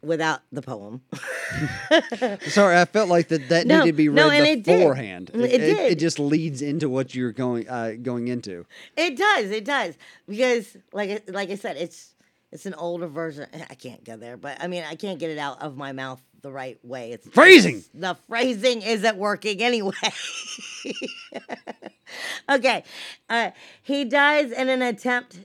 without 0.02 0.41
the 0.52 0.62
poem. 0.62 1.02
Sorry, 2.47 2.78
I 2.78 2.86
felt 2.86 3.10
like 3.10 3.28
that 3.30 3.50
that 3.50 3.68
No, 3.68 3.80
needed 3.80 3.91
to 3.91 3.97
be 3.97 4.10
read 4.10 4.16
no, 4.16 4.30
and 4.30 4.45
it 4.45 4.64
did. 4.64 4.78
beforehand. 4.80 5.32
It 5.34 5.54
It, 5.54 5.58
did. 5.60 6.00
just 6.00 6.20
leads 6.20 6.62
into 6.62 6.89
what 6.89 7.16
you're 7.16 7.32
going 7.32 7.68
uh, 7.70 7.93
going 8.02 8.28
into. 8.28 8.66
it 8.95 9.18
does. 9.18 9.52
It 9.52 9.66
does 9.66 9.95
because, 10.28 10.78
like, 10.93 11.10
I- 11.10 11.32
like 11.32 11.50
I 11.50 11.56
said, 11.56 11.78
it's 11.78 12.14
it's 12.52 12.66
an 12.66 12.74
older 12.76 13.08
version. 13.08 13.47
I 13.70 13.76
can't 13.76 14.04
go 14.04 14.18
there, 14.18 14.38
but 14.38 14.62
I 14.62 14.68
mean, 14.68 14.84
I 14.88 14.95
can't 14.95 15.20
get 15.20 15.30
it 15.32 15.38
out 15.38 15.62
of 15.62 15.78
my 15.78 15.91
mouth 15.91 16.22
the 16.41 16.52
right 16.52 16.80
way. 16.84 17.12
It's 17.12 17.28
Phrasing! 17.28 17.84
The 17.93 18.16
phrasing 18.28 18.82
isn't 18.82 19.18
working 19.18 19.62
anyway. 19.62 19.93
okay, 22.50 22.84
uh, 23.30 23.52
he 23.84 24.06
dies 24.06 24.52
in 24.52 24.70
an 24.70 24.82
attempt 24.82 25.39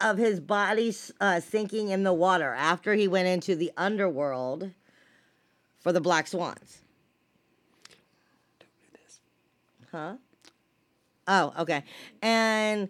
of 0.00 0.18
his 0.18 0.40
body 0.40 0.94
uh, 1.20 1.40
sinking 1.40 1.88
in 1.88 2.02
the 2.02 2.12
water 2.12 2.54
after 2.54 2.94
he 2.94 3.06
went 3.06 3.28
into 3.28 3.54
the 3.54 3.70
underworld 3.76 4.70
for 5.80 5.92
the 5.92 6.00
black 6.00 6.26
swans. 6.26 6.78
Huh? 9.90 10.14
Oh, 11.26 11.52
okay. 11.58 11.84
And 12.22 12.88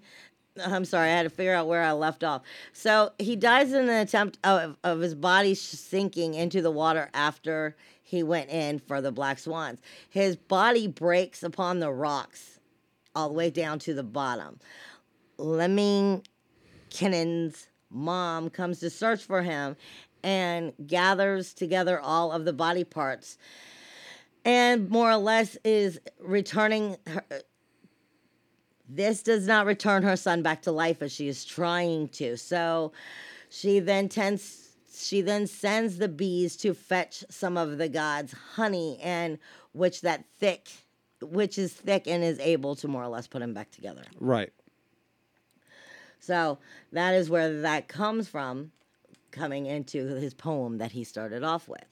I'm 0.64 0.84
sorry, 0.84 1.11
I 1.11 1.12
had 1.12 1.22
to 1.24 1.30
figure 1.30 1.54
out 1.54 1.66
where 1.66 1.82
I 1.82 1.92
left 1.92 2.24
off. 2.24 2.42
So 2.72 3.12
he 3.18 3.36
dies 3.36 3.72
in 3.72 3.88
an 3.88 3.90
attempt 3.90 4.38
of, 4.44 4.76
of 4.84 5.00
his 5.00 5.14
body 5.14 5.54
sinking 5.54 6.34
into 6.34 6.62
the 6.62 6.70
water 6.70 7.11
after 7.14 7.76
he 8.02 8.22
went 8.22 8.50
in 8.50 8.78
for 8.78 9.00
the 9.00 9.12
black 9.12 9.38
swans. 9.38 9.80
His 10.08 10.36
body 10.36 10.88
breaks 10.88 11.42
upon 11.42 11.80
the 11.80 11.92
rocks 11.92 12.58
all 13.14 13.28
the 13.28 13.34
way 13.34 13.50
down 13.50 13.78
to 13.80 13.94
the 13.94 14.02
bottom. 14.02 14.58
Lemming 15.38 16.22
Kinnon's 16.91 17.68
mom 17.91 18.51
comes 18.51 18.80
to 18.80 18.91
search 18.91 19.22
for 19.22 19.43
him 19.43 19.76
and 20.22 20.72
gathers 20.86 21.55
together 21.55 21.99
all 21.99 22.30
of 22.30 22.45
the 22.45 22.53
body 22.53 22.84
parts 22.84 23.38
and 24.45 24.88
more 24.88 25.11
or 25.11 25.16
less 25.16 25.57
is 25.64 26.01
returning 26.18 26.97
her. 27.07 27.24
This 28.88 29.22
does 29.22 29.47
not 29.47 29.66
return 29.66 30.03
her 30.03 30.16
son 30.16 30.43
back 30.43 30.62
to 30.62 30.72
life 30.72 31.03
as 31.03 31.12
she 31.12 31.28
is 31.28 31.45
trying 31.45 32.09
to. 32.09 32.36
So 32.36 32.93
she 33.49 33.78
then 33.78 34.09
tends 34.09 34.68
she 34.93 35.20
then 35.20 35.47
sends 35.47 35.99
the 35.99 36.09
bees 36.09 36.57
to 36.59 36.74
fetch 36.74 37.24
some 37.30 37.57
of 37.57 37.78
the 37.78 37.88
gods 37.88 38.34
honey 38.55 38.99
and 39.01 39.38
which 39.72 40.01
that 40.01 40.24
thick 40.38 40.68
which 41.22 41.59
is 41.59 41.72
thick 41.72 42.07
and 42.07 42.24
is 42.24 42.41
able 42.41 42.74
to 42.74 42.88
more 42.88 43.05
or 43.05 43.09
less 43.09 43.26
put 43.26 43.43
him 43.43 43.53
back 43.55 43.70
together. 43.70 44.03
Right. 44.18 44.53
So 46.21 46.59
that 46.93 47.14
is 47.14 47.29
where 47.31 47.61
that 47.62 47.89
comes 47.89 48.29
from, 48.29 48.73
coming 49.31 49.66
into 49.66 50.07
his 50.16 50.35
poem 50.35 50.79
that 50.79 50.93
he 50.93 51.03
started 51.05 51.43
off 51.43 51.66
with. 51.68 51.85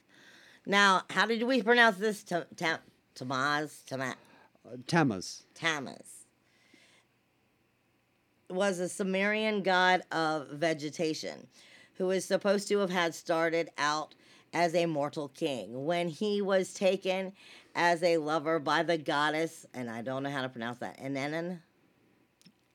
Now, 0.65 1.01
how 1.09 1.25
did 1.25 1.43
we 1.43 1.61
pronounce 1.63 1.97
this? 1.97 2.23
Ta- 2.23 2.43
ta- 2.55 2.79
Tamaz? 3.15 3.83
Tama- 3.85 4.15
Uh, 4.65 4.77
Tammuz. 4.87 5.43
Tammuz. 5.55 6.25
Was 8.49 8.79
a 8.79 8.89
Sumerian 8.89 9.61
god 9.63 10.01
of 10.11 10.49
vegetation 10.49 11.47
who 11.95 12.11
is 12.11 12.25
supposed 12.25 12.67
to 12.69 12.79
have 12.79 12.89
had 12.89 13.13
started 13.15 13.69
out 13.77 14.15
as 14.53 14.73
a 14.75 14.85
mortal 14.85 15.29
king. 15.29 15.85
When 15.85 16.07
he 16.07 16.41
was 16.41 16.73
taken 16.73 17.33
as 17.75 18.01
a 18.03 18.17
lover 18.17 18.59
by 18.59 18.83
the 18.83 18.97
goddess, 18.97 19.65
and 19.73 19.89
I 19.89 20.01
don't 20.01 20.23
know 20.23 20.29
how 20.31 20.41
to 20.41 20.49
pronounce 20.49 20.79
that, 20.79 20.99
Enena? 20.99 21.59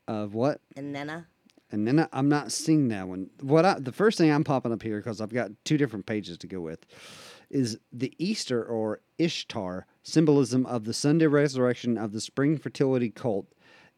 Of 0.07 0.35
what? 0.35 0.61
Enena? 0.77 1.27
And 1.75 1.89
then 1.89 1.99
I, 1.99 2.09
I'm 2.13 2.29
not 2.29 2.53
seeing 2.53 2.89
that 2.89 3.09
one. 3.09 3.31
What 3.41 3.65
I, 3.65 3.79
the 3.81 3.93
first 3.93 4.17
thing 4.17 4.31
I'm 4.31 4.45
popping 4.45 4.73
up 4.73 4.83
here 4.83 4.99
because 4.99 5.21
I've 5.21 5.35
got 5.35 5.51
two 5.65 5.77
different 5.77 6.07
pages 6.07 6.39
to 6.39 6.47
go 6.47 6.61
with 6.61 6.87
is 7.51 7.79
the 7.93 8.15
Easter 8.17 8.65
or 8.65 9.01
Ishtar 9.19 9.87
symbolism 10.05 10.65
of 10.67 10.85
the 10.85 10.95
Sunday 10.95 11.27
resurrection 11.27 11.99
of 11.99 12.13
the 12.13 12.21
spring 12.21 12.57
fertility 12.59 13.11
cult. 13.11 13.47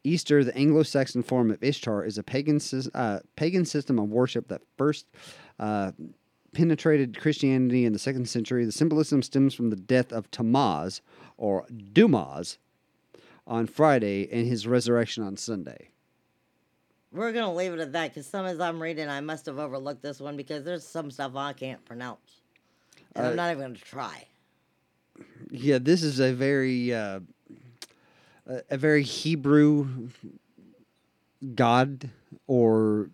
Easter, 0.03 0.43
the 0.43 0.55
Anglo-Saxon 0.57 1.21
form 1.21 1.51
of 1.51 1.63
Ishtar, 1.63 2.03
is 2.03 2.17
a 2.17 2.23
pagan 2.23 2.59
uh, 2.95 3.19
pagan 3.35 3.65
system 3.65 3.99
of 3.99 4.09
worship 4.09 4.47
that 4.47 4.61
first 4.77 5.05
uh, 5.59 5.91
penetrated 6.53 7.19
Christianity 7.19 7.85
in 7.85 7.93
the 7.93 7.99
second 7.99 8.27
century. 8.27 8.65
The 8.65 8.71
symbolism 8.71 9.21
stems 9.21 9.53
from 9.53 9.69
the 9.69 9.75
death 9.75 10.11
of 10.11 10.31
Tammuz 10.31 11.01
or 11.37 11.67
Dumas 11.93 12.57
on 13.45 13.67
Friday 13.67 14.27
and 14.31 14.47
his 14.47 14.65
resurrection 14.65 15.23
on 15.23 15.37
Sunday. 15.37 15.89
We're 17.11 17.31
gonna 17.31 17.53
leave 17.53 17.73
it 17.73 17.79
at 17.79 17.93
that 17.93 18.09
because 18.13 18.27
some 18.27 18.45
as 18.45 18.59
I'm 18.59 18.81
reading, 18.81 19.09
I 19.09 19.21
must 19.21 19.45
have 19.45 19.57
overlooked 19.59 20.01
this 20.01 20.19
one 20.19 20.35
because 20.37 20.63
there's 20.63 20.85
some 20.85 21.09
stuff 21.09 21.35
I 21.35 21.53
can't 21.53 21.83
pronounce, 21.85 22.41
and 23.15 23.25
Uh, 23.25 23.29
I'm 23.29 23.35
not 23.35 23.51
even 23.51 23.63
gonna 23.63 23.75
try. 23.75 24.25
Yeah, 25.49 25.79
this 25.79 26.03
is 26.03 26.19
a 26.19 26.33
very 26.33 26.93
uh, 26.93 27.21
a, 28.45 28.61
a 28.71 28.77
very 28.77 29.03
Hebrew 29.03 30.09
god 31.55 32.09
or 32.47 33.09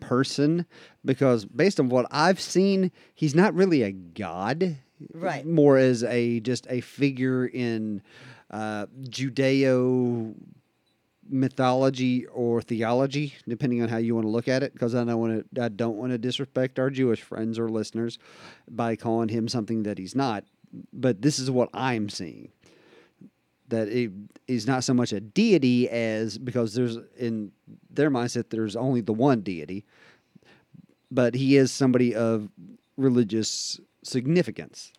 person 0.00 0.66
because 1.04 1.44
based 1.44 1.80
on 1.80 1.88
what 1.88 2.06
I've 2.10 2.40
seen, 2.40 2.92
he's 3.14 3.34
not 3.34 3.54
really 3.54 3.82
a 3.82 3.92
god. 3.92 4.76
Right. 5.12 5.44
More 5.44 5.76
as 5.76 6.04
a 6.04 6.40
just 6.40 6.66
a 6.70 6.80
figure 6.80 7.46
in 7.46 8.00
uh, 8.50 8.86
Judeo 9.02 10.34
mythology 11.34 12.26
or 12.26 12.62
theology, 12.62 13.34
depending 13.48 13.82
on 13.82 13.88
how 13.88 13.96
you 13.96 14.14
want 14.14 14.24
to 14.24 14.30
look 14.30 14.46
at 14.46 14.62
it. 14.62 14.72
Because 14.72 14.94
I 14.94 15.04
don't 15.04 15.18
want 15.18 15.54
to, 15.54 15.62
I 15.62 15.68
don't 15.68 15.96
want 15.96 16.12
to 16.12 16.18
disrespect 16.18 16.78
our 16.78 16.90
Jewish 16.90 17.20
friends 17.20 17.58
or 17.58 17.68
listeners 17.68 18.18
by 18.70 18.94
calling 18.96 19.28
him 19.28 19.48
something 19.48 19.82
that 19.82 19.98
he's 19.98 20.14
not. 20.14 20.44
But 20.92 21.22
this 21.22 21.38
is 21.38 21.50
what 21.50 21.68
I'm 21.74 22.08
seeing. 22.08 22.50
That 23.68 23.88
it 23.88 24.12
is 24.46 24.66
not 24.66 24.84
so 24.84 24.94
much 24.94 25.12
a 25.12 25.20
deity 25.20 25.88
as 25.88 26.38
because 26.38 26.74
there's 26.74 26.98
in 27.18 27.50
their 27.90 28.10
mindset 28.10 28.50
there's 28.50 28.76
only 28.76 29.00
the 29.00 29.12
one 29.12 29.40
deity, 29.40 29.84
but 31.10 31.34
he 31.34 31.56
is 31.56 31.72
somebody 31.72 32.14
of 32.14 32.48
religious 32.96 33.80
significance. 34.02 34.92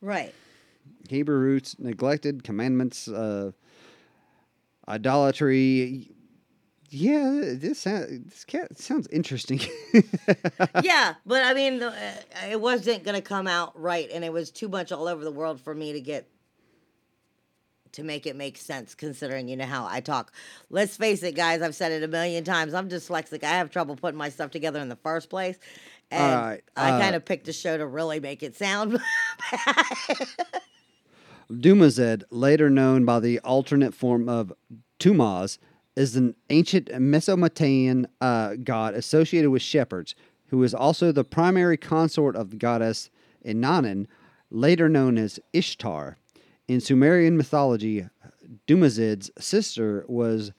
Right. 0.00 0.32
Hebrew 1.08 1.36
roots, 1.36 1.76
neglected 1.78 2.44
commandments, 2.44 3.08
uh, 3.08 3.52
idolatry. 4.88 6.10
Yeah, 6.90 7.54
this 7.54 7.80
sound, 7.80 8.26
this 8.26 8.44
cat 8.44 8.78
sounds 8.78 9.08
interesting. 9.08 9.60
yeah, 10.82 11.14
but 11.26 11.42
I 11.44 11.52
mean, 11.52 11.82
uh, 11.82 11.92
it 12.48 12.60
wasn't 12.60 13.02
gonna 13.02 13.20
come 13.20 13.48
out 13.48 13.78
right, 13.80 14.08
and 14.12 14.24
it 14.24 14.32
was 14.32 14.50
too 14.50 14.68
much 14.68 14.92
all 14.92 15.08
over 15.08 15.24
the 15.24 15.32
world 15.32 15.60
for 15.60 15.74
me 15.74 15.92
to 15.92 16.00
get 16.00 16.28
to 17.92 18.04
make 18.04 18.26
it 18.26 18.36
make 18.36 18.58
sense. 18.58 18.94
Considering 18.94 19.48
you 19.48 19.56
know 19.56 19.66
how 19.66 19.86
I 19.86 20.00
talk. 20.00 20.32
Let's 20.70 20.96
face 20.96 21.24
it, 21.24 21.34
guys. 21.34 21.62
I've 21.62 21.74
said 21.74 21.90
it 21.90 22.04
a 22.04 22.08
million 22.08 22.44
times. 22.44 22.74
I'm 22.74 22.88
dyslexic. 22.88 23.42
I 23.42 23.56
have 23.56 23.70
trouble 23.70 23.96
putting 23.96 24.18
my 24.18 24.28
stuff 24.28 24.52
together 24.52 24.78
in 24.78 24.88
the 24.88 24.96
first 24.96 25.30
place, 25.30 25.58
and 26.12 26.34
Alright, 26.34 26.62
I 26.76 26.92
uh, 26.92 27.00
kind 27.00 27.16
of 27.16 27.24
picked 27.24 27.48
a 27.48 27.52
show 27.52 27.76
to 27.76 27.86
really 27.86 28.20
make 28.20 28.44
it 28.44 28.54
sound. 28.54 29.00
Dumazed, 31.50 32.24
later 32.30 32.70
known 32.70 33.04
by 33.04 33.20
the 33.20 33.38
alternate 33.40 33.94
form 33.94 34.28
of 34.28 34.52
Tumaz, 34.98 35.58
is 35.96 36.16
an 36.16 36.34
ancient 36.50 36.90
Mesopotamian 37.00 38.06
uh, 38.20 38.54
god 38.62 38.94
associated 38.94 39.50
with 39.50 39.62
shepherds, 39.62 40.14
who 40.48 40.62
is 40.62 40.74
also 40.74 41.12
the 41.12 41.24
primary 41.24 41.76
consort 41.76 42.36
of 42.36 42.50
the 42.50 42.56
goddess 42.56 43.10
Inanna, 43.44 44.06
later 44.50 44.88
known 44.88 45.18
as 45.18 45.38
Ishtar. 45.52 46.16
In 46.66 46.80
Sumerian 46.80 47.36
mythology, 47.36 48.08
Dumazed's 48.66 49.30
sister 49.38 50.04
was. 50.08 50.52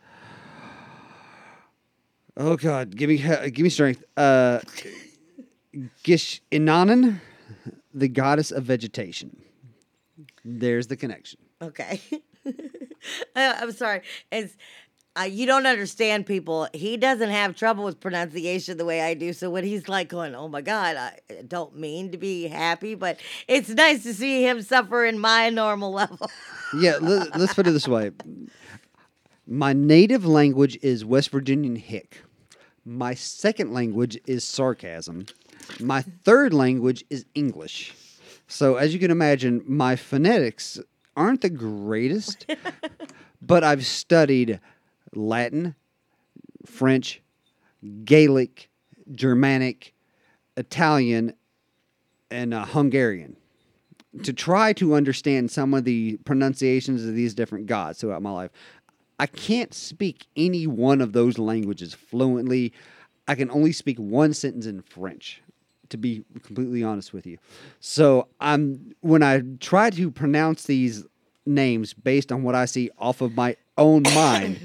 Oh 2.37 2.57
God, 2.57 2.95
give 2.95 3.09
me 3.09 3.17
give 3.51 3.63
me 3.63 3.69
strength. 3.69 4.03
Uh, 4.15 4.59
Gish 6.03 6.41
Inanna, 6.51 7.19
the 7.93 8.07
goddess 8.07 8.51
of 8.51 8.63
vegetation. 8.63 9.41
There's 10.45 10.87
the 10.87 10.95
connection. 10.95 11.39
Okay. 11.61 11.99
I- 12.45 12.53
I'm 13.61 13.71
sorry. 13.71 14.01
It's 14.31 14.55
uh, 15.17 15.23
you 15.23 15.45
don't 15.45 15.65
understand 15.65 16.25
people. 16.25 16.67
He 16.73 16.97
doesn't 16.97 17.29
have 17.29 17.55
trouble 17.55 17.85
with 17.85 18.01
pronunciation 18.01 18.77
the 18.77 18.83
way 18.83 19.01
I 19.01 19.13
do. 19.13 19.31
So 19.31 19.49
when 19.49 19.63
he's 19.63 19.87
like 19.87 20.09
going, 20.09 20.35
"Oh 20.35 20.49
my 20.49 20.61
God," 20.61 20.97
I 20.97 21.19
don't 21.47 21.77
mean 21.77 22.11
to 22.11 22.17
be 22.17 22.47
happy, 22.47 22.95
but 22.95 23.19
it's 23.47 23.69
nice 23.69 24.03
to 24.03 24.13
see 24.13 24.45
him 24.45 24.61
suffer 24.61 25.05
in 25.05 25.17
my 25.17 25.49
normal 25.49 25.91
level. 25.91 26.29
Yeah, 26.77 26.97
let, 26.99 27.33
us 27.35 27.53
put 27.53 27.67
it 27.67 27.71
this 27.71 27.87
way. 27.87 28.11
My 29.47 29.71
native 29.71 30.25
language 30.25 30.77
is 30.81 31.05
West 31.05 31.29
Virginian 31.29 31.77
Hick. 31.77 32.21
My 32.83 33.13
second 33.13 33.71
language 33.71 34.17
is 34.25 34.43
sarcasm. 34.43 35.27
My 35.79 36.01
third 36.01 36.53
language 36.53 37.05
is 37.09 37.25
English. 37.33 37.93
So, 38.47 38.75
as 38.75 38.93
you 38.93 38.99
can 38.99 39.11
imagine, 39.11 39.63
my 39.65 39.95
phonetics 39.95 40.79
aren't 41.15 41.41
the 41.41 41.49
greatest, 41.49 42.45
but 43.41 43.63
I've 43.63 43.85
studied 43.85 44.59
Latin, 45.13 45.75
French, 46.65 47.21
Gaelic, 48.03 48.69
Germanic, 49.11 49.93
Italian, 50.57 51.33
and 52.29 52.53
uh, 52.53 52.65
Hungarian 52.65 53.37
to 54.23 54.33
try 54.33 54.73
to 54.73 54.95
understand 54.95 55.51
some 55.51 55.73
of 55.73 55.83
the 55.83 56.17
pronunciations 56.25 57.05
of 57.05 57.15
these 57.15 57.33
different 57.33 57.65
gods 57.67 57.99
throughout 57.99 58.21
my 58.21 58.31
life. 58.31 58.51
I 59.19 59.27
can't 59.27 59.73
speak 59.73 60.27
any 60.35 60.67
one 60.67 61.01
of 61.01 61.13
those 61.13 61.37
languages 61.37 61.93
fluently. 61.93 62.73
I 63.27 63.35
can 63.35 63.49
only 63.49 63.71
speak 63.71 63.97
one 63.97 64.33
sentence 64.33 64.65
in 64.65 64.81
French, 64.81 65.41
to 65.89 65.97
be 65.97 66.23
completely 66.43 66.83
honest 66.83 67.13
with 67.13 67.25
you. 67.25 67.37
So 67.79 68.27
I'm 68.39 68.93
when 69.01 69.23
I 69.23 69.41
try 69.59 69.89
to 69.91 70.11
pronounce 70.11 70.63
these 70.63 71.05
names 71.45 71.93
based 71.93 72.31
on 72.31 72.43
what 72.43 72.55
I 72.55 72.65
see 72.65 72.89
off 72.97 73.21
of 73.21 73.35
my 73.35 73.55
own 73.77 74.03
mind, 74.15 74.59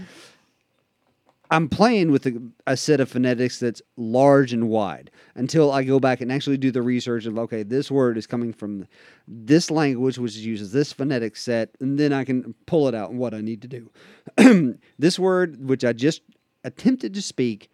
I'm 1.50 1.68
playing 1.68 2.12
with 2.12 2.26
a, 2.26 2.40
a 2.66 2.76
set 2.76 3.00
of 3.00 3.08
phonetics 3.08 3.58
that's 3.58 3.82
large 3.96 4.52
and 4.52 4.68
wide 4.68 5.10
until 5.34 5.72
I 5.72 5.82
go 5.82 5.98
back 5.98 6.20
and 6.20 6.30
actually 6.30 6.58
do 6.58 6.70
the 6.70 6.82
research 6.82 7.26
of 7.26 7.36
okay, 7.38 7.62
this 7.62 7.90
word 7.90 8.16
is 8.16 8.26
coming 8.26 8.52
from 8.52 8.86
this 9.26 9.70
language, 9.70 10.18
which 10.18 10.36
uses 10.36 10.72
this 10.72 10.92
phonetic 10.92 11.36
set, 11.36 11.70
and 11.80 11.98
then 11.98 12.12
I 12.12 12.24
can 12.24 12.54
pull 12.66 12.88
it 12.88 12.94
out 12.94 13.10
and 13.10 13.18
what 13.18 13.34
I 13.34 13.40
need 13.40 13.62
to 13.62 13.68
do. 13.68 14.78
this 14.98 15.18
word, 15.18 15.68
which 15.68 15.84
I 15.84 15.92
just 15.92 16.22
attempted 16.62 17.14
to 17.14 17.22
speak, 17.22 17.70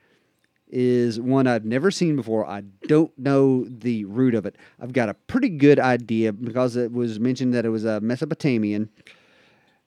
is 0.69 1.21
one 1.21 1.47
I've 1.47 1.64
never 1.64 1.91
seen 1.91 2.17
before. 2.17 2.47
I 2.47 2.62
don't 2.87 3.17
know 3.19 3.64
the 3.69 4.05
root 4.05 4.35
of 4.35 4.47
it. 4.47 4.57
I've 4.81 4.93
got 4.93 5.09
a 5.09 5.14
pretty 5.14 5.49
good 5.49 5.79
idea 5.79 6.33
because 6.33 6.77
it 6.77 6.93
was 6.93 7.21
mentioned 7.21 7.55
that 7.55 7.64
it 7.64 7.71
was 7.71 7.85
a 7.85 8.01
Mesopotamian. 8.01 8.91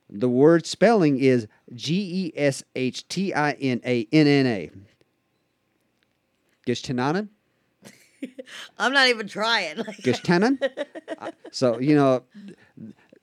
The 0.09 0.29
word 0.29 0.65
spelling 0.65 1.19
is 1.19 1.47
G 1.75 2.31
E 2.35 2.39
S 2.39 2.63
H 2.75 3.07
T 3.07 3.33
I 3.33 3.51
N 3.51 3.81
A 3.85 4.07
N 4.11 4.27
N 4.27 4.47
A. 4.47 4.71
Gishtanan? 6.65 7.29
I'm 8.79 8.93
not 8.93 9.07
even 9.07 9.27
trying. 9.27 9.77
Gishtanan? 9.77 10.59
So, 11.51 11.79
you 11.79 11.95
know, 11.95 12.23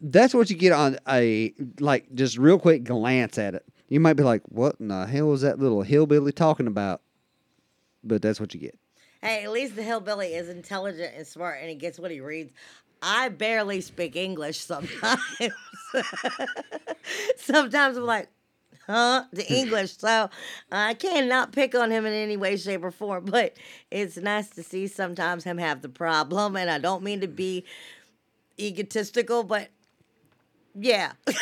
that's 0.01 0.35
what 0.35 0.51
you 0.51 0.57
get 0.57 0.73
on 0.73 0.99
a, 1.09 1.55
like, 1.79 2.13
just 2.13 2.37
real 2.39 2.59
quick 2.59 2.83
glance 2.83 3.39
at 3.39 3.55
it. 3.55 3.65
You 3.89 4.01
might 4.01 4.15
be 4.15 4.25
like, 4.25 4.43
what 4.49 4.77
in 4.81 4.89
the 4.89 5.07
hell 5.07 5.33
is 5.33 5.43
that 5.43 5.61
little 5.61 5.83
hillbilly 5.83 6.33
talking 6.33 6.67
about? 6.67 7.03
But 8.07 8.23
that's 8.23 8.41
what 8.41 8.55
you 8.55 8.61
get. 8.61 8.79
hey, 9.21 9.43
at 9.45 9.51
least 9.51 9.77
the 9.77 9.83
hillbilly 9.83 10.35
is 10.35 10.49
intelligent 10.49 11.15
and 11.17 11.27
smart, 11.27 11.59
and 11.61 11.69
he 11.69 11.75
gets 11.75 11.99
what 11.99 12.11
he 12.11 12.21
reads. 12.21 12.53
I 13.03 13.29
barely 13.29 13.81
speak 13.81 14.17
English 14.17 14.61
sometimes. 14.61 15.21
sometimes 17.37 17.97
I'm 17.97 18.05
like, 18.05 18.29
huh? 18.87 19.25
The 19.33 19.47
English. 19.53 19.99
So 19.99 20.09
uh, 20.09 20.29
I 20.71 20.95
cannot 20.95 21.53
pick 21.53 21.75
on 21.75 21.91
him 21.91 22.07
in 22.07 22.13
any 22.13 22.37
way, 22.37 22.57
shape, 22.57 22.85
or 22.85 22.91
form. 22.91 23.27
But 23.27 23.55
it's 23.91 24.17
nice 24.17 24.49
to 24.51 24.63
see 24.63 24.87
sometimes 24.87 25.45
him 25.45 25.59
have 25.59 25.83
the 25.83 25.89
problem. 25.89 26.57
And 26.57 26.71
I 26.71 26.79
don't 26.79 27.03
mean 27.03 27.21
to 27.21 27.29
be 27.29 27.65
egotistical, 28.59 29.43
but 29.45 29.69
yeah. 30.75 31.13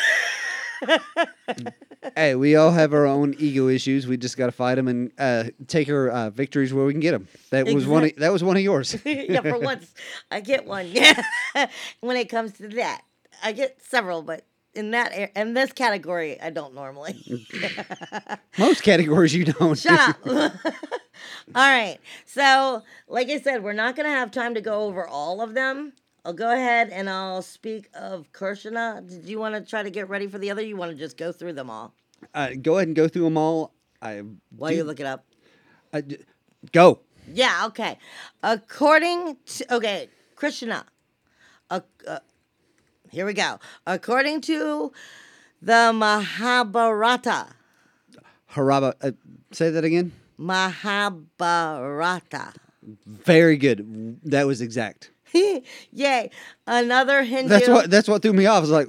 hey, 2.15 2.35
we 2.35 2.55
all 2.55 2.71
have 2.71 2.93
our 2.93 3.05
own 3.05 3.35
ego 3.37 3.67
issues. 3.67 4.07
We 4.07 4.17
just 4.17 4.37
got 4.37 4.47
to 4.47 4.51
fight 4.51 4.75
them 4.75 4.87
and 4.87 5.11
uh, 5.17 5.45
take 5.67 5.89
our 5.89 6.09
uh, 6.09 6.29
victories 6.29 6.73
where 6.73 6.85
we 6.85 6.93
can 6.93 6.99
get 6.99 7.11
them. 7.11 7.27
That 7.51 7.65
was 7.67 7.87
one. 7.87 8.05
Of, 8.05 8.15
that 8.17 8.31
was 8.31 8.43
one 8.43 8.57
of 8.57 8.63
yours. 8.63 8.97
yeah, 9.05 9.41
for 9.41 9.59
once 9.59 9.93
I 10.31 10.41
get 10.41 10.65
one. 10.65 10.87
Yeah. 10.87 11.21
when 12.01 12.17
it 12.17 12.29
comes 12.29 12.53
to 12.53 12.67
that, 12.69 13.01
I 13.43 13.51
get 13.51 13.81
several, 13.81 14.21
but 14.21 14.45
in 14.73 14.91
that 14.91 15.31
in 15.35 15.53
this 15.53 15.71
category, 15.71 16.39
I 16.41 16.49
don't 16.49 16.73
normally. 16.73 17.23
Most 18.57 18.83
categories 18.83 19.33
you 19.33 19.45
don't. 19.45 19.77
Shut 19.77 19.99
up. 19.99 20.25
all 20.27 20.51
right. 21.55 21.97
So, 22.25 22.83
like 23.07 23.29
I 23.29 23.39
said, 23.39 23.63
we're 23.63 23.73
not 23.73 23.95
going 23.95 24.05
to 24.05 24.15
have 24.15 24.31
time 24.31 24.53
to 24.55 24.61
go 24.61 24.81
over 24.81 25.07
all 25.07 25.41
of 25.41 25.53
them. 25.53 25.93
I'll 26.25 26.33
go 26.33 26.51
ahead 26.51 26.89
and 26.89 27.07
I'll 27.07 27.43
speak 27.43 27.87
of 27.93 28.31
Krishna. 28.33 29.03
Did 29.07 29.29
you 29.29 29.37
want 29.37 29.53
to 29.53 29.61
try 29.61 29.83
to 29.83 29.91
get 29.91 30.09
ready 30.09 30.25
for 30.25 30.39
the 30.39 30.49
other? 30.49 30.63
You 30.63 30.75
want 30.75 30.91
to 30.91 30.97
just 30.97 31.17
go 31.17 31.31
through 31.31 31.53
them 31.53 31.69
all 31.69 31.93
Uh, 32.33 32.49
go 32.59 32.77
ahead 32.77 32.87
and 32.87 32.95
go 32.95 33.07
through 33.07 33.25
them 33.25 33.37
all. 33.37 33.71
I 34.01 34.23
while 34.57 34.71
do- 34.71 34.77
you 34.77 34.83
look 34.83 34.99
it 34.99 35.05
up? 35.05 35.23
I 35.93 36.01
d- 36.01 36.17
go. 36.71 37.01
Yeah, 37.31 37.65
okay. 37.67 37.99
According 38.41 39.37
to 39.45 39.75
okay, 39.75 40.09
Krishna. 40.35 40.85
Uh, 41.69 41.81
uh, 42.07 42.19
here 43.11 43.27
we 43.27 43.33
go. 43.33 43.59
According 43.85 44.41
to 44.41 44.91
the 45.61 45.91
Mahabharata, 45.93 47.49
Haraba. 48.53 48.93
Uh, 49.01 49.11
say 49.51 49.69
that 49.69 49.83
again. 49.83 50.11
Mahabharata. 50.37 51.23
Very 53.05 53.57
good. 53.57 54.17
That 54.23 54.47
was 54.47 54.61
exact. 54.61 55.11
Yay! 55.91 56.29
Another 56.67 57.23
Hindu. 57.23 57.49
That's 57.49 57.67
what. 57.67 57.89
That's 57.89 58.07
what 58.07 58.21
threw 58.21 58.33
me 58.33 58.45
off. 58.45 58.57
I 58.57 58.61
was 58.61 58.69
like, 58.71 58.87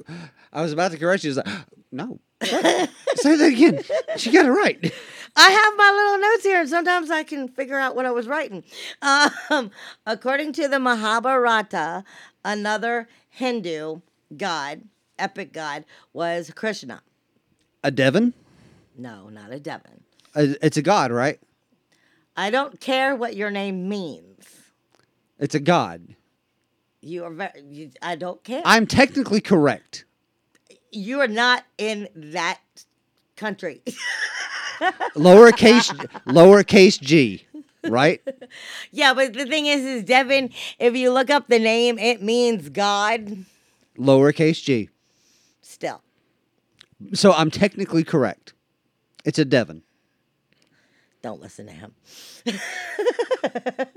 I 0.52 0.62
was 0.62 0.72
about 0.72 0.92
to 0.92 0.98
correct 0.98 1.24
you. 1.24 1.30
I 1.30 1.34
was 1.34 1.36
like, 1.38 1.48
no. 1.92 2.20
Say 2.42 3.36
that 3.36 3.52
again. 3.52 3.82
She 4.16 4.30
got 4.30 4.46
it 4.46 4.50
right. 4.50 4.78
I 5.38 5.50
have 5.50 5.76
my 5.76 5.90
little 5.90 6.18
notes 6.18 6.44
here, 6.44 6.60
and 6.60 6.68
sometimes 6.68 7.10
I 7.10 7.22
can 7.22 7.48
figure 7.48 7.78
out 7.78 7.94
what 7.94 8.06
I 8.06 8.10
was 8.10 8.26
writing. 8.26 8.64
Um, 9.02 9.70
according 10.06 10.54
to 10.54 10.66
the 10.66 10.78
Mahabharata, 10.78 12.04
another 12.44 13.08
Hindu 13.28 14.00
god, 14.34 14.82
epic 15.18 15.52
god, 15.52 15.84
was 16.14 16.50
Krishna. 16.54 17.02
A 17.84 17.90
Devon. 17.90 18.32
No, 18.96 19.28
not 19.28 19.52
a 19.52 19.60
Devon. 19.60 20.04
It's 20.34 20.78
a 20.78 20.82
god, 20.82 21.12
right? 21.12 21.38
I 22.34 22.50
don't 22.50 22.80
care 22.80 23.14
what 23.14 23.36
your 23.36 23.50
name 23.50 23.88
means. 23.88 24.46
It's 25.38 25.54
a 25.54 25.60
god. 25.60 26.15
You 27.06 27.24
are 27.24 27.30
very. 27.30 27.62
You, 27.70 27.90
I 28.02 28.16
don't 28.16 28.42
care. 28.42 28.62
I'm 28.64 28.86
technically 28.86 29.40
correct. 29.40 30.04
you 30.90 31.20
are 31.20 31.28
not 31.28 31.64
in 31.78 32.08
that 32.14 32.60
country. 33.36 33.82
Lowercase 35.14 35.88
lowercase 36.26 37.00
g, 37.00 37.46
right? 37.84 38.20
yeah, 38.90 39.14
but 39.14 39.32
the 39.32 39.46
thing 39.46 39.66
is, 39.66 39.82
is 39.82 40.02
Devin. 40.04 40.50
If 40.78 40.96
you 40.96 41.12
look 41.12 41.30
up 41.30 41.48
the 41.48 41.58
name, 41.58 41.98
it 41.98 42.22
means 42.22 42.68
God. 42.68 43.44
Lowercase 43.96 44.62
g. 44.62 44.90
Still, 45.62 46.02
So 47.14 47.32
I'm 47.32 47.50
technically 47.50 48.04
correct. 48.04 48.52
It's 49.24 49.38
a 49.38 49.44
Devon. 49.44 49.82
don't 51.22 51.40
listen 51.40 51.66
to 51.66 51.72
him. 51.72 51.94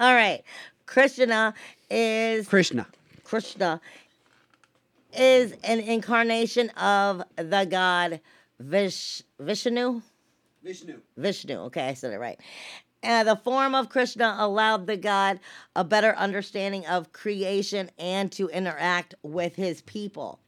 All 0.00 0.14
right, 0.14 0.42
Krishna 0.90 1.54
is 1.88 2.48
Krishna. 2.48 2.84
Krishna 3.22 3.80
is 5.16 5.52
an 5.62 5.78
incarnation 5.78 6.68
of 6.70 7.22
the 7.36 7.64
god 7.70 8.20
Vish, 8.58 9.22
Vishnu. 9.38 10.02
Vishnu. 10.64 10.98
Vishnu. 11.16 11.54
Okay, 11.66 11.88
I 11.88 11.94
said 11.94 12.12
it 12.12 12.18
right. 12.18 12.40
And 13.04 13.28
the 13.28 13.36
form 13.36 13.76
of 13.76 13.88
Krishna 13.88 14.34
allowed 14.36 14.88
the 14.88 14.96
god 14.96 15.38
a 15.76 15.84
better 15.84 16.12
understanding 16.16 16.84
of 16.86 17.12
creation 17.12 17.88
and 17.96 18.32
to 18.32 18.48
interact 18.48 19.14
with 19.22 19.54
his 19.54 19.82
people. 19.82 20.40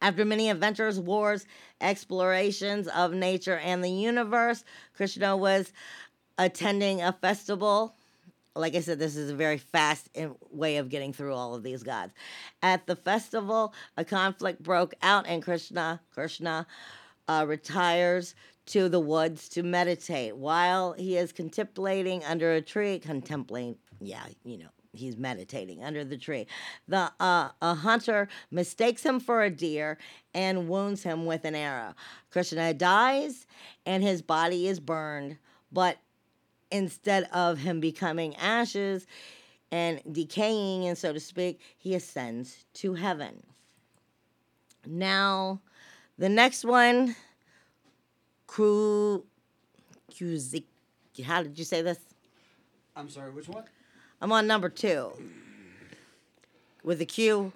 After 0.00 0.24
many 0.24 0.48
adventures, 0.48 0.98
wars, 0.98 1.44
explorations 1.82 2.88
of 2.88 3.12
nature 3.12 3.58
and 3.58 3.84
the 3.84 3.90
universe, 3.90 4.64
Krishna 4.94 5.36
was 5.36 5.74
attending 6.38 7.02
a 7.02 7.12
festival. 7.12 7.94
Like 8.56 8.74
I 8.74 8.80
said, 8.80 8.98
this 8.98 9.16
is 9.16 9.30
a 9.30 9.34
very 9.34 9.58
fast 9.58 10.08
in- 10.14 10.34
way 10.50 10.78
of 10.78 10.88
getting 10.88 11.12
through 11.12 11.34
all 11.34 11.54
of 11.54 11.62
these 11.62 11.82
gods. 11.82 12.12
At 12.62 12.86
the 12.86 12.96
festival, 12.96 13.72
a 13.96 14.04
conflict 14.04 14.62
broke 14.62 14.94
out, 15.02 15.26
and 15.28 15.42
Krishna, 15.42 16.00
Krishna, 16.12 16.66
uh, 17.28 17.44
retires 17.46 18.34
to 18.66 18.88
the 18.88 19.00
woods 19.00 19.48
to 19.50 19.62
meditate. 19.62 20.36
While 20.36 20.92
he 20.94 21.16
is 21.16 21.32
contemplating 21.32 22.24
under 22.24 22.52
a 22.52 22.60
tree, 22.60 22.98
contemplating, 22.98 23.76
yeah, 24.00 24.24
you 24.44 24.58
know, 24.58 24.68
he's 24.92 25.16
meditating 25.16 25.84
under 25.84 26.04
the 26.04 26.16
tree. 26.16 26.46
The 26.88 27.12
uh, 27.20 27.50
a 27.62 27.74
hunter 27.74 28.28
mistakes 28.50 29.04
him 29.04 29.20
for 29.20 29.42
a 29.42 29.50
deer 29.50 29.98
and 30.34 30.68
wounds 30.68 31.04
him 31.04 31.26
with 31.26 31.44
an 31.44 31.54
arrow. 31.54 31.94
Krishna 32.30 32.74
dies, 32.74 33.46
and 33.86 34.02
his 34.02 34.22
body 34.22 34.66
is 34.66 34.80
burned, 34.80 35.38
but 35.70 35.98
instead 36.70 37.28
of 37.32 37.58
him 37.58 37.80
becoming 37.80 38.36
ashes 38.36 39.06
and 39.70 40.00
decaying, 40.10 40.86
and 40.86 40.98
so 40.98 41.12
to 41.12 41.20
speak, 41.20 41.60
he 41.78 41.94
ascends 41.94 42.64
to 42.74 42.94
heaven. 42.94 43.42
Now, 44.86 45.60
the 46.18 46.28
next 46.28 46.64
one, 46.64 47.14
Kru, 48.46 49.24
Kuzik, 50.12 50.64
how 51.24 51.42
did 51.42 51.58
you 51.58 51.64
say 51.64 51.82
this? 51.82 51.98
I'm 52.96 53.08
sorry, 53.08 53.30
which 53.30 53.48
one? 53.48 53.64
I'm 54.20 54.32
on 54.32 54.46
number 54.46 54.68
two 54.68 55.12
with 56.82 57.00
a 57.00 57.06
Q. 57.06 57.52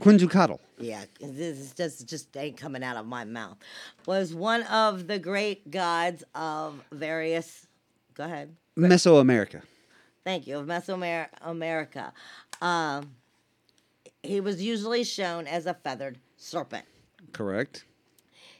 Quinzucatl. 0.00 0.58
Yeah, 0.78 1.04
this 1.20 1.58
is 1.58 1.74
just 1.74 2.08
just 2.08 2.34
ain't 2.36 2.56
coming 2.56 2.82
out 2.82 2.96
of 2.96 3.06
my 3.06 3.24
mouth. 3.24 3.58
Was 4.06 4.34
one 4.34 4.62
of 4.64 5.06
the 5.06 5.18
great 5.18 5.70
gods 5.70 6.24
of 6.34 6.82
various. 6.90 7.66
Go 8.14 8.24
ahead. 8.24 8.54
Mesoamerica. 8.76 9.62
Thank 10.24 10.46
you. 10.46 10.58
Of 10.58 10.66
Mesoamerica. 10.66 12.12
Um, 12.60 13.14
he 14.22 14.40
was 14.40 14.62
usually 14.62 15.04
shown 15.04 15.46
as 15.46 15.66
a 15.66 15.74
feathered 15.74 16.18
serpent. 16.36 16.84
Correct. 17.32 17.84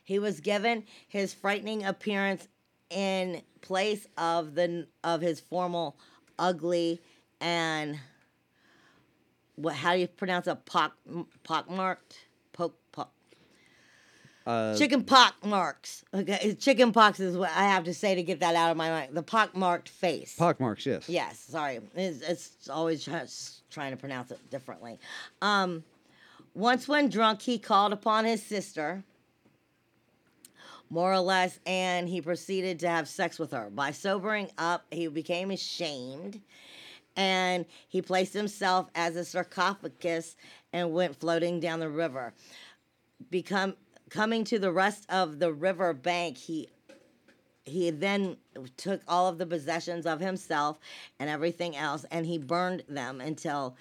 He 0.05 0.19
was 0.19 0.41
given 0.41 0.85
his 1.09 1.35
frightening 1.35 1.85
appearance 1.85 2.49
in 2.89 3.43
place 3.61 4.07
of 4.19 4.55
the 4.55 4.87
of 5.05 5.21
his 5.21 5.39
formal 5.39 5.97
ugly 6.39 7.01
and 7.41 7.99
what 9.55 9.75
how 9.75 9.93
do 9.93 10.01
you 10.01 10.09
pronounce 10.09 10.47
it 10.47 10.65
pock 10.67 10.97
pockmarked 11.45 12.17
Uh, 14.47 14.75
chicken 14.77 15.05
pock 15.05 15.35
marks 15.45 16.03
okay 16.15 16.55
chicken 16.59 16.93
pox 16.93 17.21
is 17.21 17.37
what 17.37 17.51
I 17.51 17.65
have 17.65 17.85
to 17.85 17.93
say 17.93 18.15
to 18.15 18.23
get 18.23 18.41
that 18.41 18.55
out 18.55 18.71
of 18.71 18.77
my 18.79 18.89
mind 18.89 19.15
the 19.15 19.23
pockmarked 19.23 19.91
face 19.91 20.35
pockmarks, 20.35 20.87
yes. 20.87 21.09
Yes, 21.09 21.39
sorry. 21.39 21.81
It's, 21.95 22.23
it's 22.23 22.69
always 22.71 23.05
trying 23.05 23.91
to 23.91 23.97
pronounce 23.97 24.31
it 24.31 24.39
differently. 24.51 24.99
Um, 25.43 25.85
once, 26.55 26.89
when 26.89 27.09
drunk, 27.09 27.43
he 27.43 27.59
called 27.59 27.93
upon 27.93 28.25
his 28.25 28.43
sister, 28.43 29.05
more 30.89 31.13
or 31.13 31.21
less, 31.21 31.61
and 31.65 32.09
he 32.09 32.21
proceeded 32.21 32.81
to 32.81 32.89
have 32.89 33.09
sex 33.09 33.39
with 33.39 33.53
her. 33.53 33.71
By 33.71 33.93
sobering 33.93 34.51
up, 34.59 34.85
he 34.91 35.07
became 35.07 35.51
ashamed 35.51 36.41
and 37.17 37.67
he 37.89 38.03
placed 38.03 38.33
himself 38.33 38.89
as 38.95 39.17
a 39.17 39.25
sarcophagus 39.25 40.37
and 40.73 40.93
went 40.93 41.19
floating 41.21 41.61
down 41.61 41.81
the 41.81 41.89
river. 41.89 42.33
Become 43.31 43.75
coming 44.11 44.45
to 44.45 44.59
the 44.59 44.73
rest 44.73 45.07
of 45.09 45.39
the 45.39 45.53
river 45.53 45.95
bank, 45.95 46.37
he 46.37 46.69
he 47.65 47.91
then 47.91 48.37
took 48.77 49.01
all 49.07 49.29
of 49.29 49.39
the 49.39 49.47
possessions 49.47 50.07
of 50.07 50.19
himself 50.21 50.79
and 51.19 51.31
everything 51.31 51.77
else 51.77 52.05
and 52.11 52.27
he 52.27 52.39
burned 52.39 52.83
them 52.89 53.21
until 53.21 53.77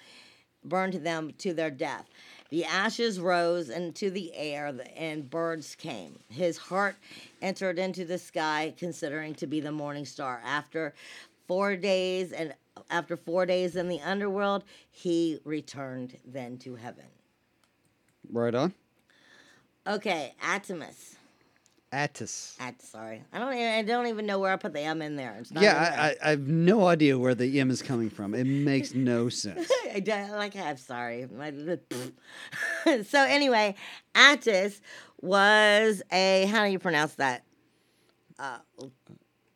burned 0.64 0.94
them 0.94 1.32
to 1.38 1.52
their 1.54 1.70
death. 1.70 2.06
The 2.50 2.64
ashes 2.64 3.18
rose 3.18 3.70
into 3.70 4.10
the 4.10 4.34
air 4.34 4.72
and 4.96 5.28
birds 5.28 5.74
came. 5.74 6.18
His 6.28 6.58
heart 6.58 6.96
entered 7.40 7.78
into 7.78 8.04
the 8.04 8.18
sky 8.18 8.74
considering 8.76 9.34
to 9.36 9.46
be 9.46 9.60
the 9.60 9.72
morning 9.72 10.04
star. 10.04 10.40
After 10.44 10.94
four 11.48 11.74
days 11.76 12.32
and 12.32 12.54
after 12.90 13.16
four 13.16 13.46
days 13.46 13.76
in 13.76 13.88
the 13.88 14.00
underworld 14.00 14.64
he 14.90 15.40
returned 15.44 16.16
then 16.24 16.58
to 16.58 16.76
heaven. 16.76 17.06
Right 18.30 18.54
on. 18.54 18.74
Okay 19.86 20.34
atimus 20.42 21.16
Attis. 21.92 22.54
At, 22.60 22.80
sorry 22.80 23.24
i 23.32 23.38
don't 23.40 23.52
even, 23.52 23.66
i 23.66 23.82
don't 23.82 24.06
even 24.06 24.24
know 24.24 24.38
where 24.38 24.52
i 24.52 24.56
put 24.56 24.72
the 24.72 24.80
m 24.80 25.02
in 25.02 25.16
there 25.16 25.36
it's 25.40 25.50
not 25.50 25.64
Yeah. 25.64 25.76
I, 25.76 26.10
I, 26.10 26.16
I 26.24 26.30
have 26.30 26.46
no 26.46 26.86
idea 26.86 27.18
where 27.18 27.34
the 27.34 27.58
M 27.58 27.68
is 27.70 27.82
coming 27.82 28.10
from. 28.10 28.32
It 28.34 28.44
makes 28.44 28.94
no 28.94 29.28
sense. 29.28 29.68
I 29.92 30.00
like 30.32 30.54
I'm 30.56 30.76
sorry. 30.76 31.26
So 33.06 33.22
anyway, 33.22 33.74
Attis 34.14 34.80
was 35.20 36.02
a 36.12 36.46
how 36.46 36.64
do 36.64 36.70
you 36.70 36.78
pronounce 36.78 37.14
that? 37.16 37.42
Uh. 38.38 38.58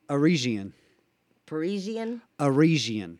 Parisian. 0.08 0.72
Aresian. 2.40 3.18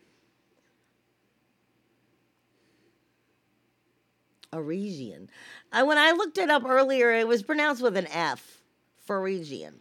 Arigian. 4.55 5.29
I, 5.73 5.83
when 5.83 5.99
I 5.99 6.13
looked 6.13 6.39
it 6.39 6.51
up 6.51 6.65
earlier, 6.65 7.13
it 7.13 7.27
was 7.27 7.43
pronounced 7.43 7.83
with 7.83 7.97
an 7.97 8.07
F. 8.09 8.63
Phrygian. 9.05 9.75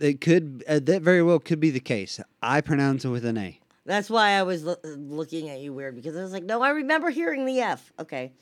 It 0.00 0.20
could 0.20 0.64
uh, 0.68 0.80
that 0.82 1.02
very 1.02 1.22
well 1.22 1.38
could 1.38 1.60
be 1.60 1.70
the 1.70 1.80
case. 1.80 2.20
I 2.42 2.60
pronounce 2.60 3.04
it 3.04 3.10
with 3.10 3.24
an 3.24 3.38
A. 3.38 3.60
That's 3.86 4.10
why 4.10 4.30
I 4.30 4.42
was 4.42 4.64
lo- 4.64 4.76
looking 4.84 5.50
at 5.50 5.60
you 5.60 5.72
weird 5.72 5.94
because 5.94 6.16
I 6.16 6.22
was 6.22 6.32
like, 6.32 6.44
no, 6.44 6.62
I 6.62 6.70
remember 6.70 7.10
hearing 7.10 7.44
the 7.44 7.60
F. 7.60 7.92
Okay. 8.00 8.32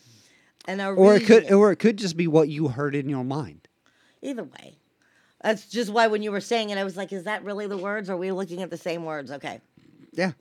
And 0.66 0.80
I. 0.80 0.88
Or 0.88 1.14
it 1.16 1.26
could 1.26 1.53
or 1.53 1.72
it 1.72 1.76
could 1.76 1.98
just 1.98 2.16
be 2.16 2.26
what 2.26 2.48
you 2.48 2.68
heard 2.68 2.94
in 2.94 3.09
your 3.09 3.24
mind. 3.24 3.68
Either 4.22 4.44
way. 4.44 4.76
That's 5.42 5.66
just 5.66 5.90
why 5.90 6.07
when 6.07 6.22
you 6.22 6.30
were 6.30 6.40
saying 6.40 6.70
it, 6.70 6.78
I 6.78 6.84
was 6.84 6.96
like, 6.96 7.12
is 7.12 7.24
that 7.24 7.44
really 7.44 7.66
the 7.66 7.76
words? 7.76 8.09
Or 8.09 8.14
are 8.14 8.16
we 8.16 8.30
looking 8.30 8.62
at 8.62 8.70
the 8.70 8.76
same 8.76 9.05
words? 9.05 9.30
Okay. 9.32 9.61
Yeah. 10.12 10.32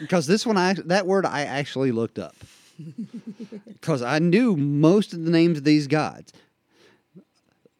Because 0.00 0.26
this 0.26 0.44
one 0.44 0.58
I 0.58 0.74
that 0.86 1.06
word 1.06 1.24
I 1.24 1.42
actually 1.42 1.92
looked 1.92 2.18
up. 2.18 2.36
Cuz 3.80 4.02
I 4.02 4.18
knew 4.18 4.56
most 4.56 5.12
of 5.12 5.24
the 5.24 5.30
names 5.30 5.58
of 5.58 5.64
these 5.64 5.86
gods. 5.86 6.32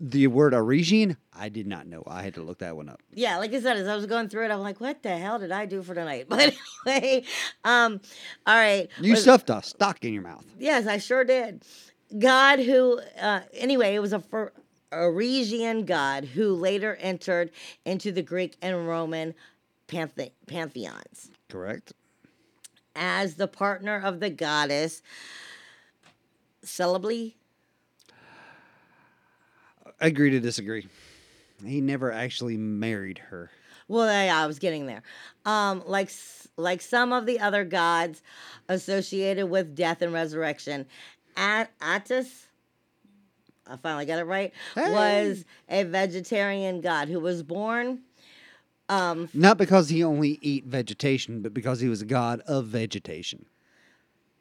The 0.00 0.26
word 0.26 0.52
Arigian, 0.52 1.16
I 1.32 1.48
did 1.48 1.66
not 1.66 1.86
know. 1.86 2.02
I 2.06 2.22
had 2.22 2.34
to 2.34 2.42
look 2.42 2.58
that 2.58 2.76
one 2.76 2.88
up. 2.88 3.00
Yeah, 3.12 3.38
like 3.38 3.54
I 3.54 3.60
said, 3.60 3.76
as 3.76 3.86
I 3.86 3.94
was 3.96 4.06
going 4.06 4.28
through 4.28 4.44
it, 4.46 4.50
I'm 4.50 4.60
like, 4.60 4.80
what 4.80 5.02
the 5.02 5.16
hell 5.16 5.38
did 5.38 5.52
I 5.52 5.66
do 5.66 5.82
for 5.82 5.94
tonight? 5.94 6.26
But 6.28 6.54
anyway, 6.86 7.24
um, 7.64 8.00
all 8.46 8.54
right. 8.56 8.88
You 9.00 9.12
Was- 9.12 9.22
stuffed 9.22 9.50
a 9.50 9.62
stock 9.62 10.04
in 10.04 10.12
your 10.12 10.22
mouth. 10.22 10.44
Yes, 10.58 10.86
I 10.86 10.98
sure 10.98 11.24
did. 11.24 11.62
God 12.18 12.58
who, 12.60 13.00
uh, 13.20 13.40
anyway, 13.54 13.94
it 13.94 14.00
was 14.00 14.12
a, 14.12 14.22
a 14.92 15.82
god 15.82 16.24
who 16.26 16.54
later 16.54 16.96
entered 17.00 17.50
into 17.84 18.12
the 18.12 18.22
Greek 18.22 18.56
and 18.60 18.86
Roman 18.86 19.34
panthe- 19.88 20.32
pantheons 20.46 21.30
Correct. 21.48 21.92
As 22.96 23.34
the 23.34 23.48
partner 23.48 24.00
of 24.02 24.20
the 24.20 24.30
goddess 24.30 25.02
Celebre. 26.62 27.34
Agree 30.00 30.30
to 30.30 30.40
disagree. 30.40 30.88
He 31.64 31.80
never 31.80 32.10
actually 32.10 32.56
married 32.56 33.18
her. 33.18 33.50
Well, 33.86 34.06
yeah, 34.06 34.42
I 34.42 34.46
was 34.46 34.58
getting 34.58 34.86
there. 34.86 35.02
Um, 35.44 35.82
like 35.86 36.10
like 36.56 36.80
some 36.80 37.12
of 37.12 37.26
the 37.26 37.40
other 37.40 37.64
gods 37.64 38.22
associated 38.68 39.46
with 39.46 39.74
death 39.74 40.00
and 40.02 40.12
resurrection, 40.12 40.86
At- 41.36 41.70
Attis, 41.80 42.46
I 43.66 43.76
finally 43.76 44.06
got 44.06 44.18
it 44.18 44.24
right, 44.24 44.52
was 44.76 45.44
a 45.68 45.84
vegetarian 45.84 46.80
god 46.80 47.08
who 47.08 47.20
was 47.20 47.42
born. 47.42 48.00
Um, 48.88 49.28
Not 49.32 49.56
because 49.58 49.88
he 49.88 50.04
only 50.04 50.38
eat 50.42 50.64
vegetation, 50.66 51.40
but 51.42 51.54
because 51.54 51.80
he 51.80 51.88
was 51.88 52.02
a 52.02 52.06
god 52.06 52.40
of 52.46 52.66
vegetation. 52.66 53.46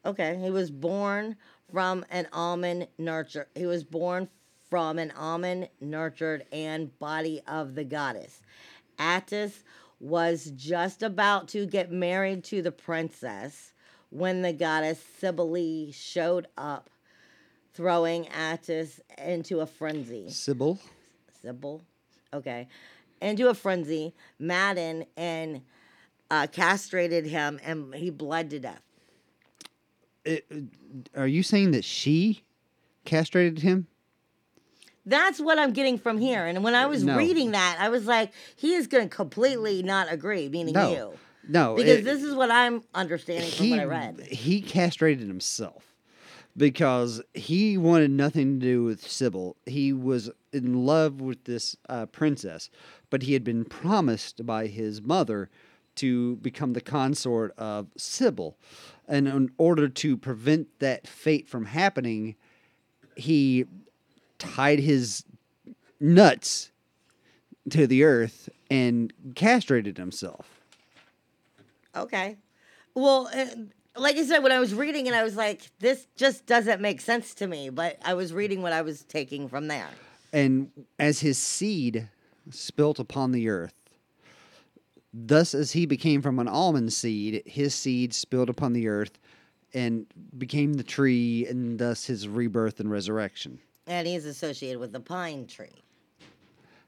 okay, 0.05 0.37
he 0.41 0.49
was 0.49 0.69
born 0.69 1.37
from 1.71 2.05
an 2.11 2.27
almond 2.33 2.87
nurture. 2.97 3.47
He 3.55 3.65
was 3.65 3.83
born 3.85 4.27
from 4.69 4.99
an 4.99 5.11
almond 5.11 5.69
nurtured 5.79 6.45
and 6.51 6.97
body 6.99 7.41
of 7.47 7.75
the 7.75 7.83
goddess. 7.85 8.41
Attis 8.99 9.63
was 9.99 10.51
just 10.55 11.03
about 11.03 11.47
to 11.49 11.65
get 11.65 11.91
married 11.91 12.43
to 12.43 12.61
the 12.61 12.71
princess 12.71 13.71
when 14.09 14.41
the 14.41 14.51
goddess 14.53 15.01
Cybele 15.19 15.91
showed 15.93 16.47
up, 16.57 16.89
throwing 17.73 18.27
Attis 18.27 18.99
into 19.17 19.61
a 19.61 19.65
frenzy. 19.65 20.29
Sybil. 20.29 20.79
Sybil, 21.41 21.81
okay, 22.33 22.67
into 23.23 23.47
a 23.49 23.53
frenzy, 23.53 24.13
maddened 24.37 25.05
and 25.17 25.61
uh, 26.29 26.47
castrated 26.51 27.25
him, 27.25 27.59
and 27.63 27.93
he 27.95 28.09
bled 28.09 28.49
to 28.51 28.59
death. 28.59 28.81
It, 30.25 30.45
are 31.15 31.27
you 31.27 31.43
saying 31.43 31.71
that 31.71 31.83
she 31.83 32.43
castrated 33.05 33.59
him? 33.59 33.87
That's 35.05 35.39
what 35.39 35.59
I'm 35.59 35.73
getting 35.73 35.97
from 35.97 36.17
here. 36.17 36.45
And 36.45 36.63
when 36.63 36.75
I 36.75 36.85
was 36.85 37.03
No. 37.03 37.17
reading 37.17 37.51
that, 37.51 37.77
I 37.79 37.89
was 37.89 38.05
like, 38.05 38.31
he 38.55 38.73
is 38.73 38.87
going 38.87 39.09
to 39.09 39.13
completely 39.13 39.83
not 39.83 40.09
agree, 40.11 40.47
meaning 40.47 40.73
No. 40.73 40.91
you. 40.91 41.13
No, 41.45 41.75
Because 41.75 41.99
it- 41.99 42.05
this 42.05 42.23
is 42.23 42.33
what 42.33 42.49
I'm 42.49 42.83
understanding 42.93 43.51
from 43.51 43.65
he 43.65 43.71
what 43.71 43.79
I 43.81 43.83
read. 43.85 44.21
he 44.21 44.61
castrated 44.61 45.27
himself 45.27 45.92
because 46.55 47.21
he 47.33 47.77
wanted 47.77 48.11
nothing 48.11 48.59
to 48.59 48.65
do 48.65 48.83
with 48.83 49.07
Sybil. 49.07 49.55
He 49.65 49.91
was 49.93 50.29
in 50.51 50.85
love 50.85 51.19
with 51.19 51.43
this 51.45 51.75
uh, 51.89 52.05
princess, 52.07 52.69
but 53.09 53.23
he 53.23 53.33
had 53.33 53.43
been 53.43 53.65
promised 53.65 54.45
by 54.45 54.67
his 54.67 55.01
mother 55.01 55.49
to 55.95 56.37
become 56.37 56.73
the 56.73 56.81
consort 56.81 57.53
of 57.57 57.87
Sybil, 57.97 58.57
and 59.07 59.27
in 59.27 59.51
order 59.57 59.87
to 59.87 60.17
prevent 60.17 60.67
that 60.79 61.07
fate 61.07 61.47
from 61.47 61.65
happening, 61.65 62.35
he 63.15 63.65
tied 64.39 64.79
his 64.79 65.23
nuts 65.99 66.71
to 67.69 67.85
the 67.87 68.03
earth 68.03 68.49
and 68.69 69.13
castrated 69.35 69.97
himself. 69.97 70.61
Okay. 71.95 72.37
Well, 72.95 73.29
like 73.95 74.17
I 74.17 74.23
said, 74.23 74.39
when 74.39 74.51
I 74.51 74.59
was 74.59 74.73
reading 74.73 75.07
and 75.07 75.15
I 75.15 75.23
was 75.23 75.35
like, 75.35 75.61
this 75.79 76.07
just 76.15 76.45
doesn't 76.45 76.81
make 76.81 77.01
sense 77.01 77.33
to 77.35 77.47
me. 77.47 77.69
But 77.69 77.97
I 78.03 78.13
was 78.13 78.33
reading 78.33 78.61
what 78.61 78.73
I 78.73 78.81
was 78.81 79.03
taking 79.03 79.47
from 79.47 79.67
there. 79.67 79.89
And 80.31 80.71
as 80.99 81.19
his 81.19 81.37
seed 81.37 82.09
spilt 82.49 82.99
upon 82.99 83.31
the 83.31 83.49
earth, 83.49 83.75
thus 85.13 85.53
as 85.53 85.71
he 85.71 85.85
became 85.85 86.21
from 86.21 86.39
an 86.39 86.47
almond 86.47 86.91
seed, 86.91 87.43
his 87.45 87.75
seed 87.75 88.13
spilled 88.13 88.49
upon 88.49 88.73
the 88.73 88.87
earth 88.87 89.19
and 89.75 90.05
became 90.37 90.73
the 90.73 90.83
tree, 90.83 91.47
and 91.47 91.79
thus 91.79 92.05
his 92.05 92.27
rebirth 92.27 92.79
and 92.79 92.91
resurrection. 92.91 93.59
And 93.87 94.07
he's 94.07 94.25
associated 94.25 94.79
with 94.79 94.91
the 94.91 94.99
pine 94.99 95.47
tree. 95.47 95.83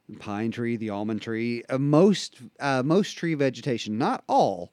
The 0.07 0.17
pine 0.17 0.51
tree, 0.51 0.77
the 0.77 0.91
almond 0.91 1.23
tree, 1.23 1.63
uh, 1.69 1.79
most 1.79 2.37
uh, 2.59 2.83
most 2.85 3.13
tree 3.13 3.33
vegetation, 3.33 3.97
not 3.97 4.23
all, 4.27 4.71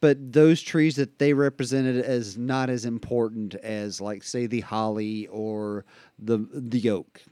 but 0.00 0.32
those 0.32 0.62
trees 0.62 0.96
that 0.96 1.18
they 1.18 1.32
represented 1.32 2.04
as 2.04 2.38
not 2.38 2.70
as 2.70 2.84
important 2.84 3.54
as, 3.56 4.00
like, 4.00 4.22
say, 4.22 4.46
the 4.46 4.60
holly 4.60 5.26
or 5.28 5.84
the 6.18 6.46
the 6.52 6.90
oak. 6.90 7.22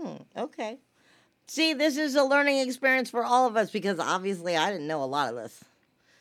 Hmm, 0.00 0.16
okay. 0.36 0.78
See, 1.48 1.74
this 1.74 1.96
is 1.96 2.14
a 2.16 2.24
learning 2.24 2.58
experience 2.58 3.10
for 3.10 3.24
all 3.24 3.46
of 3.46 3.56
us 3.56 3.70
because 3.70 3.98
obviously 3.98 4.56
I 4.56 4.70
didn't 4.70 4.88
know 4.88 5.02
a 5.02 5.06
lot 5.06 5.28
of 5.28 5.36
this. 5.36 5.62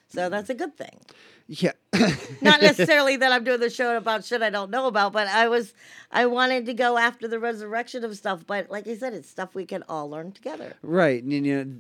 So 0.10 0.30
that's 0.30 0.50
a 0.50 0.54
good 0.54 0.78
thing. 0.78 1.00
Yeah. 1.48 1.74
Not 2.42 2.62
necessarily 2.62 3.18
that 3.18 3.32
I'm 3.32 3.44
doing 3.44 3.60
the 3.60 3.70
show 3.70 3.98
about 3.98 4.24
shit 4.24 4.42
I 4.42 4.50
don't 4.50 4.72
know 4.72 4.88
about, 4.88 5.14
but 5.14 5.28
I 5.28 5.48
was 5.48 5.74
I 6.12 6.26
wanted 6.26 6.66
to 6.68 6.74
go 6.74 6.98
after 6.98 7.28
the 7.28 7.40
resurrection 7.40 8.04
of 8.04 8.16
stuff, 8.16 8.46
but 8.46 8.70
like 8.70 8.88
I 8.88 8.96
said, 8.96 9.14
it's 9.14 9.30
stuff 9.30 9.54
we 9.56 9.66
can 9.66 9.84
all 9.90 10.10
learn 10.10 10.32
together. 10.32 10.76
Right. 10.82 11.22
And, 11.24 11.32
you 11.32 11.64
know, 11.64 11.76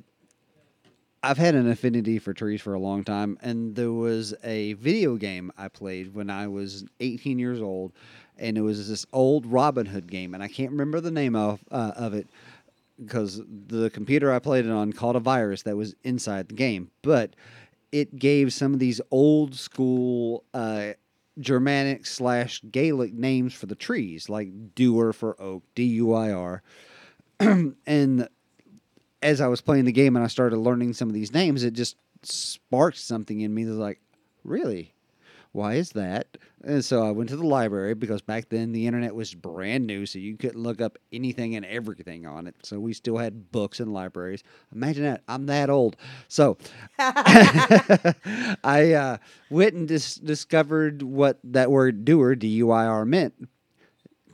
I've 1.25 1.39
had 1.39 1.55
an 1.55 1.67
affinity 1.67 2.19
for 2.19 2.35
trees 2.35 2.61
for 2.61 2.75
a 2.75 2.79
long 2.79 3.03
time, 3.03 3.39
and 3.41 3.75
there 3.75 3.91
was 3.91 4.35
a 4.43 4.73
video 4.73 5.15
game 5.15 5.51
I 5.57 5.69
played 5.69 6.13
when 6.13 6.29
I 6.29 6.47
was 6.47 6.85
18 6.99 7.39
years 7.39 7.59
old, 7.59 7.93
and 8.37 8.59
it 8.59 8.61
was 8.61 8.87
this 8.87 9.07
old 9.11 9.47
Robin 9.47 9.87
Hood 9.87 10.11
game, 10.11 10.35
and 10.35 10.43
I 10.43 10.47
can't 10.47 10.69
remember 10.69 11.01
the 11.01 11.09
name 11.09 11.35
of 11.35 11.63
uh, 11.71 11.93
of 11.95 12.13
it 12.13 12.27
because 13.03 13.41
the 13.67 13.89
computer 13.89 14.31
I 14.31 14.37
played 14.37 14.67
it 14.67 14.71
on 14.71 14.93
caught 14.93 15.15
a 15.15 15.19
virus 15.19 15.63
that 15.63 15.75
was 15.75 15.95
inside 16.03 16.47
the 16.47 16.53
game, 16.53 16.91
but 17.01 17.35
it 17.91 18.19
gave 18.19 18.53
some 18.53 18.75
of 18.75 18.79
these 18.79 19.01
old 19.09 19.55
school 19.55 20.43
uh, 20.53 20.91
Germanic 21.39 22.05
slash 22.05 22.61
Gaelic 22.69 23.15
names 23.15 23.55
for 23.55 23.65
the 23.65 23.73
trees, 23.73 24.29
like 24.29 24.75
Duir 24.75 25.11
for 25.11 25.41
oak, 25.41 25.63
D 25.73 25.85
U 25.85 26.13
I 26.13 26.31
R, 26.31 26.61
and 27.39 28.29
as 29.25 29.41
I 29.41 29.47
was 29.47 29.59
playing 29.59 29.85
the 29.85 29.91
game 29.91 30.15
and 30.15 30.23
I 30.23 30.27
started 30.27 30.57
learning 30.57 30.93
some 30.93 31.09
of 31.09 31.15
these 31.15 31.33
names, 31.33 31.63
it 31.63 31.73
just 31.73 31.97
sparked 32.21 32.99
something 32.99 33.41
in 33.41 33.53
me 33.53 33.63
that's 33.63 33.77
like, 33.77 33.99
really? 34.43 34.93
Why 35.51 35.75
is 35.75 35.91
that? 35.91 36.37
And 36.63 36.83
so 36.83 37.03
I 37.07 37.11
went 37.11 37.29
to 37.29 37.37
the 37.37 37.45
library 37.45 37.95
because 37.95 38.21
back 38.21 38.49
then 38.49 38.71
the 38.71 38.85
internet 38.85 39.15
was 39.15 39.33
brand 39.33 39.87
new, 39.87 40.05
so 40.05 40.19
you 40.19 40.35
couldn't 40.37 40.61
look 40.61 40.79
up 40.81 40.97
anything 41.11 41.55
and 41.55 41.65
everything 41.65 42.27
on 42.27 42.45
it. 42.45 42.55
So 42.63 42.79
we 42.79 42.93
still 42.93 43.17
had 43.17 43.51
books 43.51 43.79
in 43.79 43.93
libraries. 43.93 44.43
Imagine 44.73 45.03
that. 45.05 45.23
I'm 45.27 45.45
that 45.47 45.69
old. 45.69 45.95
So 46.27 46.57
I 46.99 48.93
uh, 48.95 49.17
went 49.49 49.75
and 49.75 49.87
dis- 49.87 50.15
discovered 50.15 51.01
what 51.01 51.39
that 51.45 51.71
word 51.71 52.05
Duir, 52.05 52.35
D 52.35 52.47
U 52.47 52.71
I 52.71 52.85
R, 52.85 53.05
meant 53.05 53.47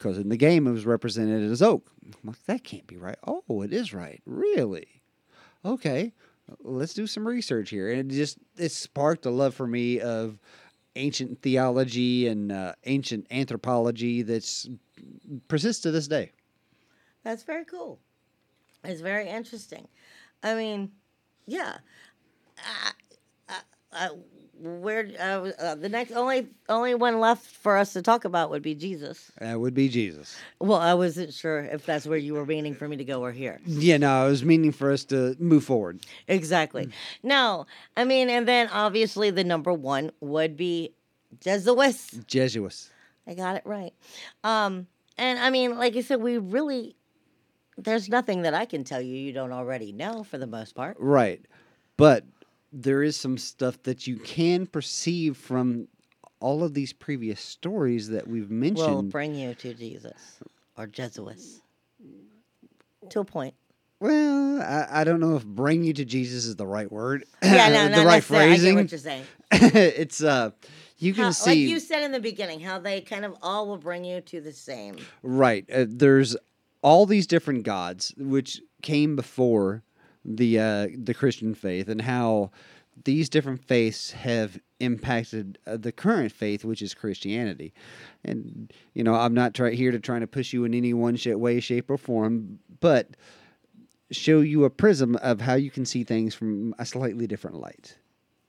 because 0.01 0.17
in 0.17 0.29
the 0.29 0.37
game 0.37 0.65
it 0.65 0.71
was 0.71 0.85
represented 0.85 1.49
as 1.51 1.61
oak. 1.61 1.91
I'm 2.03 2.13
like, 2.29 2.43
that 2.45 2.63
can't 2.63 2.87
be 2.87 2.97
right. 2.97 3.17
Oh, 3.27 3.61
it 3.61 3.71
is 3.71 3.93
right. 3.93 4.19
Really? 4.25 5.03
Okay, 5.63 6.13
let's 6.63 6.95
do 6.95 7.05
some 7.05 7.27
research 7.27 7.69
here. 7.69 7.91
And 7.91 8.11
it 8.11 8.15
just 8.15 8.39
it 8.57 8.71
sparked 8.71 9.27
a 9.27 9.29
love 9.29 9.53
for 9.53 9.67
me 9.67 9.99
of 9.99 10.39
ancient 10.95 11.41
theology 11.43 12.27
and 12.27 12.51
uh, 12.51 12.73
ancient 12.85 13.27
anthropology 13.29 14.23
that's 14.23 14.67
persists 15.47 15.83
to 15.83 15.91
this 15.91 16.07
day. 16.07 16.31
That's 17.23 17.43
very 17.43 17.65
cool. 17.65 17.99
It's 18.83 19.01
very 19.01 19.29
interesting. 19.29 19.87
I 20.41 20.55
mean, 20.55 20.91
yeah. 21.45 21.77
I, 22.57 22.91
I, 23.47 23.59
I, 23.93 24.09
where 24.61 25.09
uh, 25.19 25.51
uh, 25.59 25.75
the 25.75 25.89
next 25.89 26.11
only 26.11 26.47
only 26.69 26.95
one 26.95 27.19
left 27.19 27.45
for 27.45 27.77
us 27.77 27.93
to 27.93 28.01
talk 28.01 28.25
about 28.25 28.49
would 28.49 28.61
be 28.61 28.75
Jesus. 28.75 29.31
That 29.39 29.59
would 29.59 29.73
be 29.73 29.89
Jesus. 29.89 30.37
Well, 30.59 30.79
I 30.79 30.93
wasn't 30.93 31.33
sure 31.33 31.59
if 31.59 31.85
that's 31.85 32.05
where 32.05 32.17
you 32.17 32.33
were 32.33 32.45
meaning 32.45 32.75
for 32.75 32.87
me 32.87 32.97
to 32.97 33.03
go 33.03 33.23
or 33.23 33.31
here. 33.31 33.59
Yeah, 33.65 33.97
no, 33.97 34.23
I 34.23 34.27
was 34.27 34.43
meaning 34.43 34.71
for 34.71 34.91
us 34.91 35.03
to 35.05 35.35
move 35.39 35.63
forward. 35.63 36.01
Exactly. 36.27 36.89
No, 37.23 37.65
I 37.97 38.05
mean, 38.05 38.29
and 38.29 38.47
then 38.47 38.69
obviously 38.69 39.31
the 39.31 39.43
number 39.43 39.73
one 39.73 40.11
would 40.19 40.55
be 40.55 40.93
Jesuits. 41.39 42.19
Jesuits. 42.27 42.91
I 43.27 43.33
got 43.33 43.55
it 43.55 43.63
right. 43.65 43.93
Um, 44.43 44.87
and 45.17 45.39
I 45.39 45.49
mean, 45.49 45.77
like 45.77 45.95
I 45.95 46.01
said, 46.01 46.21
we 46.21 46.37
really 46.37 46.95
there's 47.77 48.09
nothing 48.09 48.43
that 48.43 48.53
I 48.53 48.65
can 48.65 48.83
tell 48.83 49.01
you 49.01 49.15
you 49.15 49.33
don't 49.33 49.51
already 49.51 49.91
know 49.91 50.23
for 50.23 50.37
the 50.37 50.47
most 50.47 50.75
part. 50.75 50.97
Right. 50.99 51.41
But 51.97 52.25
there 52.71 53.03
is 53.03 53.15
some 53.17 53.37
stuff 53.37 53.81
that 53.83 54.07
you 54.07 54.17
can 54.17 54.65
perceive 54.65 55.37
from 55.37 55.87
all 56.39 56.63
of 56.63 56.73
these 56.73 56.93
previous 56.93 57.39
stories 57.41 58.09
that 58.09 58.27
we've 58.27 58.49
Will 58.49 58.55
mentioned. 58.57 59.11
bring 59.11 59.35
you 59.35 59.53
to 59.55 59.73
Jesus 59.73 60.39
or 60.77 60.87
Jesuits 60.87 61.61
to 63.09 63.19
a 63.19 63.25
point. 63.25 63.53
Well, 63.99 64.61
I, 64.61 65.01
I 65.01 65.03
don't 65.03 65.19
know 65.19 65.35
if 65.35 65.45
"bring 65.45 65.83
you 65.83 65.93
to 65.93 66.05
Jesus" 66.05 66.45
is 66.45 66.55
the 66.55 66.65
right 66.65 66.91
word. 66.91 67.25
Yeah, 67.43 67.69
no, 67.69 67.83
the 67.99 68.05
right 68.05 68.15
necessarily. 68.15 68.45
I 68.45 68.49
get 68.49 68.59
phrasing. 68.59 68.75
what 68.75 68.91
you're 68.91 68.99
saying. 68.99 69.23
it's 69.51 70.23
uh, 70.23 70.51
you 70.97 71.13
can 71.13 71.25
How- 71.25 71.31
see 71.31 71.49
like 71.49 71.57
you 71.59 71.79
said 71.79 72.01
in 72.03 72.11
the 72.11 72.19
beginning, 72.19 72.59
how 72.61 72.79
they 72.79 73.01
kind 73.01 73.25
of 73.25 73.35
all 73.43 73.67
will 73.67 73.77
bring 73.77 74.03
you 74.03 74.21
to 74.21 74.41
the 74.41 74.53
same. 74.53 74.97
right. 75.21 75.69
Uh, 75.71 75.85
there's 75.87 76.35
all 76.81 77.05
these 77.05 77.27
different 77.27 77.61
gods 77.63 78.11
which 78.17 78.59
came 78.81 79.15
before 79.15 79.83
the 80.25 80.59
uh, 80.59 80.87
the 80.95 81.13
Christian 81.13 81.53
faith, 81.53 81.87
and 81.87 82.01
how 82.01 82.51
these 83.03 83.29
different 83.29 83.63
faiths 83.63 84.11
have 84.11 84.59
impacted 84.79 85.57
uh, 85.65 85.77
the 85.77 85.91
current 85.91 86.31
faith, 86.31 86.65
which 86.65 86.81
is 86.81 86.93
Christianity. 86.93 87.73
And 88.23 88.71
you 88.93 89.03
know, 89.03 89.15
I'm 89.15 89.33
not 89.33 89.53
try- 89.53 89.71
here 89.71 89.91
to 89.91 89.99
try 89.99 90.19
to 90.19 90.27
push 90.27 90.53
you 90.53 90.65
in 90.65 90.73
any 90.73 90.93
one 90.93 91.15
sh- 91.15 91.27
way, 91.27 91.59
shape, 91.59 91.89
or 91.89 91.97
form, 91.97 92.59
but 92.79 93.15
show 94.11 94.41
you 94.41 94.65
a 94.65 94.69
prism 94.69 95.15
of 95.17 95.41
how 95.41 95.55
you 95.55 95.71
can 95.71 95.85
see 95.85 96.03
things 96.03 96.35
from 96.35 96.75
a 96.77 96.85
slightly 96.85 97.27
different 97.27 97.57
light. 97.57 97.97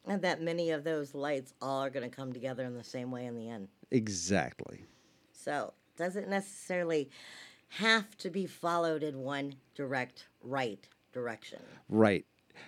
And 0.07 0.20
that 0.23 0.43
many 0.43 0.70
of 0.70 0.83
those 0.83 1.14
lights 1.14 1.55
all 1.62 1.85
are 1.85 1.91
going 1.91 2.09
to 2.09 2.14
come 2.14 2.33
together 2.33 2.64
in 2.64 2.75
the 2.75 2.83
same 2.83 3.12
way 3.12 3.27
in 3.27 3.37
the 3.37 3.49
end. 3.49 3.68
Exactly. 3.93 4.85
So, 5.33 5.73
doesn't 5.97 6.29
necessarily 6.29 7.09
have 7.68 8.16
to 8.18 8.29
be 8.29 8.47
followed 8.47 9.03
in 9.03 9.20
one 9.20 9.55
direct 9.75 10.27
right 10.43 10.89
direction. 11.13 11.61
Right. 11.89 12.25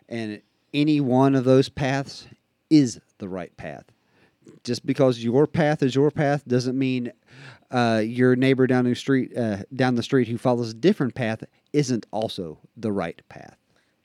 And 0.08 0.40
any 0.72 1.00
one 1.00 1.34
of 1.34 1.44
those 1.44 1.68
paths 1.68 2.26
is 2.70 3.00
the 3.18 3.28
right 3.28 3.56
path. 3.56 3.84
Just 4.62 4.84
because 4.84 5.22
your 5.22 5.46
path 5.46 5.82
is 5.82 5.94
your 5.94 6.10
path 6.10 6.46
doesn't 6.46 6.78
mean 6.78 7.12
uh, 7.70 8.02
your 8.04 8.36
neighbor 8.36 8.66
down 8.66 8.84
the 8.84 8.94
street 8.94 9.36
uh, 9.36 9.58
down 9.74 9.94
the 9.94 10.02
street 10.02 10.28
who 10.28 10.36
follows 10.36 10.70
a 10.70 10.74
different 10.74 11.14
path 11.14 11.44
isn't 11.72 12.06
also 12.10 12.58
the 12.76 12.92
right 12.92 13.20
path. 13.28 13.56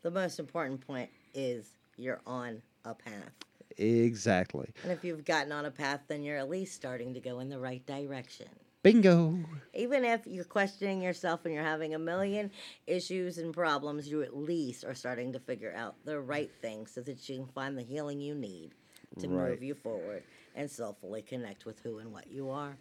The 0.01 0.11
most 0.11 0.39
important 0.39 0.85
point 0.85 1.09
is 1.33 1.73
you're 1.97 2.21
on 2.25 2.61
a 2.85 2.95
path. 2.95 3.31
Exactly. 3.77 4.69
And 4.83 4.91
if 4.91 5.03
you've 5.03 5.25
gotten 5.25 5.51
on 5.51 5.65
a 5.65 5.71
path, 5.71 6.01
then 6.07 6.23
you're 6.23 6.37
at 6.37 6.49
least 6.49 6.75
starting 6.75 7.13
to 7.13 7.19
go 7.19 7.39
in 7.39 7.49
the 7.49 7.59
right 7.59 7.85
direction. 7.85 8.47
Bingo. 8.81 9.37
Even 9.73 10.05
if 10.05 10.25
you're 10.25 10.45
questioning 10.45 11.01
yourself 11.01 11.41
and 11.45 11.53
you're 11.53 11.63
having 11.63 11.95
a 11.95 11.99
million 11.99 12.49
issues 12.87 13.37
and 13.37 13.53
problems, 13.53 14.07
you 14.07 14.21
at 14.21 14.35
least 14.35 14.83
are 14.85 14.93
starting 14.95 15.33
to 15.33 15.39
figure 15.39 15.73
out 15.75 15.95
the 16.05 16.19
right 16.19 16.51
thing 16.61 16.87
so 16.87 17.01
that 17.01 17.27
you 17.27 17.37
can 17.37 17.47
find 17.47 17.77
the 17.77 17.83
healing 17.83 18.19
you 18.21 18.33
need 18.35 18.71
to 19.19 19.27
Right. 19.27 19.49
move 19.51 19.63
you 19.63 19.75
forward 19.75 20.23
and 20.55 20.69
soulfully 20.69 21.21
connect 21.21 21.65
with 21.65 21.79
who 21.79 21.99
and 21.99 22.11
what 22.13 22.31
you 22.31 22.49
are. 22.49 22.77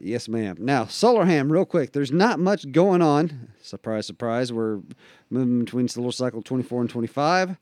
Yes, 0.00 0.28
ma'am. 0.28 0.56
Now, 0.60 0.84
Solar 0.86 1.24
Ham, 1.24 1.50
real 1.50 1.64
quick. 1.64 1.92
There's 1.92 2.12
not 2.12 2.38
much 2.38 2.70
going 2.70 3.02
on. 3.02 3.48
Surprise, 3.60 4.06
surprise. 4.06 4.52
We're 4.52 4.80
moving 5.28 5.58
between 5.64 5.88
Solar 5.88 6.12
Cycle 6.12 6.40
24 6.40 6.82
and 6.82 6.90
25. 6.90 7.56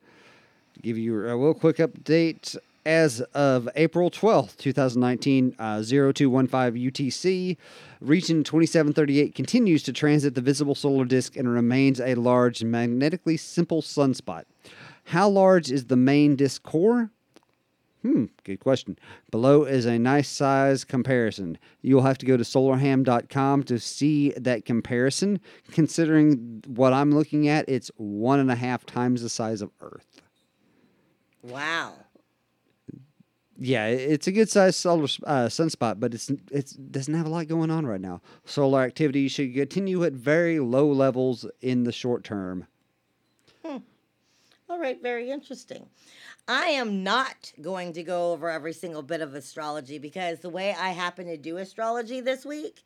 Give 0.83 0.99
you 0.99 1.15
a 1.27 1.37
real 1.37 1.55
quick 1.55 1.77
update, 1.79 2.59
as 2.87 3.21
of 3.35 3.69
April 3.75 4.11
12th, 4.11 4.57
2019, 4.57 5.57
uh, 5.59 5.83
0215 5.83 6.91
UTC, 6.91 7.57
region 8.01 8.45
2738 8.45 9.35
continues 9.35 9.83
to 9.83 9.93
transit 9.93 10.35
the 10.35 10.41
visible 10.41 10.77
solar 10.77 11.05
disk 11.05 11.37
and 11.37 11.53
remains 11.53 12.01
a 12.01 12.15
large, 12.15 12.63
magnetically 12.63 13.37
simple 13.37 13.83
sunspot. 13.83 14.45
How 15.05 15.29
large 15.29 15.71
is 15.71 15.87
the 15.87 15.97
main 15.97 16.37
disk 16.37 16.63
core? 16.63 17.11
Hmm, 18.03 18.27
good 18.45 18.61
question. 18.61 18.97
Below 19.33 19.65
is 19.65 19.85
a 19.85 19.99
nice 19.99 20.29
size 20.29 20.85
comparison. 20.85 21.59
You'll 21.83 22.03
have 22.03 22.19
to 22.19 22.27
go 22.27 22.37
to 22.37 22.45
solarham.com 22.45 23.65
to 23.65 23.81
see 23.81 24.31
that 24.37 24.65
comparison. 24.65 25.41
Considering 25.73 26.63
what 26.69 26.93
I'm 26.93 27.11
looking 27.11 27.49
at, 27.49 27.69
it's 27.69 27.91
one 27.97 28.39
and 28.39 28.51
a 28.51 28.55
half 28.55 28.87
times 28.87 29.23
the 29.23 29.29
size 29.29 29.61
of 29.61 29.71
Earth. 29.81 30.21
Wow. 31.43 31.95
Yeah, 33.59 33.87
it's 33.87 34.27
a 34.27 34.33
good 34.33 34.51
sized 34.51 34.77
solar 34.77 35.05
uh, 35.25 35.47
sunspot, 35.47 35.99
but 35.99 36.13
it's 36.13 36.31
it 36.51 36.75
doesn't 36.91 37.15
have 37.15 37.27
a 37.27 37.31
lot 37.31 37.49
going 37.49 37.71
on 37.71 37.87
right 37.87 38.01
now. 38.01 38.21
Solar 38.45 38.83
activity 38.83 39.29
should 39.29 39.55
continue 39.55 40.05
at 40.05 40.13
very 40.13 40.61
low 40.61 40.91
levels 40.91 41.47
in 41.63 41.85
the 41.85 41.93
short 41.93 42.23
term. 42.23 42.67
All 44.69 44.81
right, 44.81 45.01
very 45.01 45.31
interesting. 45.31 45.87
I 46.49 46.67
am 46.67 47.05
not 47.05 47.53
going 47.61 47.93
to 47.93 48.03
go 48.03 48.33
over 48.33 48.51
every 48.51 48.73
single 48.73 49.03
bit 49.03 49.21
of 49.21 49.35
astrology 49.35 49.99
because 49.99 50.41
the 50.41 50.51
way 50.51 50.75
I 50.77 50.91
happen 50.91 51.27
to 51.27 51.37
do 51.37 51.59
astrology 51.59 52.21
this 52.21 52.45
week, 52.45 52.83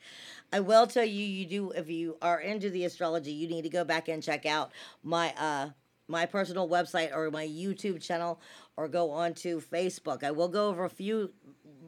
I 0.52 0.60
will 0.60 0.86
tell 0.86 1.06
you 1.06 1.24
you 1.24 1.46
do 1.46 1.70
if 1.70 1.88
you 1.88 2.18
are 2.20 2.38
into 2.38 2.68
the 2.68 2.84
astrology, 2.84 3.32
you 3.32 3.48
need 3.48 3.62
to 3.62 3.70
go 3.70 3.84
back 3.84 4.08
and 4.08 4.22
check 4.22 4.44
out 4.44 4.72
my 5.02 5.32
uh 5.38 5.70
my 6.10 6.26
personal 6.26 6.68
website 6.68 7.14
or 7.14 7.30
my 7.30 7.46
YouTube 7.46 8.02
channel 8.02 8.40
or 8.76 8.88
go 8.88 9.10
onto 9.10 9.60
Facebook. 9.60 10.24
I 10.24 10.32
will 10.32 10.48
go 10.48 10.68
over 10.68 10.84
a 10.84 10.90
few 10.90 11.30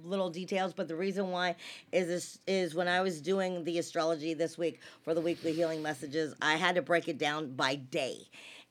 little 0.04 0.30
details, 0.30 0.72
but 0.72 0.88
the 0.88 0.96
reason 0.96 1.30
why 1.30 1.56
is 1.90 2.06
this 2.06 2.38
is 2.46 2.74
when 2.74 2.88
I 2.88 3.00
was 3.00 3.20
doing 3.20 3.64
the 3.64 3.78
astrology 3.78 4.34
this 4.34 4.56
week 4.56 4.80
for 5.02 5.14
the 5.14 5.20
weekly 5.20 5.52
healing 5.52 5.82
messages, 5.82 6.34
I 6.40 6.54
had 6.54 6.76
to 6.76 6.82
break 6.82 7.08
it 7.08 7.18
down 7.18 7.54
by 7.54 7.74
day. 7.74 8.28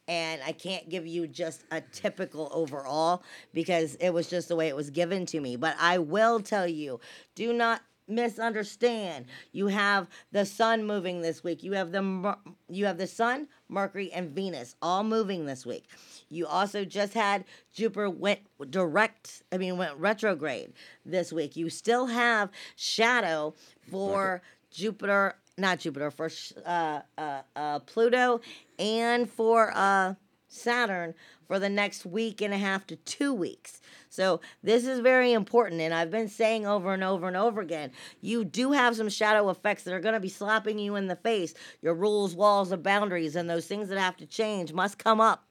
And 0.07 0.41
I 0.45 0.51
can't 0.51 0.89
give 0.89 1.05
you 1.05 1.27
just 1.27 1.63
a 1.71 1.79
typical 1.79 2.49
overall 2.51 3.23
because 3.53 3.95
it 3.95 4.09
was 4.09 4.29
just 4.29 4.49
the 4.49 4.55
way 4.55 4.67
it 4.67 4.75
was 4.75 4.89
given 4.89 5.25
to 5.27 5.39
me. 5.39 5.55
But 5.55 5.75
I 5.79 5.99
will 5.99 6.39
tell 6.39 6.67
you, 6.67 6.99
do 7.35 7.53
not 7.53 7.81
misunderstand. 8.07 9.25
You 9.51 9.67
have 9.67 10.07
the 10.31 10.45
sun 10.45 10.85
moving 10.85 11.21
this 11.21 11.43
week. 11.43 11.63
You 11.63 11.73
have 11.73 11.91
the 11.91 12.37
you 12.69 12.85
have 12.85 12.97
the 12.97 13.07
sun, 13.07 13.47
Mercury, 13.72 14.11
and 14.11 14.30
Venus 14.30 14.76
all 14.82 15.03
moving 15.03 15.45
this 15.45 15.65
week. 15.65 15.86
You 16.30 16.45
also 16.45 16.86
just 16.86 17.13
had 17.13 17.45
Jupiter 17.74 18.09
went 18.09 18.41
direct. 18.69 19.43
I 19.51 19.57
mean, 19.57 19.78
went 19.78 19.97
retrograde 19.97 20.74
this 21.05 21.32
week. 21.32 21.55
You 21.55 21.69
still 21.69 22.05
have 22.07 22.49
shadow 22.76 23.53
for 23.89 24.41
Jupiter, 24.72 25.36
not 25.57 25.80
Jupiter, 25.80 26.11
for 26.11 26.30
uh, 26.65 27.01
uh, 27.17 27.41
uh, 27.55 27.80
Pluto, 27.80 28.41
and 28.78 29.30
for 29.30 29.72
uh, 29.74 30.15
Saturn 30.51 31.13
for 31.47 31.59
the 31.59 31.69
next 31.69 32.05
week 32.05 32.41
and 32.41 32.53
a 32.53 32.57
half 32.57 32.85
to 32.87 32.97
two 32.97 33.33
weeks. 33.33 33.81
So 34.09 34.41
this 34.61 34.85
is 34.85 34.99
very 34.99 35.31
important, 35.31 35.79
and 35.81 35.93
I've 35.93 36.11
been 36.11 36.27
saying 36.27 36.67
over 36.67 36.93
and 36.93 37.03
over 37.03 37.27
and 37.27 37.37
over 37.37 37.61
again, 37.61 37.91
you 38.19 38.43
do 38.43 38.73
have 38.73 38.95
some 38.97 39.09
shadow 39.09 39.49
effects 39.49 39.83
that 39.83 39.93
are 39.93 40.01
going 40.01 40.13
to 40.13 40.19
be 40.19 40.29
slapping 40.29 40.77
you 40.77 40.95
in 40.95 41.07
the 41.07 41.15
face. 41.15 41.53
Your 41.81 41.93
rules, 41.93 42.35
walls, 42.35 42.71
and 42.71 42.83
boundaries, 42.83 43.35
and 43.35 43.49
those 43.49 43.65
things 43.65 43.87
that 43.87 43.97
have 43.97 44.17
to 44.17 44.25
change 44.25 44.73
must 44.73 44.97
come 44.97 45.21
up, 45.21 45.45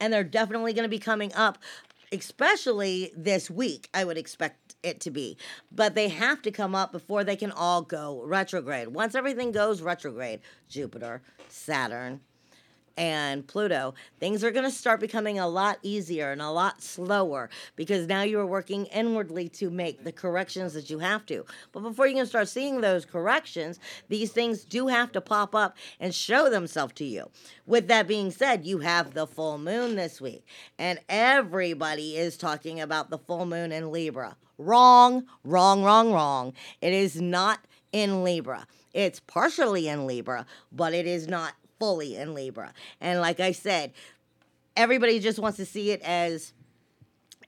and 0.00 0.12
they're 0.12 0.24
definitely 0.24 0.72
going 0.72 0.84
to 0.84 0.88
be 0.88 0.98
coming 0.98 1.32
up, 1.34 1.58
especially 2.10 3.12
this 3.14 3.50
week. 3.50 3.90
I 3.92 4.04
would 4.04 4.16
expect 4.16 4.76
it 4.82 5.00
to 5.00 5.10
be, 5.10 5.36
but 5.70 5.94
they 5.94 6.08
have 6.08 6.40
to 6.42 6.50
come 6.50 6.74
up 6.74 6.92
before 6.92 7.24
they 7.24 7.36
can 7.36 7.52
all 7.52 7.82
go 7.82 8.22
retrograde. 8.24 8.88
Once 8.88 9.14
everything 9.14 9.52
goes 9.52 9.82
retrograde, 9.82 10.40
Jupiter, 10.68 11.22
Saturn, 11.48 12.20
and 12.96 13.46
Pluto, 13.46 13.94
things 14.20 14.42
are 14.42 14.50
going 14.50 14.64
to 14.64 14.70
start 14.70 15.00
becoming 15.00 15.38
a 15.38 15.48
lot 15.48 15.78
easier 15.82 16.32
and 16.32 16.40
a 16.40 16.50
lot 16.50 16.82
slower 16.82 17.50
because 17.76 18.06
now 18.06 18.22
you're 18.22 18.46
working 18.46 18.86
inwardly 18.86 19.48
to 19.50 19.70
make 19.70 20.04
the 20.04 20.12
corrections 20.12 20.72
that 20.74 20.88
you 20.88 20.98
have 20.98 21.26
to. 21.26 21.44
But 21.72 21.80
before 21.80 22.06
you 22.06 22.14
can 22.14 22.26
start 22.26 22.48
seeing 22.48 22.80
those 22.80 23.04
corrections, 23.04 23.78
these 24.08 24.32
things 24.32 24.64
do 24.64 24.86
have 24.88 25.12
to 25.12 25.20
pop 25.20 25.54
up 25.54 25.76
and 26.00 26.14
show 26.14 26.48
themselves 26.48 26.94
to 26.94 27.04
you. 27.04 27.30
With 27.66 27.88
that 27.88 28.08
being 28.08 28.30
said, 28.30 28.64
you 28.64 28.78
have 28.78 29.14
the 29.14 29.26
full 29.26 29.58
moon 29.58 29.96
this 29.96 30.20
week, 30.20 30.44
and 30.78 30.98
everybody 31.08 32.16
is 32.16 32.36
talking 32.36 32.80
about 32.80 33.10
the 33.10 33.18
full 33.18 33.46
moon 33.46 33.72
in 33.72 33.92
Libra. 33.92 34.36
Wrong, 34.58 35.26
wrong, 35.44 35.82
wrong, 35.82 36.12
wrong. 36.12 36.54
It 36.80 36.94
is 36.94 37.20
not 37.20 37.60
in 37.92 38.24
Libra. 38.24 38.66
It's 38.94 39.20
partially 39.20 39.88
in 39.88 40.06
Libra, 40.06 40.46
but 40.72 40.94
it 40.94 41.06
is 41.06 41.28
not 41.28 41.52
fully 41.78 42.16
in 42.16 42.34
Libra. 42.34 42.72
And 43.00 43.20
like 43.20 43.40
I 43.40 43.52
said, 43.52 43.92
everybody 44.76 45.18
just 45.20 45.38
wants 45.38 45.56
to 45.58 45.66
see 45.66 45.90
it 45.90 46.02
as 46.02 46.52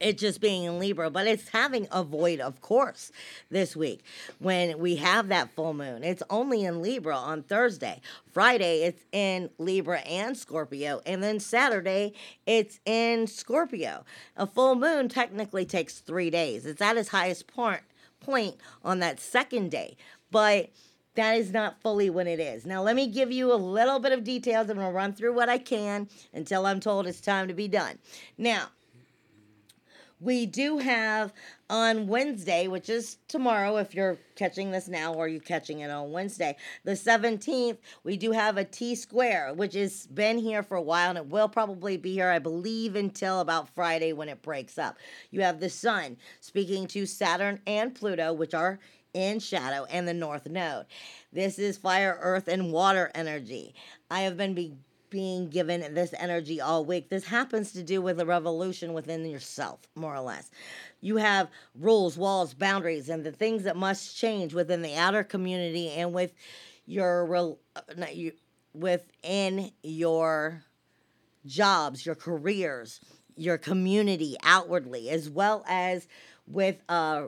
it 0.00 0.18
just 0.18 0.40
being 0.40 0.64
in 0.64 0.78
Libra, 0.78 1.10
but 1.10 1.26
it's 1.26 1.48
having 1.48 1.88
a 1.90 2.02
void, 2.02 2.40
of 2.40 2.60
course, 2.60 3.10
this 3.50 3.74
week 3.74 4.02
when 4.38 4.78
we 4.78 4.96
have 4.96 5.28
that 5.28 5.50
full 5.54 5.74
moon. 5.74 6.04
It's 6.04 6.22
only 6.30 6.64
in 6.64 6.82
Libra 6.82 7.16
on 7.16 7.42
Thursday. 7.42 8.00
Friday, 8.32 8.82
it's 8.82 9.04
in 9.12 9.50
Libra 9.58 10.00
and 10.00 10.36
Scorpio. 10.36 11.00
And 11.04 11.22
then 11.22 11.40
Saturday, 11.40 12.12
it's 12.46 12.80
in 12.84 13.26
Scorpio. 13.26 14.04
A 14.36 14.46
full 14.46 14.74
moon 14.76 15.08
technically 15.08 15.64
takes 15.64 15.98
three 15.98 16.30
days, 16.30 16.66
it's 16.66 16.82
at 16.82 16.96
its 16.96 17.08
highest 17.08 17.46
point, 17.46 17.82
point 18.20 18.56
on 18.84 19.00
that 19.00 19.20
second 19.20 19.70
day. 19.70 19.96
But 20.30 20.70
that 21.18 21.36
is 21.36 21.52
not 21.52 21.80
fully 21.82 22.10
when 22.10 22.28
it 22.28 22.38
is. 22.38 22.64
Now, 22.64 22.80
let 22.80 22.94
me 22.94 23.08
give 23.08 23.32
you 23.32 23.52
a 23.52 23.56
little 23.56 23.98
bit 23.98 24.12
of 24.12 24.22
details. 24.22 24.70
I'm 24.70 24.76
going 24.76 24.86
to 24.86 24.92
run 24.92 25.12
through 25.12 25.34
what 25.34 25.48
I 25.48 25.58
can 25.58 26.08
until 26.32 26.64
I'm 26.64 26.78
told 26.78 27.08
it's 27.08 27.20
time 27.20 27.48
to 27.48 27.54
be 27.54 27.66
done. 27.66 27.98
Now, 28.38 28.68
we 30.20 30.46
do 30.46 30.78
have 30.78 31.32
on 31.68 32.06
Wednesday, 32.06 32.68
which 32.68 32.88
is 32.88 33.18
tomorrow, 33.26 33.78
if 33.78 33.96
you're 33.96 34.16
catching 34.36 34.70
this 34.70 34.86
now 34.86 35.12
or 35.12 35.26
you're 35.26 35.40
catching 35.40 35.80
it 35.80 35.90
on 35.90 36.12
Wednesday, 36.12 36.56
the 36.84 36.92
17th, 36.92 37.78
we 38.04 38.16
do 38.16 38.30
have 38.30 38.56
a 38.56 38.64
T 38.64 38.94
square, 38.94 39.52
which 39.52 39.74
has 39.74 40.06
been 40.06 40.38
here 40.38 40.62
for 40.62 40.76
a 40.76 40.82
while 40.82 41.10
and 41.10 41.18
it 41.18 41.26
will 41.26 41.48
probably 41.48 41.96
be 41.96 42.12
here, 42.14 42.30
I 42.30 42.38
believe, 42.38 42.94
until 42.94 43.40
about 43.40 43.68
Friday 43.74 44.12
when 44.12 44.28
it 44.28 44.40
breaks 44.42 44.78
up. 44.78 44.98
You 45.32 45.40
have 45.42 45.58
the 45.58 45.70
Sun 45.70 46.16
speaking 46.40 46.86
to 46.88 47.06
Saturn 47.06 47.60
and 47.66 47.92
Pluto, 47.92 48.32
which 48.32 48.54
are 48.54 48.78
in 49.18 49.40
shadow, 49.40 49.84
and 49.90 50.06
the 50.06 50.14
North 50.14 50.46
Node. 50.46 50.86
This 51.32 51.58
is 51.58 51.76
fire, 51.76 52.18
earth, 52.20 52.48
and 52.48 52.72
water 52.72 53.10
energy. 53.14 53.74
I 54.10 54.20
have 54.20 54.36
been 54.36 54.54
be- 54.54 54.76
being 55.10 55.48
given 55.48 55.94
this 55.94 56.14
energy 56.18 56.60
all 56.60 56.84
week. 56.84 57.08
This 57.08 57.24
happens 57.24 57.72
to 57.72 57.82
do 57.82 58.00
with 58.00 58.20
a 58.20 58.26
revolution 58.26 58.92
within 58.92 59.26
yourself, 59.26 59.80
more 59.96 60.14
or 60.14 60.20
less. 60.20 60.50
You 61.00 61.16
have 61.16 61.48
rules, 61.74 62.16
walls, 62.16 62.54
boundaries, 62.54 63.08
and 63.08 63.24
the 63.24 63.32
things 63.32 63.64
that 63.64 63.76
must 63.76 64.16
change 64.16 64.54
within 64.54 64.82
the 64.82 64.94
outer 64.94 65.24
community 65.24 65.90
and 65.90 66.12
with 66.12 66.32
your 66.86 67.34
uh, 67.36 67.52
you, 68.12 68.32
within 68.72 69.72
your 69.82 70.62
jobs, 71.44 72.06
your 72.06 72.14
careers, 72.14 73.00
your 73.36 73.58
community 73.58 74.36
outwardly, 74.44 75.10
as 75.10 75.28
well 75.28 75.64
as 75.66 76.06
with 76.46 76.76
uh, 76.88 77.24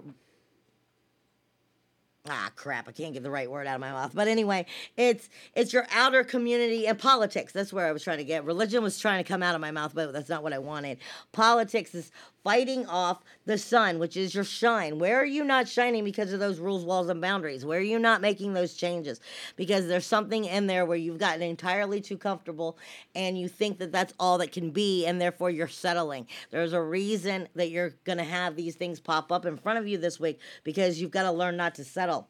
ah 2.28 2.50
crap 2.54 2.88
i 2.88 2.92
can't 2.92 3.14
get 3.14 3.22
the 3.22 3.30
right 3.30 3.50
word 3.50 3.66
out 3.66 3.76
of 3.76 3.80
my 3.80 3.90
mouth. 3.90 4.12
But 4.14 4.28
anyway 4.28 4.66
it's 4.96 5.28
it's 5.54 5.72
your 5.72 5.86
outer 5.92 6.24
community 6.24 6.86
and 6.86 6.98
politics. 6.98 7.52
That's 7.52 7.72
where 7.72 7.86
i 7.86 7.92
was 7.92 8.02
trying 8.02 8.18
to 8.18 8.24
get. 8.24 8.44
Religion 8.44 8.82
was 8.82 8.98
trying 8.98 9.22
to 9.22 9.28
come 9.28 9.42
out 9.42 9.54
of 9.54 9.60
my 9.60 9.70
mouth 9.70 9.92
but 9.94 10.12
that's 10.12 10.28
not 10.28 10.42
what 10.42 10.52
i 10.52 10.58
wanted. 10.58 10.98
Politics 11.32 11.94
is 11.94 12.10
fighting 12.42 12.86
off 12.86 13.22
the 13.46 13.58
sun 13.58 13.98
which 13.98 14.16
is 14.16 14.34
your 14.34 14.44
shine. 14.44 14.98
Where 14.98 15.20
are 15.20 15.26
you 15.26 15.44
not 15.44 15.68
shining 15.68 16.04
because 16.04 16.32
of 16.32 16.40
those 16.40 16.58
rules 16.58 16.84
walls 16.84 17.08
and 17.08 17.20
boundaries? 17.20 17.64
Where 17.64 17.78
are 17.78 17.82
you 17.82 17.98
not 17.98 18.20
making 18.20 18.54
those 18.54 18.74
changes? 18.74 19.20
Because 19.56 19.86
there's 19.86 20.06
something 20.06 20.44
in 20.44 20.66
there 20.66 20.86
where 20.86 20.96
you've 20.96 21.18
gotten 21.18 21.42
entirely 21.42 22.00
too 22.00 22.16
comfortable 22.16 22.78
and 23.14 23.38
you 23.38 23.48
think 23.48 23.78
that 23.78 23.92
that's 23.92 24.14
all 24.18 24.38
that 24.38 24.52
can 24.52 24.70
be 24.70 25.06
and 25.06 25.20
therefore 25.20 25.50
you're 25.50 25.68
settling. 25.68 26.26
There's 26.50 26.72
a 26.72 26.82
reason 26.82 27.48
that 27.54 27.70
you're 27.70 27.94
going 28.04 28.18
to 28.18 28.24
have 28.24 28.56
these 28.56 28.76
things 28.76 29.00
pop 29.00 29.30
up 29.32 29.44
in 29.46 29.56
front 29.56 29.78
of 29.78 29.86
you 29.86 29.98
this 29.98 30.18
week 30.18 30.40
because 30.64 31.00
you've 31.00 31.10
got 31.10 31.24
to 31.24 31.32
learn 31.32 31.56
not 31.56 31.74
to 31.76 31.84
settle. 31.84 32.28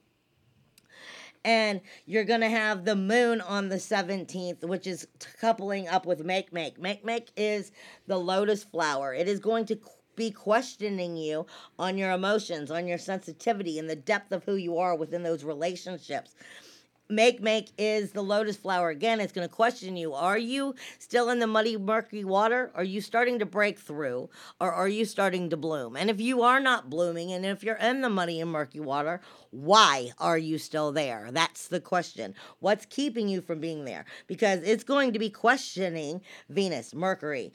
And 1.42 1.80
you're 2.04 2.24
going 2.24 2.42
to 2.42 2.50
have 2.50 2.84
the 2.84 2.96
moon 2.96 3.40
on 3.40 3.70
the 3.70 3.76
17th 3.76 4.62
which 4.64 4.86
is 4.86 5.06
coupling 5.40 5.88
up 5.88 6.04
with 6.04 6.24
Makemake. 6.24 6.78
Make 6.78 7.02
make 7.02 7.30
is 7.34 7.72
the 8.06 8.18
lotus 8.18 8.62
flower. 8.62 9.14
It 9.14 9.26
is 9.26 9.40
going 9.40 9.64
to 9.66 9.80
be 10.16 10.30
questioning 10.30 11.16
you 11.16 11.46
on 11.78 11.96
your 11.96 12.10
emotions 12.10 12.70
on 12.70 12.86
your 12.86 12.98
sensitivity 12.98 13.78
and 13.78 13.88
the 13.88 13.96
depth 13.96 14.32
of 14.32 14.44
who 14.44 14.54
you 14.54 14.78
are 14.78 14.96
within 14.96 15.22
those 15.22 15.44
relationships 15.44 16.34
Makemake 17.10 17.72
is 17.76 18.12
the 18.12 18.22
lotus 18.22 18.56
flower. 18.56 18.88
Again, 18.88 19.20
it's 19.20 19.32
going 19.32 19.46
to 19.46 19.54
question 19.54 19.96
you. 19.96 20.14
Are 20.14 20.38
you 20.38 20.76
still 20.98 21.28
in 21.28 21.40
the 21.40 21.46
muddy, 21.46 21.76
murky 21.76 22.24
water? 22.24 22.70
Are 22.74 22.84
you 22.84 23.00
starting 23.00 23.40
to 23.40 23.46
break 23.46 23.78
through? 23.78 24.30
Or 24.60 24.72
are 24.72 24.88
you 24.88 25.04
starting 25.04 25.50
to 25.50 25.56
bloom? 25.56 25.96
And 25.96 26.08
if 26.08 26.20
you 26.20 26.42
are 26.42 26.60
not 26.60 26.88
blooming, 26.88 27.32
and 27.32 27.44
if 27.44 27.64
you're 27.64 27.76
in 27.76 28.02
the 28.02 28.08
muddy 28.08 28.40
and 28.40 28.50
murky 28.50 28.80
water, 28.80 29.20
why 29.50 30.12
are 30.18 30.38
you 30.38 30.58
still 30.58 30.92
there? 30.92 31.30
That's 31.32 31.66
the 31.66 31.80
question. 31.80 32.34
What's 32.60 32.86
keeping 32.86 33.28
you 33.28 33.40
from 33.40 33.58
being 33.58 33.84
there? 33.84 34.04
Because 34.28 34.60
it's 34.62 34.84
going 34.84 35.12
to 35.12 35.18
be 35.18 35.30
questioning 35.30 36.20
Venus, 36.48 36.94
Mercury, 36.94 37.52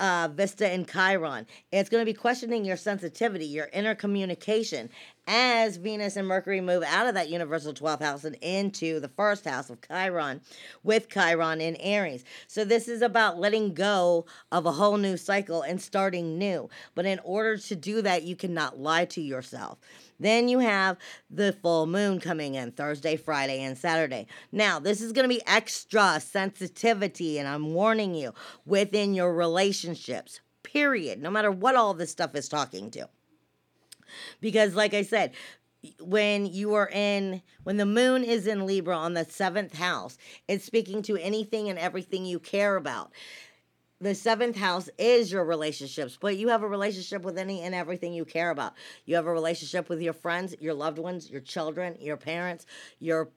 uh, 0.00 0.28
Vesta 0.32 0.68
and 0.68 0.88
Chiron. 0.88 1.46
It's 1.72 1.88
going 1.88 2.00
to 2.00 2.10
be 2.10 2.14
questioning 2.14 2.64
your 2.64 2.76
sensitivity, 2.76 3.46
your 3.46 3.68
inner 3.72 3.94
communication, 3.94 4.90
as 5.26 5.76
Venus 5.76 6.16
and 6.16 6.28
Mercury 6.28 6.60
move 6.60 6.82
out 6.84 7.06
of 7.06 7.14
that 7.14 7.28
universal 7.30 7.74
12th 7.74 8.02
house 8.02 8.24
and 8.24 8.36
into 8.40 9.00
the 9.00 9.08
first 9.08 9.44
house 9.44 9.70
of 9.70 9.80
Chiron 9.80 10.40
with 10.84 11.08
Chiron 11.08 11.60
in 11.60 11.76
Aries. 11.76 12.24
So, 12.46 12.64
this 12.64 12.88
is 12.88 13.02
about 13.02 13.38
letting 13.38 13.74
go 13.74 14.26
of 14.52 14.66
a 14.66 14.72
whole 14.72 14.98
new 14.98 15.16
cycle 15.16 15.62
and 15.62 15.80
starting 15.80 16.38
new. 16.38 16.68
But 16.94 17.06
in 17.06 17.18
order 17.24 17.56
to 17.56 17.76
do 17.76 18.02
that, 18.02 18.22
you 18.22 18.36
cannot 18.36 18.78
lie 18.78 19.06
to 19.06 19.20
yourself. 19.20 19.78
Then 20.18 20.48
you 20.48 20.60
have 20.60 20.96
the 21.30 21.52
full 21.52 21.86
moon 21.86 22.20
coming 22.20 22.54
in 22.54 22.72
Thursday, 22.72 23.16
Friday, 23.16 23.62
and 23.62 23.76
Saturday. 23.76 24.26
Now, 24.52 24.78
this 24.78 25.00
is 25.00 25.12
going 25.12 25.28
to 25.28 25.34
be 25.34 25.42
extra 25.46 26.20
sensitivity, 26.20 27.38
and 27.38 27.48
I'm 27.48 27.74
warning 27.74 28.14
you 28.14 28.32
within 28.64 29.14
your 29.14 29.34
relationships, 29.34 30.40
period, 30.62 31.20
no 31.20 31.30
matter 31.30 31.50
what 31.50 31.76
all 31.76 31.94
this 31.94 32.10
stuff 32.10 32.34
is 32.34 32.48
talking 32.48 32.90
to. 32.92 33.08
Because, 34.40 34.74
like 34.74 34.94
I 34.94 35.02
said, 35.02 35.32
when 36.00 36.46
you 36.46 36.74
are 36.74 36.88
in 36.92 37.42
when 37.62 37.76
the 37.76 37.86
moon 37.86 38.24
is 38.24 38.46
in 38.46 38.66
libra 38.66 38.96
on 38.96 39.14
the 39.14 39.24
seventh 39.24 39.76
house 39.76 40.18
it's 40.48 40.64
speaking 40.64 41.02
to 41.02 41.16
anything 41.16 41.68
and 41.68 41.78
everything 41.78 42.24
you 42.24 42.40
care 42.40 42.76
about 42.76 43.12
the 44.00 44.14
seventh 44.14 44.56
house 44.56 44.90
is 44.98 45.32
your 45.32 45.44
relationships, 45.44 46.18
but 46.20 46.36
you 46.36 46.48
have 46.48 46.62
a 46.62 46.68
relationship 46.68 47.22
with 47.22 47.38
any 47.38 47.62
and 47.62 47.74
everything 47.74 48.12
you 48.12 48.24
care 48.24 48.50
about. 48.50 48.74
You 49.04 49.14
have 49.16 49.26
a 49.26 49.32
relationship 49.32 49.88
with 49.88 50.00
your 50.00 50.12
friends, 50.12 50.54
your 50.60 50.74
loved 50.74 50.98
ones, 50.98 51.30
your 51.30 51.40
children, 51.40 51.96
your 52.00 52.16
parents, 52.16 52.66
your 52.98 53.30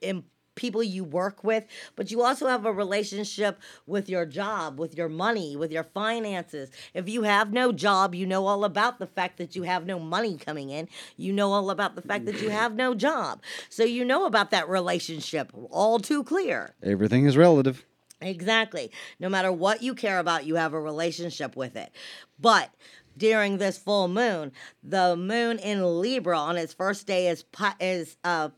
in, 0.00 0.24
people 0.54 0.82
you 0.82 1.04
work 1.04 1.42
with, 1.42 1.64
but 1.96 2.10
you 2.10 2.22
also 2.22 2.46
have 2.46 2.64
a 2.64 2.72
relationship 2.72 3.58
with 3.86 4.08
your 4.08 4.26
job, 4.26 4.78
with 4.78 4.96
your 4.96 5.08
money, 5.08 5.56
with 5.56 5.72
your 5.72 5.84
finances. 5.84 6.70
If 6.92 7.08
you 7.08 7.22
have 7.22 7.52
no 7.52 7.72
job, 7.72 8.14
you 8.14 8.26
know 8.26 8.46
all 8.46 8.64
about 8.64 8.98
the 8.98 9.06
fact 9.06 9.38
that 9.38 9.56
you 9.56 9.62
have 9.62 9.86
no 9.86 9.98
money 9.98 10.36
coming 10.36 10.70
in. 10.70 10.88
You 11.16 11.32
know 11.32 11.52
all 11.52 11.70
about 11.70 11.96
the 11.96 12.02
fact 12.02 12.26
that 12.26 12.36
you 12.36 12.48
mm-hmm. 12.48 12.56
have 12.56 12.74
no 12.74 12.94
job. 12.94 13.42
So 13.68 13.84
you 13.84 14.04
know 14.04 14.26
about 14.26 14.50
that 14.50 14.68
relationship 14.68 15.50
all 15.70 15.98
too 15.98 16.22
clear. 16.24 16.74
Everything 16.82 17.26
is 17.26 17.36
relative. 17.36 17.84
Exactly. 18.20 18.90
No 19.20 19.28
matter 19.28 19.52
what 19.52 19.82
you 19.82 19.94
care 19.94 20.18
about, 20.18 20.46
you 20.46 20.54
have 20.56 20.72
a 20.72 20.80
relationship 20.80 21.56
with 21.56 21.76
it. 21.76 21.90
But 22.40 22.70
during 23.16 23.58
this 23.58 23.78
full 23.78 24.08
moon, 24.08 24.52
the 24.82 25.16
moon 25.16 25.58
in 25.58 26.00
Libra 26.00 26.38
on 26.38 26.56
its 26.56 26.72
first 26.72 27.06
day 27.06 27.28
is 27.28 27.44
is 27.80 28.16
uh 28.24 28.50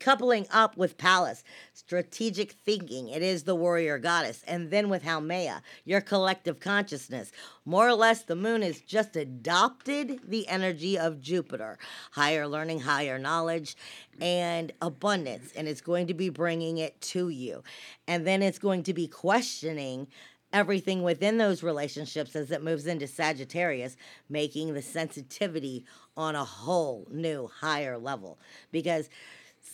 coupling 0.00 0.46
up 0.50 0.76
with 0.76 0.98
Pallas, 0.98 1.42
strategic 1.72 2.52
thinking. 2.52 3.08
It 3.08 3.22
is 3.22 3.42
the 3.42 3.54
warrior 3.54 3.98
goddess. 3.98 4.42
And 4.46 4.70
then 4.70 4.88
with 4.88 5.04
Haumea, 5.04 5.62
your 5.84 6.00
collective 6.00 6.60
consciousness. 6.60 7.32
More 7.64 7.88
or 7.88 7.94
less, 7.94 8.22
the 8.22 8.36
moon 8.36 8.62
has 8.62 8.80
just 8.80 9.16
adopted 9.16 10.20
the 10.26 10.46
energy 10.48 10.98
of 10.98 11.20
Jupiter 11.20 11.78
higher 12.12 12.46
learning, 12.46 12.80
higher 12.80 13.18
knowledge, 13.18 13.76
and 14.20 14.72
abundance. 14.80 15.52
And 15.56 15.68
it's 15.68 15.80
going 15.80 16.06
to 16.08 16.14
be 16.14 16.28
bringing 16.28 16.78
it 16.78 17.00
to 17.02 17.28
you. 17.28 17.62
And 18.06 18.26
then 18.26 18.42
it's 18.42 18.58
going 18.58 18.82
to 18.84 18.94
be 18.94 19.06
questioning 19.06 20.08
everything 20.52 21.02
within 21.02 21.38
those 21.38 21.62
relationships 21.62 22.34
as 22.34 22.50
it 22.50 22.62
moves 22.62 22.86
into 22.86 23.06
Sagittarius, 23.06 23.96
making 24.28 24.74
the 24.74 24.82
sensitivity 24.82 25.84
on 26.16 26.34
a 26.34 26.44
whole 26.44 27.06
new 27.10 27.48
higher 27.60 27.98
level. 27.98 28.38
Because 28.72 29.08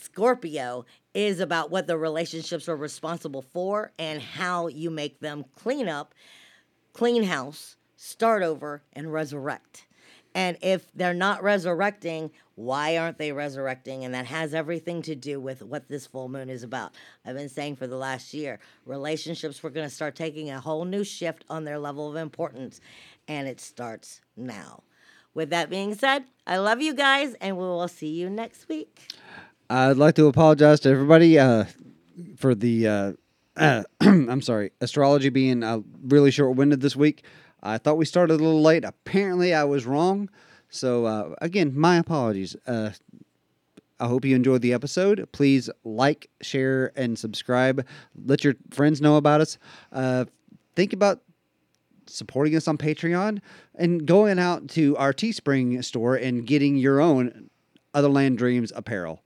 Scorpio 0.01 0.85
is 1.13 1.39
about 1.39 1.71
what 1.71 1.87
the 1.87 1.97
relationships 1.97 2.67
are 2.67 2.75
responsible 2.75 3.41
for 3.41 3.91
and 3.97 4.21
how 4.21 4.67
you 4.67 4.89
make 4.89 5.19
them 5.19 5.45
clean 5.55 5.87
up, 5.87 6.13
clean 6.93 7.23
house, 7.23 7.75
start 7.95 8.43
over, 8.43 8.83
and 8.93 9.11
resurrect. 9.11 9.85
And 10.35 10.57
if 10.61 10.91
they're 10.93 11.13
not 11.13 11.43
resurrecting, 11.43 12.29
why 12.55 12.97
aren't 12.97 13.17
they 13.17 13.31
resurrecting? 13.31 14.03
And 14.03 14.13
that 14.13 14.25
has 14.25 14.53
everything 14.53 15.01
to 15.03 15.15
do 15.15 15.39
with 15.39 15.61
what 15.61 15.87
this 15.87 16.05
full 16.05 16.27
moon 16.27 16.49
is 16.49 16.61
about. 16.61 16.93
I've 17.25 17.37
been 17.37 17.47
saying 17.47 17.77
for 17.77 17.87
the 17.87 17.95
last 17.95 18.33
year 18.33 18.59
relationships, 18.85 19.63
we're 19.63 19.69
going 19.69 19.87
to 19.87 19.95
start 19.95 20.13
taking 20.13 20.51
a 20.51 20.59
whole 20.59 20.83
new 20.83 21.05
shift 21.05 21.45
on 21.49 21.63
their 21.63 21.79
level 21.79 22.09
of 22.09 22.17
importance, 22.17 22.81
and 23.29 23.47
it 23.47 23.61
starts 23.61 24.19
now. 24.35 24.83
With 25.33 25.51
that 25.51 25.69
being 25.69 25.95
said, 25.95 26.25
I 26.45 26.57
love 26.57 26.81
you 26.81 26.93
guys, 26.93 27.33
and 27.35 27.57
we 27.57 27.63
will 27.63 27.87
see 27.87 28.09
you 28.09 28.29
next 28.29 28.67
week. 28.67 29.13
I'd 29.69 29.97
like 29.97 30.15
to 30.15 30.27
apologize 30.27 30.79
to 30.81 30.89
everybody 30.89 31.39
uh, 31.39 31.65
for 32.37 32.53
the. 32.53 32.87
Uh, 32.87 33.13
uh, 33.57 33.83
I'm 34.01 34.41
sorry, 34.41 34.71
astrology 34.81 35.29
being 35.29 35.63
uh, 35.63 35.79
really 36.03 36.31
short 36.31 36.55
winded 36.55 36.81
this 36.81 36.95
week. 36.95 37.23
I 37.63 37.77
thought 37.77 37.97
we 37.97 38.05
started 38.05 38.35
a 38.35 38.43
little 38.43 38.61
late. 38.61 38.83
Apparently, 38.85 39.53
I 39.53 39.63
was 39.63 39.85
wrong. 39.85 40.29
So, 40.69 41.05
uh, 41.05 41.35
again, 41.41 41.73
my 41.75 41.97
apologies. 41.97 42.55
Uh, 42.67 42.91
I 43.99 44.07
hope 44.07 44.25
you 44.25 44.35
enjoyed 44.35 44.61
the 44.61 44.73
episode. 44.73 45.27
Please 45.31 45.69
like, 45.83 46.29
share, 46.41 46.91
and 46.95 47.17
subscribe. 47.17 47.85
Let 48.25 48.43
your 48.43 48.55
friends 48.71 49.01
know 49.01 49.15
about 49.15 49.41
us. 49.41 49.57
Uh, 49.91 50.25
think 50.75 50.91
about 50.91 51.21
supporting 52.05 52.55
us 52.55 52.67
on 52.67 52.77
Patreon 52.77 53.39
and 53.73 54.05
going 54.05 54.37
out 54.37 54.67
to 54.69 54.95
our 54.97 55.13
Teespring 55.13 55.83
store 55.83 56.15
and 56.15 56.45
getting 56.45 56.75
your 56.75 56.99
own 56.99 57.49
Otherland 57.95 58.35
Dreams 58.35 58.71
apparel. 58.75 59.23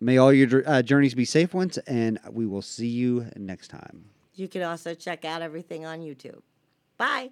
May 0.00 0.18
all 0.18 0.32
your 0.32 0.62
uh, 0.68 0.82
journeys 0.82 1.14
be 1.14 1.24
safe 1.24 1.54
ones, 1.54 1.78
and 1.78 2.18
we 2.30 2.44
will 2.46 2.62
see 2.62 2.86
you 2.88 3.26
next 3.36 3.68
time. 3.68 4.04
You 4.34 4.46
can 4.48 4.62
also 4.62 4.94
check 4.94 5.24
out 5.24 5.40
everything 5.40 5.86
on 5.86 6.00
YouTube. 6.00 6.40
Bye. 6.98 7.30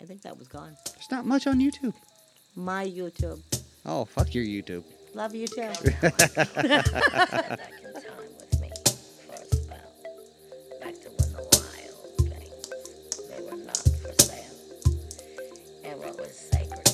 I 0.00 0.04
think 0.04 0.20
that 0.22 0.36
was 0.38 0.46
gone. 0.46 0.76
There's 0.92 1.10
not 1.10 1.24
much 1.24 1.46
on 1.46 1.58
YouTube. 1.58 1.94
My 2.54 2.84
YouTube. 2.86 3.40
Oh, 3.86 4.04
fuck 4.04 4.34
your 4.34 4.44
YouTube. 4.44 4.84
Love 5.14 5.34
you 5.34 5.46
too. 5.46 5.72
Spent 5.72 6.00
back 6.02 6.18
in 6.28 7.92
time 7.94 8.30
with 8.38 8.60
me 8.60 8.70
for 9.26 9.32
a 9.32 9.46
spell. 9.46 9.92
Back 10.80 10.94
to 11.00 11.08
when 11.08 11.32
the 11.32 11.42
wild 11.52 11.96
things, 12.28 12.68
they 13.30 13.40
were 13.42 13.56
not 13.64 13.76
for 13.78 14.12
sale. 14.22 14.56
And 15.84 15.98
what 15.98 16.18
was 16.18 16.36
sacred 16.36 16.85